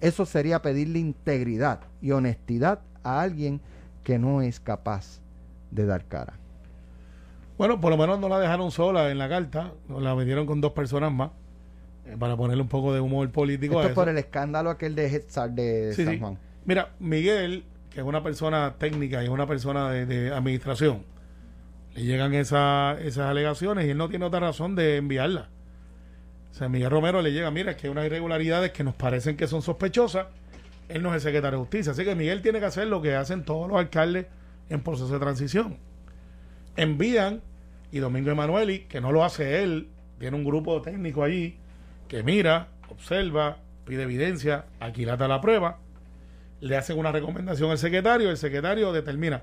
Eso 0.05 0.27
sería 0.27 0.61
pedirle 0.61 0.99
integridad 0.99 1.81
y 2.03 2.11
honestidad 2.11 2.81
a 3.03 3.23
alguien 3.23 3.63
que 4.03 4.19
no 4.19 4.43
es 4.43 4.61
capaz 4.61 5.23
de 5.71 5.87
dar 5.87 6.05
cara. 6.05 6.35
Bueno, 7.57 7.81
por 7.81 7.91
lo 7.91 7.97
menos 7.97 8.21
no 8.21 8.29
la 8.29 8.39
dejaron 8.39 8.71
sola 8.71 9.11
en 9.11 9.17
la 9.17 9.31
carta, 9.31 9.73
la 9.89 10.15
metieron 10.15 10.45
con 10.45 10.61
dos 10.61 10.73
personas 10.73 11.11
más 11.11 11.31
eh, 12.05 12.17
para 12.19 12.37
ponerle 12.37 12.63
un 12.63 12.69
poco 12.69 12.93
de 12.93 13.01
humor 13.01 13.31
político 13.31 13.81
Esto 13.81 13.95
por 13.95 14.11
el 14.11 14.19
escándalo 14.19 14.69
aquel 14.69 14.95
de 14.95 15.09
de 15.09 15.95
San 15.95 16.21
Juan. 16.21 16.39
Mira, 16.67 16.91
Miguel, 16.99 17.65
que 17.89 18.01
es 18.01 18.07
una 18.07 18.23
persona 18.23 18.75
técnica 18.77 19.23
y 19.23 19.25
es 19.25 19.31
una 19.31 19.47
persona 19.47 19.91
de, 19.91 20.35
administración, 20.35 21.03
le 21.95 22.03
llegan 22.03 22.35
esa, 22.35 22.99
esas 23.01 23.31
alegaciones 23.31 23.87
y 23.87 23.91
él 23.91 23.97
no 23.97 24.11
tiene 24.11 24.27
otra 24.27 24.41
razón 24.41 24.75
de 24.75 24.99
enviarlas. 24.99 25.47
Sea, 26.55 26.69
Miguel 26.69 26.91
Romero 26.91 27.21
le 27.21 27.33
llega, 27.33 27.51
mira, 27.51 27.77
que 27.77 27.87
hay 27.87 27.91
unas 27.91 28.07
irregularidades 28.07 28.71
que 28.73 28.85
nos 28.85 28.95
parecen 28.95 29.37
que 29.37 29.47
son 29.47 29.63
sospechosas. 29.63 30.27
Él 30.89 31.03
no 31.03 31.09
es 31.11 31.17
el 31.17 31.21
secretario 31.21 31.59
de 31.59 31.65
justicia. 31.65 31.93
Así 31.93 32.05
que 32.05 32.15
Miguel 32.15 32.43
tiene 32.43 32.61
que 32.61 32.67
hacer 32.67 32.87
lo 32.87 33.03
que 33.03 33.15
hacen 33.15 33.45
todos 33.45 33.69
los 33.69 33.79
alcaldes 33.79 34.27
en 34.69 34.81
proceso 34.81 35.13
de 35.13 35.19
transición 35.19 35.79
envían 36.77 37.43
y 37.93 37.99
Domingo 37.99 38.31
Emanueli, 38.31 38.81
que 38.81 39.01
no 39.01 39.13
lo 39.13 39.25
hace 39.25 39.63
él, 39.63 39.89
tiene 40.19 40.37
un 40.37 40.45
grupo 40.45 40.83
técnico 40.83 41.23
allí 41.23 41.59
que 42.09 42.23
mira, 42.23 42.69
observa, 42.89 43.59
pide 43.85 44.03
evidencia, 44.03 44.67
aquilata 44.81 45.29
la 45.29 45.41
prueba, 45.41 45.79
le 46.61 46.77
hacen 46.77 46.99
una 46.99 47.13
recomendación 47.13 47.71
al 47.71 47.79
secretario, 47.79 48.31
el 48.31 48.37
secretario 48.37 48.93
determina. 48.93 49.43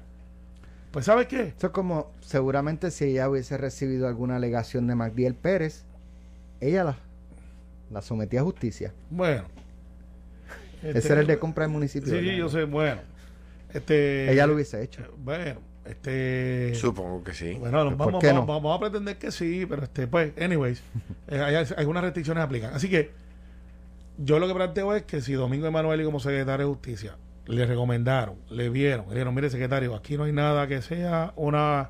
Pues 0.91 1.05
¿sabes 1.05 1.27
qué? 1.27 1.43
Esto 1.43 1.67
es 1.67 1.73
como 1.73 2.11
seguramente 2.19 2.91
si 2.91 3.05
ella 3.05 3.29
hubiese 3.29 3.57
recibido 3.57 4.07
alguna 4.07 4.35
alegación 4.35 4.87
de 4.87 4.95
Magdiel 4.95 5.35
Pérez, 5.35 5.85
ella 6.61 6.83
la, 6.83 6.97
la 7.91 8.01
sometía 8.01 8.41
a 8.41 8.43
justicia. 8.43 8.93
Bueno. 9.09 9.43
Ese 10.83 11.11
era 11.11 11.21
el 11.21 11.27
de 11.27 11.37
compra 11.37 11.65
del 11.65 11.73
municipio. 11.73 12.11
Sí, 12.11 12.35
yo 12.35 12.49
sé, 12.49 12.63
bueno. 12.63 13.01
Este, 13.73 14.31
ella 14.31 14.47
lo 14.47 14.55
hubiese 14.55 14.81
hecho. 14.81 15.03
Bueno, 15.17 15.59
este, 15.85 16.73
Supongo 16.75 17.23
que 17.23 17.33
sí. 17.33 17.55
Bueno, 17.59 17.95
vamos, 17.95 18.23
vamos, 18.47 18.77
a 18.77 18.79
pretender 18.79 19.17
que 19.17 19.31
sí, 19.31 19.65
pero 19.67 19.83
este, 19.83 20.07
pues, 20.07 20.31
anyways, 20.39 20.83
eh, 21.27 21.39
hay, 21.39 21.65
algunas 21.77 22.03
restricciones 22.03 22.43
aplican. 22.43 22.73
Así 22.73 22.89
que 22.89 23.11
yo 24.17 24.39
lo 24.39 24.47
que 24.47 24.53
planteo 24.53 24.95
es 24.95 25.03
que 25.03 25.21
si 25.21 25.33
Domingo 25.33 25.67
Emanuel 25.67 26.01
y 26.01 26.03
como 26.03 26.19
secretario 26.19 26.67
de 26.67 26.73
Justicia 26.73 27.15
le 27.47 27.65
recomendaron, 27.65 28.35
le 28.49 28.69
vieron, 28.69 29.07
le 29.07 29.15
dijeron, 29.15 29.33
mire 29.33 29.49
secretario, 29.49 29.95
aquí 29.95 30.17
no 30.17 30.23
hay 30.23 30.31
nada 30.31 30.67
que 30.67 30.81
sea 30.81 31.33
una... 31.35 31.89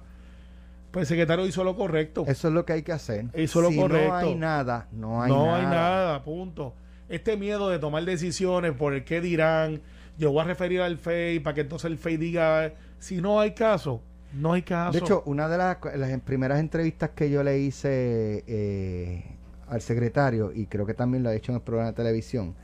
Pues 0.91 1.03
el 1.03 1.07
secretario 1.07 1.45
hizo 1.45 1.63
lo 1.63 1.75
correcto. 1.75 2.25
Eso 2.27 2.49
es 2.49 2.53
lo 2.53 2.65
que 2.65 2.73
hay 2.73 2.83
que 2.83 2.91
hacer. 2.91 3.27
Hizo 3.35 3.61
lo 3.61 3.69
si 3.69 3.77
correcto. 3.77 4.09
no 4.09 4.15
hay 4.15 4.35
nada, 4.35 4.87
no 4.91 5.21
hay 5.21 5.31
no 5.31 5.45
nada. 5.45 5.57
hay 5.57 5.65
nada, 5.65 6.23
punto. 6.23 6.75
Este 7.07 7.37
miedo 7.37 7.69
de 7.69 7.79
tomar 7.79 8.03
decisiones 8.03 8.73
por 8.73 8.93
el 8.93 9.03
qué 9.03 9.21
dirán, 9.21 9.81
yo 10.17 10.31
voy 10.31 10.41
a 10.41 10.45
referir 10.45 10.81
al 10.81 10.97
FEI 10.97 11.39
para 11.39 11.55
que 11.55 11.61
entonces 11.61 11.89
el 11.89 11.97
FEI 11.97 12.17
diga, 12.17 12.73
si 12.99 13.21
no 13.21 13.39
hay 13.39 13.51
caso, 13.51 14.01
no 14.33 14.53
hay 14.53 14.61
caso. 14.61 14.91
De 14.91 14.99
hecho, 14.99 15.23
una 15.25 15.47
de 15.47 15.57
las, 15.57 15.77
las 15.95 16.19
primeras 16.21 16.59
entrevistas 16.59 17.11
que 17.15 17.29
yo 17.29 17.43
le 17.43 17.59
hice 17.59 18.43
eh, 18.47 19.23
al 19.67 19.81
secretario, 19.81 20.51
y 20.53 20.67
creo 20.67 20.85
que 20.85 20.93
también 20.93 21.23
lo 21.23 21.29
ha 21.29 21.35
hecho 21.35 21.51
en 21.51 21.57
el 21.57 21.61
programa 21.61 21.91
de 21.91 21.95
televisión, 21.95 22.55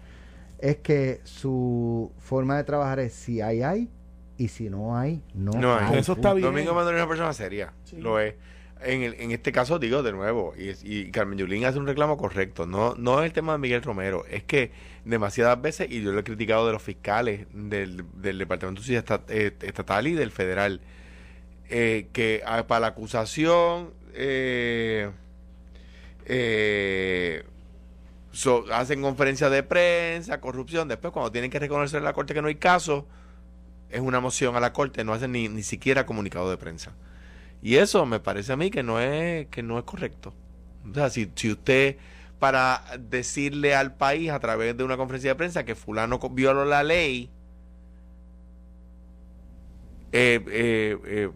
es 0.59 0.77
que 0.77 1.21
su 1.23 2.11
forma 2.19 2.57
de 2.57 2.63
trabajar 2.63 2.99
es 2.99 3.13
si 3.13 3.41
hay, 3.41 3.61
hay, 3.61 3.89
y 4.37 4.47
si 4.49 4.69
no 4.69 4.97
hay, 4.97 5.21
no, 5.33 5.51
No 5.51 5.75
hay. 5.75 5.93
hay. 5.93 5.99
Eso 5.99 6.13
está 6.13 6.33
bien. 6.33 6.45
Domingo 6.45 6.73
Manuel 6.73 6.95
es 6.95 7.01
una 7.01 7.09
persona 7.09 7.33
seria, 7.33 7.73
Sí. 7.83 7.97
lo 7.97 8.19
es. 8.19 8.35
En, 8.83 9.01
el- 9.01 9.15
en 9.15 9.31
este 9.31 9.51
caso, 9.51 9.79
digo 9.79 10.03
de 10.03 10.11
nuevo, 10.11 10.53
y, 10.55 10.69
y 10.83 11.09
Carmen 11.09 11.39
Yulín 11.39 11.65
hace 11.65 11.79
un 11.79 11.87
reclamo 11.87 12.15
correcto. 12.15 12.67
No, 12.67 12.93
no 12.95 13.19
es 13.21 13.25
el 13.25 13.33
tema 13.33 13.53
de 13.53 13.57
Miguel 13.57 13.81
Romero, 13.81 14.23
es 14.29 14.43
que 14.43 14.71
demasiadas 15.03 15.59
veces, 15.59 15.87
y 15.89 16.03
yo 16.03 16.11
lo 16.11 16.19
he 16.19 16.23
criticado 16.23 16.67
de 16.67 16.73
los 16.73 16.83
fiscales 16.83 17.47
del, 17.53 18.05
del 18.13 18.37
Departamento 18.37 18.81
de 18.83 18.85
Justicia 18.99 19.21
eh, 19.29 19.51
Estatal 19.61 20.05
y 20.05 20.13
del 20.13 20.29
Federal, 20.29 20.81
eh, 21.69 22.07
que 22.13 22.43
ah, 22.45 22.67
para 22.67 22.81
la 22.81 22.87
acusación 22.87 23.93
eh, 24.13 25.09
eh, 26.25 27.43
so- 28.31 28.65
hacen 28.71 29.01
conferencias 29.01 29.49
de 29.51 29.63
prensa, 29.63 30.39
corrupción, 30.39 30.87
después 30.87 31.13
cuando 31.13 31.31
tienen 31.31 31.49
que 31.49 31.59
reconocer 31.59 31.97
en 31.97 32.03
la 32.03 32.13
Corte 32.13 32.33
que 32.33 32.41
no 32.41 32.47
hay 32.47 32.55
caso, 32.55 33.07
es 33.89 34.01
una 34.01 34.19
moción 34.19 34.55
a 34.55 34.59
la 34.59 34.73
Corte, 34.73 35.03
no 35.03 35.13
hacen 35.13 35.31
ni, 35.31 35.47
ni 35.49 35.63
siquiera 35.63 36.05
comunicado 36.05 36.49
de 36.49 36.57
prensa. 36.57 36.93
Y 37.61 37.75
eso 37.75 38.05
me 38.05 38.19
parece 38.19 38.53
a 38.53 38.57
mí 38.57 38.69
que 38.69 38.83
no 38.83 38.99
es, 38.99 39.47
que 39.47 39.63
no 39.63 39.77
es 39.77 39.83
correcto. 39.85 40.33
O 40.89 40.93
sea, 40.93 41.09
si, 41.09 41.31
si 41.35 41.51
usted, 41.51 41.97
para 42.39 42.83
decirle 42.99 43.75
al 43.75 43.95
país 43.95 44.31
a 44.31 44.39
través 44.39 44.77
de 44.77 44.83
una 44.83 44.97
conferencia 44.97 45.31
de 45.31 45.35
prensa 45.35 45.65
que 45.65 45.75
fulano 45.75 46.19
violó 46.31 46.65
la 46.65 46.83
ley, 46.83 47.29
eh, 50.11 50.43
eh, 50.47 50.97
eh, 51.05 51.31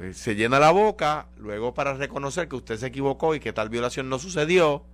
eh, 0.00 0.12
se 0.12 0.34
llena 0.34 0.58
la 0.58 0.70
boca, 0.70 1.26
luego 1.36 1.74
para 1.74 1.94
reconocer 1.94 2.48
que 2.48 2.56
usted 2.56 2.76
se 2.76 2.86
equivocó 2.86 3.34
y 3.34 3.40
que 3.40 3.52
tal 3.52 3.68
violación 3.68 4.08
no 4.08 4.18
sucedió, 4.18 4.84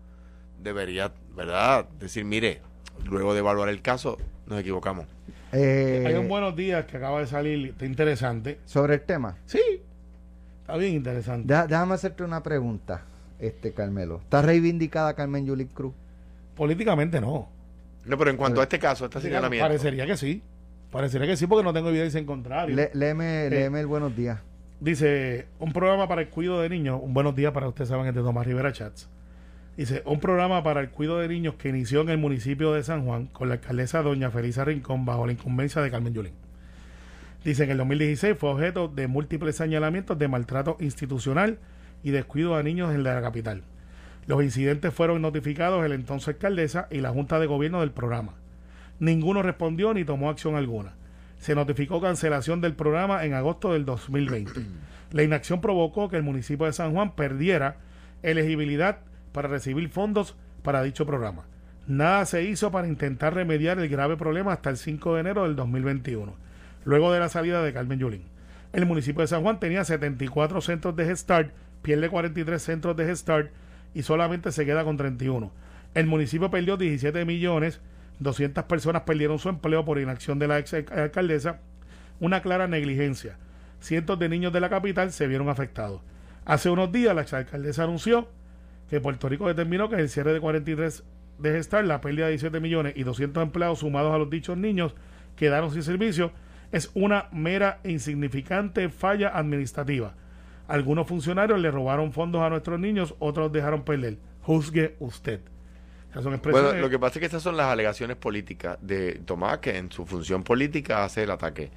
debería, 0.58 1.12
¿verdad? 1.34 1.88
Decir, 1.98 2.24
mire, 2.24 2.62
luego 3.04 3.32
de 3.32 3.40
evaluar 3.40 3.68
el 3.68 3.82
caso, 3.82 4.18
nos 4.46 4.60
equivocamos. 4.60 5.06
Eh, 5.52 6.04
Hay 6.06 6.14
un 6.14 6.28
buenos 6.28 6.54
días 6.54 6.84
que 6.84 6.96
acaba 6.96 7.20
de 7.20 7.26
salir, 7.26 7.70
está 7.70 7.84
interesante. 7.84 8.58
sobre 8.64 8.94
el 8.94 9.00
tema, 9.00 9.36
Sí, 9.46 9.60
está 10.60 10.76
bien 10.76 10.94
interesante. 10.94 11.48
deja- 11.52 11.66
déjame 11.66 11.94
hacerte 11.94 12.22
una 12.22 12.42
pregunta, 12.42 13.02
este 13.40 13.72
Carmelo. 13.72 14.20
¿Está 14.22 14.42
reivindicada 14.42 15.14
Carmen 15.14 15.46
Yulín 15.46 15.68
Cruz? 15.68 15.92
Políticamente 16.56 17.20
no. 17.20 17.48
No, 18.04 18.16
pero 18.16 18.30
en 18.30 18.36
cuanto 18.36 18.60
a 18.60 18.64
este 18.64 18.78
caso, 18.78 19.06
este 19.06 19.20
señalamiento. 19.20 19.66
Parecería 19.66 20.06
que 20.06 20.16
sí. 20.16 20.42
Parecería 20.90 21.26
que 21.26 21.36
sí, 21.36 21.46
porque 21.46 21.64
no 21.64 21.72
tengo 21.72 21.88
evidencia 21.90 22.18
en 22.18 22.26
contrario. 22.26 22.74
Le- 22.74 22.90
léeme, 22.94 23.48
léeme 23.50 23.80
el 23.80 23.86
buenos 23.86 24.14
días. 24.16 24.40
Dice, 24.80 25.46
un 25.58 25.72
programa 25.72 26.08
para 26.08 26.22
el 26.22 26.28
cuidado 26.28 26.62
de 26.62 26.68
niños, 26.68 27.00
un 27.02 27.12
buenos 27.12 27.34
días 27.36 27.52
para 27.52 27.68
ustedes 27.68 27.88
saben, 27.90 28.06
es 28.06 28.14
de 28.14 28.22
Tomás 28.22 28.46
Rivera 28.46 28.72
Chats. 28.72 29.08
Dice, 29.80 30.02
un 30.04 30.20
programa 30.20 30.62
para 30.62 30.82
el 30.82 30.90
cuidado 30.90 31.20
de 31.20 31.28
niños 31.28 31.54
que 31.54 31.70
inició 31.70 32.02
en 32.02 32.10
el 32.10 32.18
municipio 32.18 32.74
de 32.74 32.82
San 32.82 33.06
Juan 33.06 33.28
con 33.28 33.48
la 33.48 33.54
alcaldesa 33.54 34.02
doña 34.02 34.30
Felisa 34.30 34.62
Rincón 34.62 35.06
bajo 35.06 35.24
la 35.24 35.32
incumbencia 35.32 35.80
de 35.80 35.90
Carmen 35.90 36.12
Yulín. 36.12 36.34
Dice, 37.46 37.64
en 37.64 37.70
el 37.70 37.78
2016 37.78 38.36
fue 38.36 38.50
objeto 38.50 38.88
de 38.88 39.06
múltiples 39.06 39.56
señalamientos 39.56 40.18
de 40.18 40.28
maltrato 40.28 40.76
institucional 40.80 41.58
y 42.02 42.10
descuido 42.10 42.56
a 42.56 42.62
niños 42.62 42.94
en 42.94 43.04
la 43.04 43.22
capital. 43.22 43.62
Los 44.26 44.42
incidentes 44.42 44.92
fueron 44.92 45.22
notificados 45.22 45.88
la 45.88 45.94
entonces 45.94 46.28
alcaldesa 46.28 46.86
y 46.90 47.00
la 47.00 47.08
Junta 47.08 47.38
de 47.40 47.46
Gobierno 47.46 47.80
del 47.80 47.92
programa. 47.92 48.34
Ninguno 48.98 49.40
respondió 49.42 49.94
ni 49.94 50.04
tomó 50.04 50.28
acción 50.28 50.56
alguna. 50.56 50.92
Se 51.38 51.54
notificó 51.54 52.02
cancelación 52.02 52.60
del 52.60 52.74
programa 52.74 53.24
en 53.24 53.32
agosto 53.32 53.72
del 53.72 53.86
2020. 53.86 54.60
La 55.12 55.22
inacción 55.22 55.62
provocó 55.62 56.10
que 56.10 56.18
el 56.18 56.22
municipio 56.22 56.66
de 56.66 56.74
San 56.74 56.92
Juan 56.92 57.12
perdiera 57.12 57.78
elegibilidad 58.22 58.98
para 59.32 59.48
recibir 59.48 59.88
fondos 59.88 60.36
para 60.62 60.82
dicho 60.82 61.06
programa. 61.06 61.44
Nada 61.86 62.24
se 62.26 62.44
hizo 62.44 62.70
para 62.70 62.88
intentar 62.88 63.34
remediar 63.34 63.78
el 63.78 63.88
grave 63.88 64.16
problema 64.16 64.52
hasta 64.52 64.70
el 64.70 64.76
5 64.76 65.14
de 65.14 65.20
enero 65.20 65.42
del 65.44 65.56
2021, 65.56 66.34
luego 66.84 67.12
de 67.12 67.20
la 67.20 67.28
salida 67.28 67.62
de 67.62 67.72
Carmen 67.72 67.98
Yulín. 67.98 68.24
El 68.72 68.86
municipio 68.86 69.22
de 69.22 69.26
San 69.26 69.42
Juan 69.42 69.58
tenía 69.58 69.84
74 69.84 70.60
centros 70.60 70.94
de 70.94 71.04
Head 71.04 71.16
Start, 71.16 71.52
pierde 71.82 72.08
43 72.08 72.62
centros 72.62 72.96
de 72.96 73.04
Head 73.04 73.16
Start 73.16 73.50
y 73.94 74.02
solamente 74.02 74.52
se 74.52 74.64
queda 74.64 74.84
con 74.84 74.96
31. 74.96 75.50
El 75.94 76.06
municipio 76.06 76.50
perdió 76.50 76.76
17 76.76 77.24
millones, 77.24 77.80
200 78.20 78.64
personas 78.64 79.02
perdieron 79.02 79.38
su 79.38 79.48
empleo 79.48 79.84
por 79.84 79.98
inacción 79.98 80.38
de 80.38 80.46
la 80.46 80.58
ex 80.58 80.74
alcaldesa, 80.74 81.58
una 82.20 82.42
clara 82.42 82.68
negligencia. 82.68 83.36
Cientos 83.80 84.18
de 84.18 84.28
niños 84.28 84.52
de 84.52 84.60
la 84.60 84.68
capital 84.68 85.10
se 85.10 85.26
vieron 85.26 85.48
afectados. 85.48 86.02
Hace 86.44 86.70
unos 86.70 86.92
días 86.92 87.14
la 87.14 87.38
alcaldesa 87.38 87.84
anunció 87.84 88.28
que 88.90 89.00
Puerto 89.00 89.28
Rico 89.28 89.46
determinó 89.46 89.88
que 89.88 89.96
el 89.96 90.08
cierre 90.08 90.32
de 90.32 90.40
43 90.40 91.04
de 91.38 91.52
gestar, 91.52 91.84
la 91.84 92.00
pérdida 92.00 92.26
de 92.26 92.32
17 92.32 92.60
millones 92.60 92.92
y 92.96 93.04
200 93.04 93.42
empleados 93.42 93.78
sumados 93.78 94.12
a 94.12 94.18
los 94.18 94.28
dichos 94.28 94.58
niños 94.58 94.94
quedaron 95.36 95.70
sin 95.70 95.82
servicio, 95.82 96.32
es 96.72 96.90
una 96.94 97.28
mera 97.32 97.78
e 97.84 97.92
insignificante 97.92 98.88
falla 98.90 99.28
administrativa. 99.28 100.14
Algunos 100.68 101.06
funcionarios 101.06 101.58
le 101.60 101.70
robaron 101.70 102.12
fondos 102.12 102.42
a 102.42 102.50
nuestros 102.50 102.78
niños, 102.78 103.14
otros 103.20 103.50
dejaron 103.50 103.84
perder. 103.84 104.18
Juzgue 104.42 104.96
usted. 104.98 105.40
Bueno, 106.12 106.72
lo 106.72 106.90
que 106.90 106.98
pasa 106.98 107.14
es 107.14 107.20
que 107.20 107.26
estas 107.26 107.42
son 107.42 107.56
las 107.56 107.66
alegaciones 107.66 108.16
políticas 108.16 108.78
de 108.80 109.20
Tomás, 109.24 109.58
que 109.58 109.78
en 109.78 109.92
su 109.92 110.04
función 110.04 110.42
política 110.42 111.04
hace 111.04 111.22
el 111.22 111.30
ataque. 111.30 111.70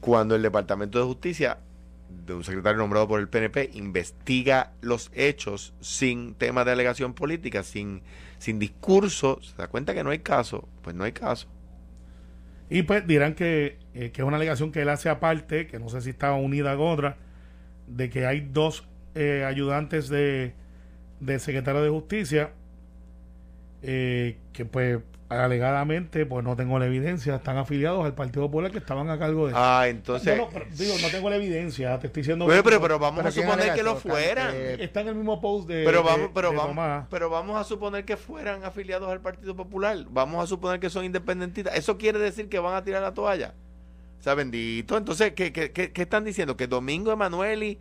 Cuando 0.00 0.36
el 0.36 0.42
Departamento 0.42 1.00
de 1.00 1.04
Justicia, 1.04 1.58
de 2.08 2.34
un 2.34 2.44
secretario 2.44 2.78
nombrado 2.78 3.08
por 3.08 3.20
el 3.20 3.28
PNP, 3.28 3.70
investiga 3.74 4.72
los 4.80 5.10
hechos 5.14 5.74
sin 5.80 6.34
tema 6.34 6.64
de 6.64 6.72
alegación 6.72 7.14
política, 7.14 7.62
sin, 7.62 8.02
sin 8.38 8.58
discurso, 8.58 9.38
se 9.42 9.56
da 9.56 9.68
cuenta 9.68 9.94
que 9.94 10.02
no 10.02 10.10
hay 10.10 10.20
caso, 10.20 10.68
pues 10.82 10.96
no 10.96 11.04
hay 11.04 11.12
caso. 11.12 11.48
Y 12.68 12.82
pues 12.82 13.06
dirán 13.06 13.34
que, 13.34 13.78
eh, 13.94 14.10
que 14.10 14.22
es 14.22 14.26
una 14.26 14.36
alegación 14.36 14.72
que 14.72 14.82
él 14.82 14.88
hace 14.88 15.08
aparte, 15.08 15.66
que 15.66 15.78
no 15.78 15.88
sé 15.88 16.00
si 16.00 16.10
está 16.10 16.32
unida 16.32 16.76
con 16.76 16.88
otra, 16.88 17.16
de 17.86 18.10
que 18.10 18.26
hay 18.26 18.40
dos 18.40 18.88
eh, 19.14 19.44
ayudantes 19.46 20.08
de, 20.08 20.52
del 21.20 21.40
secretario 21.40 21.82
de 21.82 21.90
Justicia 21.90 22.50
eh, 23.82 24.38
que 24.52 24.64
pues 24.64 24.98
alegadamente 25.28 26.24
pues 26.26 26.44
no 26.44 26.54
tengo 26.56 26.78
la 26.78 26.86
evidencia, 26.86 27.36
están 27.36 27.56
afiliados 27.56 28.04
al 28.04 28.14
Partido 28.14 28.46
Popular 28.46 28.70
que 28.70 28.78
estaban 28.78 29.10
a 29.10 29.18
cargo 29.18 29.48
de 29.48 29.52
Ah, 29.56 29.86
entonces... 29.88 30.36
No, 30.36 30.44
no, 30.44 30.50
pero, 30.52 30.66
digo, 30.76 30.94
no 31.02 31.08
tengo 31.08 31.30
la 31.30 31.36
evidencia, 31.36 31.98
te 31.98 32.06
estoy 32.06 32.22
diciendo 32.22 32.46
pero, 32.46 32.62
pero 32.80 32.98
vamos 32.98 33.18
Pero 33.18 33.28
a 33.28 33.32
¿quién 33.32 33.46
suponer 33.46 33.74
que 33.74 33.82
lo 33.82 33.96
fueran. 33.96 34.50
Eh, 34.54 34.76
está 34.80 35.00
en 35.00 35.08
el 35.08 35.14
mismo 35.16 35.40
post 35.40 35.68
de 35.68 35.84
pero 35.84 35.98
de- 35.98 36.04
vamos, 36.04 36.30
pero 36.34 36.50
de 36.50 36.56
vamos, 36.56 36.70
Tomás. 36.70 37.06
pero 37.10 37.30
vamos 37.30 37.60
a 37.60 37.64
suponer 37.64 38.04
que 38.04 38.16
fueran 38.16 38.64
afiliados 38.64 39.08
al 39.10 39.20
Partido 39.20 39.56
Popular. 39.56 39.98
Vamos 40.10 40.42
a 40.42 40.46
suponer 40.46 40.78
que 40.80 40.90
son 40.90 41.04
independentistas. 41.04 41.76
Eso 41.76 41.98
quiere 41.98 42.18
decir 42.18 42.48
que 42.48 42.58
van 42.58 42.74
a 42.74 42.84
tirar 42.84 43.02
la 43.02 43.12
toalla. 43.14 43.54
O 44.18 44.22
sea, 44.22 44.34
bendito. 44.34 44.96
Entonces, 44.96 45.32
¿qué, 45.34 45.52
qué, 45.52 45.70
qué, 45.72 45.92
qué 45.92 46.02
están 46.02 46.24
diciendo? 46.24 46.56
Que 46.56 46.66
Domingo 46.66 47.12
Emanueli, 47.12 47.78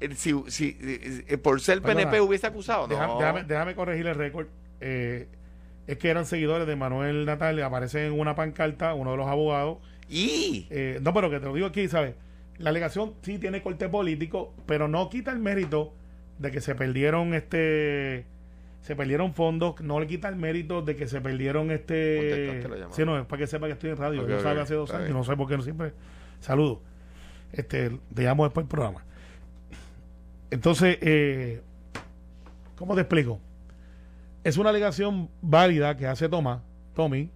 eh, 0.00 0.08
si, 0.16 0.34
si, 0.48 0.76
eh, 0.80 1.24
eh, 1.28 1.38
por 1.38 1.60
ser 1.60 1.82
Perdona, 1.82 2.00
PNP, 2.08 2.20
hubiese 2.20 2.46
acusado. 2.46 2.88
No. 2.88 3.18
déjame, 3.18 3.44
déjame 3.44 3.74
corregir 3.74 4.06
el 4.06 4.14
récord. 4.14 4.46
Eh, 4.80 5.28
es 5.86 5.98
que 5.98 6.10
eran 6.10 6.26
seguidores 6.26 6.66
de 6.66 6.76
Manuel 6.76 7.24
Natal, 7.26 7.60
aparecen 7.62 8.12
en 8.12 8.18
una 8.18 8.34
pancarta, 8.34 8.94
uno 8.94 9.12
de 9.12 9.16
los 9.16 9.26
abogados. 9.26 9.78
Y 10.08 10.66
Eh, 10.70 10.98
no, 11.02 11.12
pero 11.14 11.30
que 11.30 11.40
te 11.40 11.46
lo 11.46 11.54
digo 11.54 11.66
aquí, 11.66 11.88
¿sabes? 11.88 12.14
La 12.58 12.70
alegación 12.70 13.14
sí 13.22 13.38
tiene 13.38 13.62
corte 13.62 13.88
político, 13.88 14.54
pero 14.66 14.86
no 14.88 15.08
quita 15.10 15.32
el 15.32 15.38
mérito 15.38 15.92
de 16.38 16.50
que 16.50 16.60
se 16.60 16.74
perdieron 16.74 17.34
este 17.34 18.26
se 18.82 18.96
perdieron 18.96 19.32
fondos, 19.32 19.80
no 19.80 20.00
le 20.00 20.08
quita 20.08 20.28
el 20.28 20.34
mérito 20.36 20.82
de 20.82 20.96
que 20.96 21.06
se 21.06 21.20
perdieron 21.20 21.70
este 21.70 22.62
sí, 22.90 23.04
no, 23.04 23.16
es 23.18 23.26
para 23.26 23.38
que 23.38 23.46
sepa 23.46 23.66
que 23.66 23.74
estoy 23.74 23.90
en 23.90 23.96
radio, 23.96 24.22
Ok, 24.22 24.28
yo 24.28 24.36
ok, 24.36 24.42
sabe 24.42 24.60
hace 24.60 24.74
dos 24.74 24.90
años, 24.90 25.04
bien. 25.04 25.16
no 25.16 25.24
sé 25.24 25.36
por 25.36 25.48
qué 25.48 25.56
no 25.56 25.62
siempre 25.62 25.92
saludo. 26.40 26.82
Este, 27.52 27.90
te 28.14 28.22
llamo 28.22 28.44
después 28.44 28.64
del 28.64 28.70
programa. 28.70 29.04
Entonces, 30.50 30.98
eh, 31.00 31.60
¿cómo 32.76 32.94
te 32.94 33.02
explico? 33.02 33.40
Es 34.44 34.56
una 34.56 34.70
alegación 34.70 35.30
válida 35.40 35.96
que 35.96 36.06
hace 36.06 36.28
Tomás, 36.28 36.60
Tommy, 36.94 37.30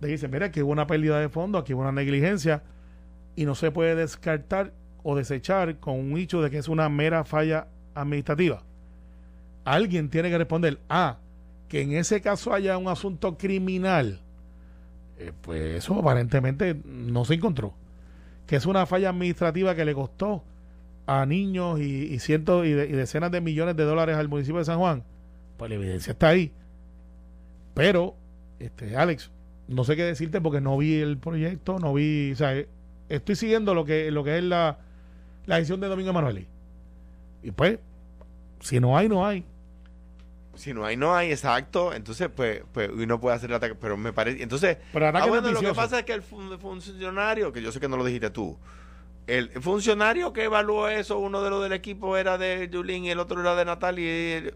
de 0.00 0.06
que 0.06 0.12
dice, 0.12 0.28
mira, 0.28 0.46
aquí 0.46 0.62
hubo 0.62 0.72
una 0.72 0.86
pérdida 0.86 1.18
de 1.20 1.28
fondos, 1.28 1.62
aquí 1.62 1.74
hubo 1.74 1.82
una 1.82 1.92
negligencia, 1.92 2.62
y 3.34 3.44
no 3.44 3.54
se 3.54 3.70
puede 3.70 3.94
descartar 3.94 4.72
o 5.02 5.16
desechar 5.16 5.78
con 5.78 5.98
un 5.98 6.18
hecho 6.18 6.40
de 6.42 6.50
que 6.50 6.58
es 6.58 6.68
una 6.68 6.88
mera 6.88 7.24
falla 7.24 7.66
administrativa. 7.94 8.62
Alguien 9.64 10.08
tiene 10.10 10.30
que 10.30 10.38
responder, 10.38 10.78
ah, 10.88 11.18
que 11.68 11.82
en 11.82 11.92
ese 11.92 12.20
caso 12.20 12.52
haya 12.54 12.78
un 12.78 12.88
asunto 12.88 13.36
criminal, 13.36 14.20
Eh, 15.18 15.32
pues 15.40 15.76
eso 15.76 15.94
aparentemente 15.98 16.76
no 16.84 17.24
se 17.24 17.34
encontró. 17.34 17.72
Que 18.46 18.56
es 18.56 18.66
una 18.66 18.84
falla 18.86 19.08
administrativa 19.08 19.74
que 19.74 19.84
le 19.84 19.94
costó 19.94 20.44
a 21.06 21.24
niños 21.24 21.80
y, 21.80 22.18
cientos 22.18 22.66
y, 22.66 22.72
decenas 22.72 23.30
de 23.30 23.40
millones 23.40 23.76
de 23.76 23.84
dólares 23.84 24.16
al 24.16 24.28
municipio 24.28 24.58
de 24.58 24.66
San 24.66 24.78
Juan. 24.78 25.04
Pues 25.56 25.70
la 25.70 25.74
evidencia 25.76 26.12
está 26.12 26.28
ahí. 26.28 26.52
Pero, 27.74 28.14
este, 28.58 28.96
Alex, 28.96 29.30
no 29.68 29.84
sé 29.84 29.96
qué 29.96 30.04
decirte 30.04 30.40
porque 30.40 30.60
no 30.60 30.76
vi 30.78 30.94
el 30.94 31.18
proyecto, 31.18 31.78
no 31.78 31.92
vi, 31.94 32.32
o 32.32 32.36
sea, 32.36 32.54
estoy 33.08 33.36
siguiendo 33.36 33.74
lo 33.74 33.84
que, 33.84 34.10
lo 34.10 34.24
que 34.24 34.38
es 34.38 34.44
la, 34.44 34.78
la 35.46 35.60
de 35.60 35.76
Domingo 35.76 36.10
Emanuele. 36.10 36.46
Y 37.42 37.50
pues, 37.50 37.78
si 38.60 38.80
no 38.80 38.96
hay, 38.96 39.08
no 39.08 39.26
hay. 39.26 39.44
Si 40.54 40.72
no 40.72 40.84
hay, 40.84 40.96
no 40.96 41.14
hay, 41.14 41.30
exacto. 41.30 41.92
Entonces, 41.92 42.30
pues, 42.34 42.62
pues 42.72 42.90
uno 42.90 43.20
puede 43.20 43.36
hacer 43.36 43.50
el 43.50 43.56
ataque. 43.56 43.74
Pero 43.74 43.96
me 43.96 44.12
parece. 44.12 44.42
Entonces, 44.42 44.78
pero 44.92 45.06
ah, 45.08 45.26
bueno, 45.26 45.50
lo 45.52 45.60
que 45.60 45.74
pasa 45.74 46.00
es 46.00 46.04
que 46.04 46.14
el 46.14 46.22
funcionario, 46.22 47.52
que 47.52 47.62
yo 47.62 47.70
sé 47.70 47.78
que 47.78 47.88
no 47.88 47.96
lo 47.96 48.04
dijiste 48.04 48.30
tú, 48.30 48.58
el 49.26 49.50
funcionario 49.60 50.32
que 50.32 50.44
evaluó 50.44 50.88
eso, 50.88 51.18
uno 51.18 51.42
de 51.42 51.50
los 51.50 51.62
del 51.62 51.72
equipo 51.72 52.16
era 52.16 52.38
de 52.38 52.70
Julín 52.72 53.04
y 53.04 53.10
el 53.10 53.18
otro 53.18 53.40
era 53.40 53.54
de 53.54 53.64
Natalia. 53.64 54.38
Y, 54.38 54.50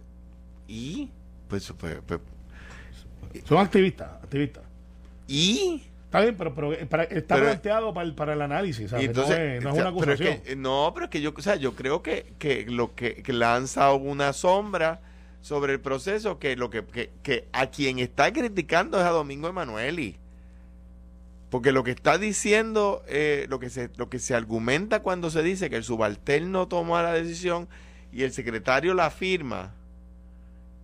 pues, 1.48 1.72
pues, 1.78 1.98
pues 2.06 2.20
son 3.44 3.58
activistas, 3.58 4.08
activistas. 4.22 4.64
¿Y? 5.28 5.82
Está 6.04 6.22
bien, 6.22 6.36
pero, 6.36 6.54
pero, 6.54 6.72
está 6.72 7.36
planteado 7.36 7.94
para 7.94 8.06
el, 8.06 8.14
para 8.14 8.32
el 8.32 8.42
análisis, 8.42 8.90
¿sabes? 8.90 9.14
no, 9.14 9.32
es, 9.32 9.64
una 9.64 9.88
acusación. 9.90 10.40
no, 10.56 10.90
pero 10.92 11.04
es 11.04 11.10
que 11.10 11.20
yo, 11.20 11.32
o 11.36 11.40
sea, 11.40 11.54
yo 11.54 11.76
creo 11.76 12.02
que, 12.02 12.32
que 12.38 12.66
lo 12.66 12.96
que, 12.96 13.22
lanza 13.28 13.92
una 13.92 14.32
sombra 14.32 15.00
sobre 15.40 15.74
el 15.74 15.80
proceso 15.80 16.40
que 16.40 16.56
lo 16.56 16.68
que, 16.68 16.84
que, 17.22 17.48
a 17.52 17.68
quien 17.68 18.00
está 18.00 18.32
criticando 18.32 18.98
es 18.98 19.04
a 19.04 19.10
Domingo 19.10 19.48
Emanueli. 19.48 20.16
Porque 21.48 21.70
lo 21.70 21.84
que 21.84 21.92
está 21.92 22.18
diciendo, 22.18 23.02
eh, 23.06 23.46
lo, 23.48 23.60
que 23.60 23.70
se, 23.70 23.90
lo 23.96 24.08
que 24.08 24.18
se 24.18 24.34
argumenta 24.34 25.02
cuando 25.02 25.30
se 25.30 25.42
dice 25.42 25.70
que 25.70 25.76
el 25.76 25.84
subalterno 25.84 26.66
toma 26.66 27.02
la 27.02 27.12
decisión 27.12 27.68
y 28.12 28.22
el 28.22 28.32
secretario 28.32 28.94
la 28.94 29.10
firma, 29.10 29.74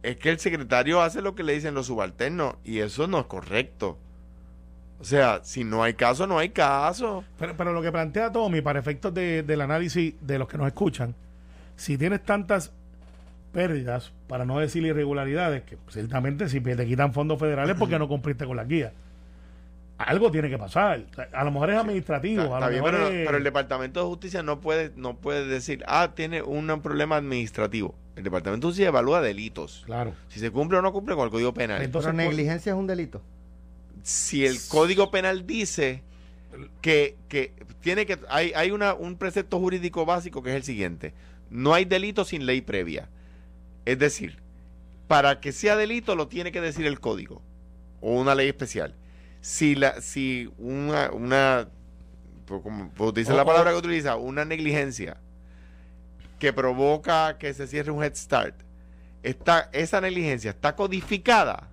es 0.02 0.16
que 0.16 0.30
el 0.30 0.38
secretario 0.38 1.00
hace 1.02 1.22
lo 1.22 1.34
que 1.34 1.42
le 1.42 1.54
dicen 1.54 1.74
los 1.74 1.86
subalternos 1.86 2.56
y 2.64 2.78
eso 2.80 3.06
no 3.06 3.20
es 3.20 3.26
correcto. 3.26 3.98
O 4.98 5.04
sea, 5.04 5.40
si 5.42 5.64
no 5.64 5.82
hay 5.82 5.94
caso, 5.94 6.26
no 6.26 6.38
hay 6.38 6.50
caso. 6.50 7.24
Pero, 7.38 7.56
pero 7.56 7.72
lo 7.72 7.82
que 7.82 7.92
plantea 7.92 8.32
Tommy, 8.32 8.62
para 8.62 8.78
efectos 8.78 9.12
de, 9.12 9.42
del 9.42 9.60
análisis 9.60 10.14
de 10.20 10.38
los 10.38 10.48
que 10.48 10.56
nos 10.56 10.66
escuchan, 10.66 11.14
si 11.76 11.98
tienes 11.98 12.24
tantas 12.24 12.72
pérdidas, 13.52 14.12
para 14.28 14.44
no 14.44 14.58
decir 14.58 14.84
irregularidades, 14.84 15.62
que 15.64 15.78
ciertamente 15.88 16.48
si 16.48 16.60
te 16.60 16.86
quitan 16.86 17.12
fondos 17.12 17.38
federales 17.38 17.76
porque 17.78 17.98
no 17.98 18.08
cumpliste 18.08 18.46
con 18.46 18.56
la 18.56 18.64
guía. 18.64 18.92
Algo 19.98 20.30
tiene 20.30 20.50
que 20.50 20.58
pasar. 20.58 21.06
A 21.32 21.44
lo 21.44 21.50
mejor 21.50 21.70
es 21.70 21.76
administrativo. 21.76 22.58
pero, 22.60 23.36
el 23.36 23.44
Departamento 23.44 24.00
de 24.00 24.06
Justicia 24.06 24.42
no 24.42 24.60
puede, 24.60 24.92
no 24.96 25.16
puede 25.16 25.46
decir, 25.46 25.82
ah, 25.86 26.12
tiene 26.14 26.42
un 26.42 26.66
problema 26.82 27.16
administrativo. 27.16 27.94
El 28.14 28.24
Departamento 28.24 28.66
de 28.66 28.70
Justicia 28.70 28.88
evalúa 28.88 29.20
delitos. 29.20 29.82
Claro. 29.86 30.14
Si 30.28 30.40
se 30.40 30.50
cumple 30.50 30.78
o 30.78 30.82
no 30.82 30.92
cumple 30.92 31.14
con 31.14 31.24
el 31.24 31.30
Código 31.30 31.54
Penal. 31.54 31.82
Entonces, 31.82 32.12
¿pero 32.14 32.28
negligencia 32.28 32.72
es 32.72 32.78
un 32.78 32.86
delito? 32.86 33.22
si 34.06 34.46
el 34.46 34.58
Código 34.68 35.10
Penal 35.10 35.48
dice 35.48 36.04
que, 36.80 37.16
que 37.28 37.52
tiene 37.80 38.06
que 38.06 38.20
hay, 38.28 38.52
hay 38.54 38.70
una, 38.70 38.94
un 38.94 39.16
precepto 39.16 39.58
jurídico 39.58 40.06
básico 40.06 40.44
que 40.44 40.50
es 40.50 40.56
el 40.56 40.62
siguiente 40.62 41.12
no 41.50 41.74
hay 41.74 41.84
delito 41.86 42.24
sin 42.24 42.46
ley 42.46 42.60
previa 42.60 43.08
es 43.84 43.98
decir 43.98 44.38
para 45.08 45.40
que 45.40 45.50
sea 45.50 45.74
delito 45.74 46.14
lo 46.14 46.28
tiene 46.28 46.52
que 46.52 46.60
decir 46.60 46.86
el 46.86 47.00
código 47.00 47.42
o 48.00 48.12
una 48.12 48.36
ley 48.36 48.46
especial 48.46 48.94
si 49.46 49.76
la 49.76 50.00
si 50.00 50.52
una 50.58 51.12
una 51.12 51.68
pues 52.46 52.60
como 52.62 52.90
pues 52.90 53.14
dice 53.14 53.32
la 53.32 53.44
palabra 53.44 53.70
que 53.70 53.76
utiliza 53.76 54.16
una 54.16 54.44
negligencia 54.44 55.18
que 56.40 56.52
provoca 56.52 57.38
que 57.38 57.54
se 57.54 57.68
cierre 57.68 57.92
un 57.92 58.02
head 58.02 58.16
start 58.16 58.56
está 59.22 59.70
esa 59.72 60.00
negligencia 60.00 60.50
está 60.50 60.74
codificada 60.74 61.70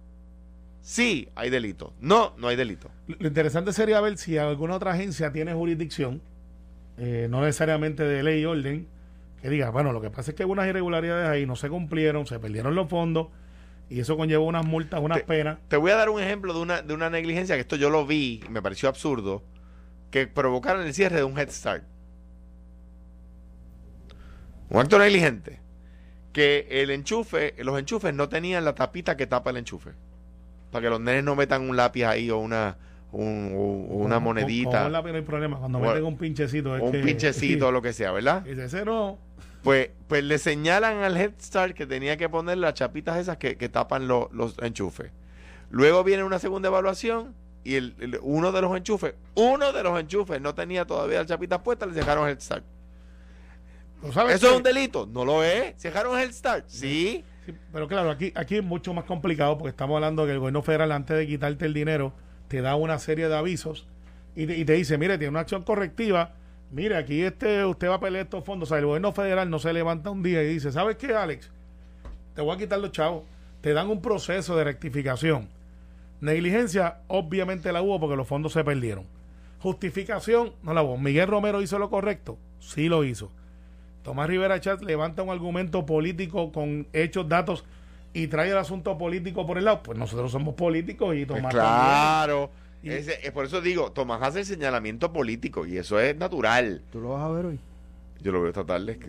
sí 0.82 1.30
hay 1.34 1.50
delito. 1.50 1.94
No, 2.00 2.36
no 2.38 2.50
hay 2.50 2.56
delito. 2.56 2.92
Lo 3.08 3.28
interesante 3.28 3.74
sería 3.74 4.00
ver 4.02 4.20
si 4.20 4.38
alguna 4.38 4.76
otra 4.76 4.92
agencia 4.92 5.32
tiene 5.32 5.56
jurisdicción, 5.56 6.22
eh, 7.00 7.26
no 7.28 7.42
necesariamente 7.42 8.04
de 8.04 8.22
ley 8.22 8.42
y 8.42 8.46
orden, 8.46 8.88
que 9.42 9.50
diga, 9.50 9.72
bueno, 9.72 9.94
lo 9.94 10.00
que 10.00 10.12
pasa 10.12 10.30
es 10.30 10.38
que 10.38 10.46
unas 10.46 10.68
irregularidades 10.68 11.28
ahí 11.28 11.48
no 11.48 11.56
se 11.56 11.70
cumplieron, 11.70 12.28
se 12.28 12.38
perdieron 12.38 12.76
los 12.76 12.88
fondos 12.88 13.30
y 13.94 14.00
eso 14.00 14.18
conllevó 14.18 14.46
unas 14.46 14.66
multas, 14.66 15.00
unas 15.02 15.22
penas. 15.22 15.60
Te 15.68 15.78
voy 15.78 15.92
a 15.92 15.96
dar 15.96 16.10
un 16.10 16.20
ejemplo 16.20 16.54
de 16.54 16.60
una, 16.60 16.82
de 16.82 16.94
una 16.96 17.12
negligencia 17.12 17.56
que 17.56 17.62
esto 17.62 17.76
yo 17.76 17.92
lo 17.92 18.08
vi 18.08 18.42
y 18.44 18.50
me 18.50 18.62
pareció 18.62 18.90
absurdo, 18.90 19.44
que 20.10 20.26
provocaron 20.26 20.84
el 20.84 20.94
cierre 20.96 21.18
de 21.18 21.24
un 21.24 21.38
Head 21.38 21.52
Start. 21.52 21.84
Un 24.70 24.80
acto 24.80 24.98
negligente. 24.98 25.60
Que 26.32 26.68
el 26.72 26.90
enchufe, 26.90 27.54
los 27.60 27.78
enchufes 27.78 28.16
no 28.16 28.30
tenían 28.30 28.66
la 28.66 28.74
tapita 28.74 29.16
que 29.16 29.28
tapa 29.28 29.52
el 29.52 29.58
enchufe 29.58 29.92
para 30.72 30.82
que 30.82 30.90
los 30.90 31.00
nenes 31.00 31.24
no 31.24 31.36
metan 31.36 31.70
un 31.70 31.78
lápiz 31.78 32.04
ahí 32.04 32.32
o 32.32 32.40
una 32.40 32.78
una 33.12 34.20
monedita. 34.20 34.80
Con, 34.80 34.88
un 34.88 34.92
lápiz 34.92 35.12
no 35.12 35.18
hay 35.18 35.24
problema. 35.24 35.60
Cuando 35.60 35.80
meten 35.80 36.04
un 36.04 36.18
pinchecito. 36.18 36.76
Es 36.76 36.82
un 36.82 36.92
pinchecito 36.92 37.68
o 37.68 37.72
lo 37.72 37.80
que 37.80 37.94
sea, 37.94 38.12
¿verdad? 38.12 38.44
Y 38.44 38.50
ese 38.60 38.84
no. 38.84 39.20
Pues, 39.64 39.90
pues 40.08 40.24
le 40.24 40.38
señalan 40.38 41.04
al 41.04 41.16
Head 41.18 41.34
Start 41.42 41.74
que 41.74 41.86
tenía 41.86 42.18
que 42.18 42.30
poner 42.30 42.58
las 42.58 42.74
chapitas 42.74 43.18
esas 43.18 43.38
que, 43.38 43.56
tapan 43.70 44.08
los 44.08 44.56
enchufes. 44.62 45.12
Luego 45.70 46.04
viene 46.04 46.24
una 46.24 46.38
segunda 46.38 46.68
evaluación 46.68 47.34
y 47.64 47.76
el, 47.76 48.20
uno 48.22 48.52
de 48.52 48.62
los 48.62 48.76
enchufes, 48.76 49.16
uno 49.36 49.72
de 49.72 49.84
los 49.84 50.00
enchufes 50.00 50.42
no 50.42 50.54
tenía 50.54 50.86
todavía 50.86 51.20
las 51.20 51.28
chapitas 51.28 51.60
puestas, 51.60 51.90
le 51.90 51.96
dejaron 51.96 52.28
Head 52.28 52.40
Start. 52.40 52.66
¿Eso 54.04 54.50
es 54.50 54.58
un 54.58 54.64
delito? 54.64 55.08
No 55.12 55.24
lo 55.24 55.44
es. 55.44 55.76
¿Se 55.78 55.88
dejaron 55.88 56.20
Head 56.20 56.34
Start? 56.34 56.66
Sí 56.68 57.24
pero 57.72 57.88
claro, 57.88 58.10
aquí, 58.10 58.32
aquí 58.36 58.58
es 58.58 58.64
mucho 58.64 58.94
más 58.94 59.06
complicado 59.06 59.58
porque 59.58 59.70
estamos 59.70 59.96
hablando 59.96 60.26
que 60.26 60.32
el 60.32 60.40
gobierno 60.40 60.62
federal, 60.62 60.92
antes 60.92 61.18
de 61.18 61.28
quitarte 61.28 61.66
el 61.66 61.74
dinero, 61.74 62.14
te 62.48 62.62
da 62.62 62.76
una 62.76 63.00
serie 63.00 63.28
de 63.28 63.36
avisos 63.36 63.88
y 64.36 64.66
te, 64.66 64.74
dice, 64.74 64.98
mire, 64.98 65.18
tiene 65.18 65.30
una 65.30 65.42
acción 65.42 65.64
correctiva, 65.64 66.34
mire, 66.74 66.98
aquí 66.98 67.22
este, 67.22 67.66
usted 67.66 67.90
va 67.90 67.96
a 67.96 68.00
pelear 68.00 68.26
estos 68.26 68.44
fondos. 68.44 68.68
O 68.68 68.70
sea, 68.70 68.80
el 68.80 68.86
gobierno 68.86 69.12
federal 69.14 69.50
no 69.50 69.60
se 69.60 69.72
levanta 69.72 70.10
un 70.10 70.24
día 70.24 70.44
y 70.44 70.48
dice, 70.48 70.72
¿sabes 70.72 70.98
qué, 70.98 71.14
Alex? 71.14 71.50
Te 72.36 72.42
voy 72.42 72.56
a 72.56 72.60
quitar 72.60 72.80
los 72.80 72.92
chavos. 72.92 73.24
Te 73.62 73.74
dan 73.74 73.90
un 73.90 74.02
proceso 74.02 74.58
de 74.58 74.64
rectificación. 74.66 75.48
Negligencia, 76.20 76.98
obviamente 77.08 77.72
la 77.72 77.82
hubo 77.82 78.00
porque 78.00 78.16
los 78.16 78.28
fondos 78.28 78.54
se 78.54 78.64
perdieron. 78.64 79.06
Justificación, 79.60 80.54
no 80.64 80.74
la 80.74 80.82
hubo. 80.84 80.98
Miguel 80.98 81.28
Romero 81.28 81.62
hizo 81.62 81.80
lo 81.80 81.90
correcto, 81.90 82.38
sí 82.60 82.90
lo 82.90 83.04
hizo. 83.04 83.32
Tomás 84.04 84.28
Rivera 84.28 84.60
Chat 84.60 84.82
levanta 84.82 85.24
un 85.24 85.30
argumento 85.30 85.86
político 85.86 86.52
con 86.52 86.88
hechos, 86.92 87.30
datos 87.30 87.64
y 88.14 88.28
trae 88.28 88.52
el 88.52 88.58
asunto 88.58 88.98
político 88.98 89.48
por 89.48 89.58
el 89.58 89.66
lado, 89.66 89.82
pues 89.84 89.98
nosotros 89.98 90.32
somos 90.32 90.56
políticos 90.56 91.16
y 91.16 91.26
Tomás. 91.26 91.44
Pues 91.44 91.54
claro. 91.54 92.50
Es 92.92 93.32
por 93.32 93.46
eso 93.46 93.62
digo, 93.62 93.92
Tomás 93.92 94.22
hace 94.22 94.40
el 94.40 94.46
señalamiento 94.46 95.14
político 95.14 95.66
y 95.66 95.78
eso 95.78 96.00
es 96.00 96.16
natural. 96.18 96.82
¿Tú 96.92 97.00
lo 97.00 97.10
vas 97.10 97.24
a 97.24 97.30
ver 97.30 97.46
hoy? 97.46 97.60
Yo 98.22 98.32
lo 98.32 98.40
veo 98.40 98.50
esta 98.50 98.66
tarde. 98.66 99.00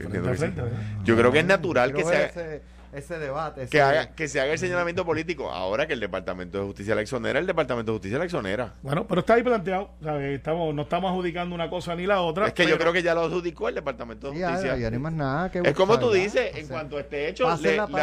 Yo 1.05 1.17
creo 1.17 1.31
que 1.33 1.39
es 1.41 1.45
natural 1.45 1.93
que 1.93 2.05
sea 2.05 2.27
ese 2.27 2.63
debate. 2.95 3.67
Que, 3.69 3.81
haga, 3.81 4.15
que 4.15 4.29
se 4.29 4.41
haga 4.41 4.53
el 4.53 4.59
señalamiento 4.59 5.05
político. 5.05 5.51
Ahora 5.51 5.87
que 5.87 5.93
el 5.93 6.01
Departamento 6.01 6.59
de 6.59 6.65
Justicia 6.65 6.95
la 6.95 7.03
exonera, 7.03 7.39
el 7.39 7.47
Departamento 7.47 7.93
de 7.93 7.99
Justicia 7.99 8.19
la 8.19 8.25
exonera. 8.25 8.75
Bueno, 8.83 9.07
pero 9.07 9.21
está 9.21 9.35
ahí 9.35 9.43
planteado. 9.43 9.91
Estamos, 10.21 10.75
no 10.75 10.83
estamos 10.83 11.11
adjudicando 11.11 11.55
una 11.55 11.69
cosa 11.71 11.95
ni 11.95 12.07
la 12.07 12.21
otra. 12.23 12.47
Es 12.47 12.53
que 12.53 12.67
yo 12.67 12.79
creo 12.79 12.93
que 12.93 13.03
ya 13.03 13.15
lo 13.15 13.23
adjudicó 13.23 13.69
el 13.69 13.75
Departamento 13.75 14.31
de 14.31 14.39
Justicia. 14.39 14.77
Ya, 14.77 14.91
no 14.91 14.97
hay 14.97 15.03
más 15.03 15.13
nada 15.13 15.51
que 15.51 15.61
Es 15.65 15.75
como 15.75 15.99
tú 15.99 16.13
dices, 16.13 16.57
en 16.57 16.69
cuanto 16.69 16.99
esté 16.99 17.29
hecho, 17.29 17.49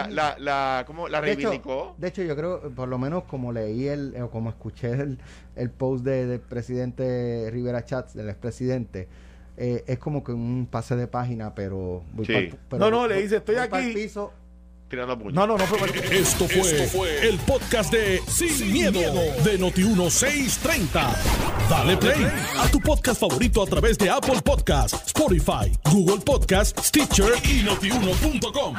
la, 0.09 0.35
la, 0.37 0.83
¿cómo, 0.85 1.07
la 1.07 1.21
reivindicó. 1.21 1.95
De 1.97 2.09
hecho, 2.09 2.23
yo 2.23 2.35
creo, 2.35 2.71
por 2.71 2.87
lo 2.87 2.97
menos 2.97 3.23
como 3.23 3.51
leí 3.51 3.87
el, 3.87 4.15
o 4.21 4.29
como 4.29 4.49
escuché 4.49 4.91
el, 4.91 5.19
el 5.55 5.69
post 5.69 6.03
del 6.03 6.39
presidente 6.39 7.49
Rivera 7.51 7.85
Chats, 7.85 8.13
del 8.13 8.29
expresidente, 8.29 9.07
eh, 9.57 9.83
es 9.85 9.99
como 9.99 10.23
que 10.23 10.31
un 10.31 10.67
pase 10.69 10.95
de 10.95 11.07
página, 11.07 11.53
pero... 11.53 12.03
no, 12.71 12.89
no, 12.89 13.07
le 13.07 13.21
dice, 13.21 13.37
estoy 13.37 13.57
aquí. 13.57 13.93
Piso, 13.93 14.31
no, 14.95 15.47
no, 15.47 15.57
no 15.57 15.65
fue 15.65 15.79
Esto 16.11 16.47
fue, 16.47 16.61
Esto 16.61 16.97
fue 16.97 17.27
el 17.27 17.37
podcast 17.39 17.91
de 17.91 18.21
Sin, 18.27 18.71
miedo, 18.71 18.99
de 19.43 19.59
Noti1630. 19.59 21.15
Dale 21.69 21.97
play 21.97 22.27
a 22.59 22.67
tu 22.69 22.79
podcast 22.79 23.19
favorito 23.21 23.63
a 23.63 23.65
través 23.65 23.97
de 23.97 24.09
Apple 24.09 24.41
Podcasts, 24.43 25.07
Spotify, 25.07 25.71
Google 25.91 26.19
Podcasts, 26.19 26.87
Stitcher 26.87 27.33
y 27.43 27.63
notiuno.com. 27.63 28.75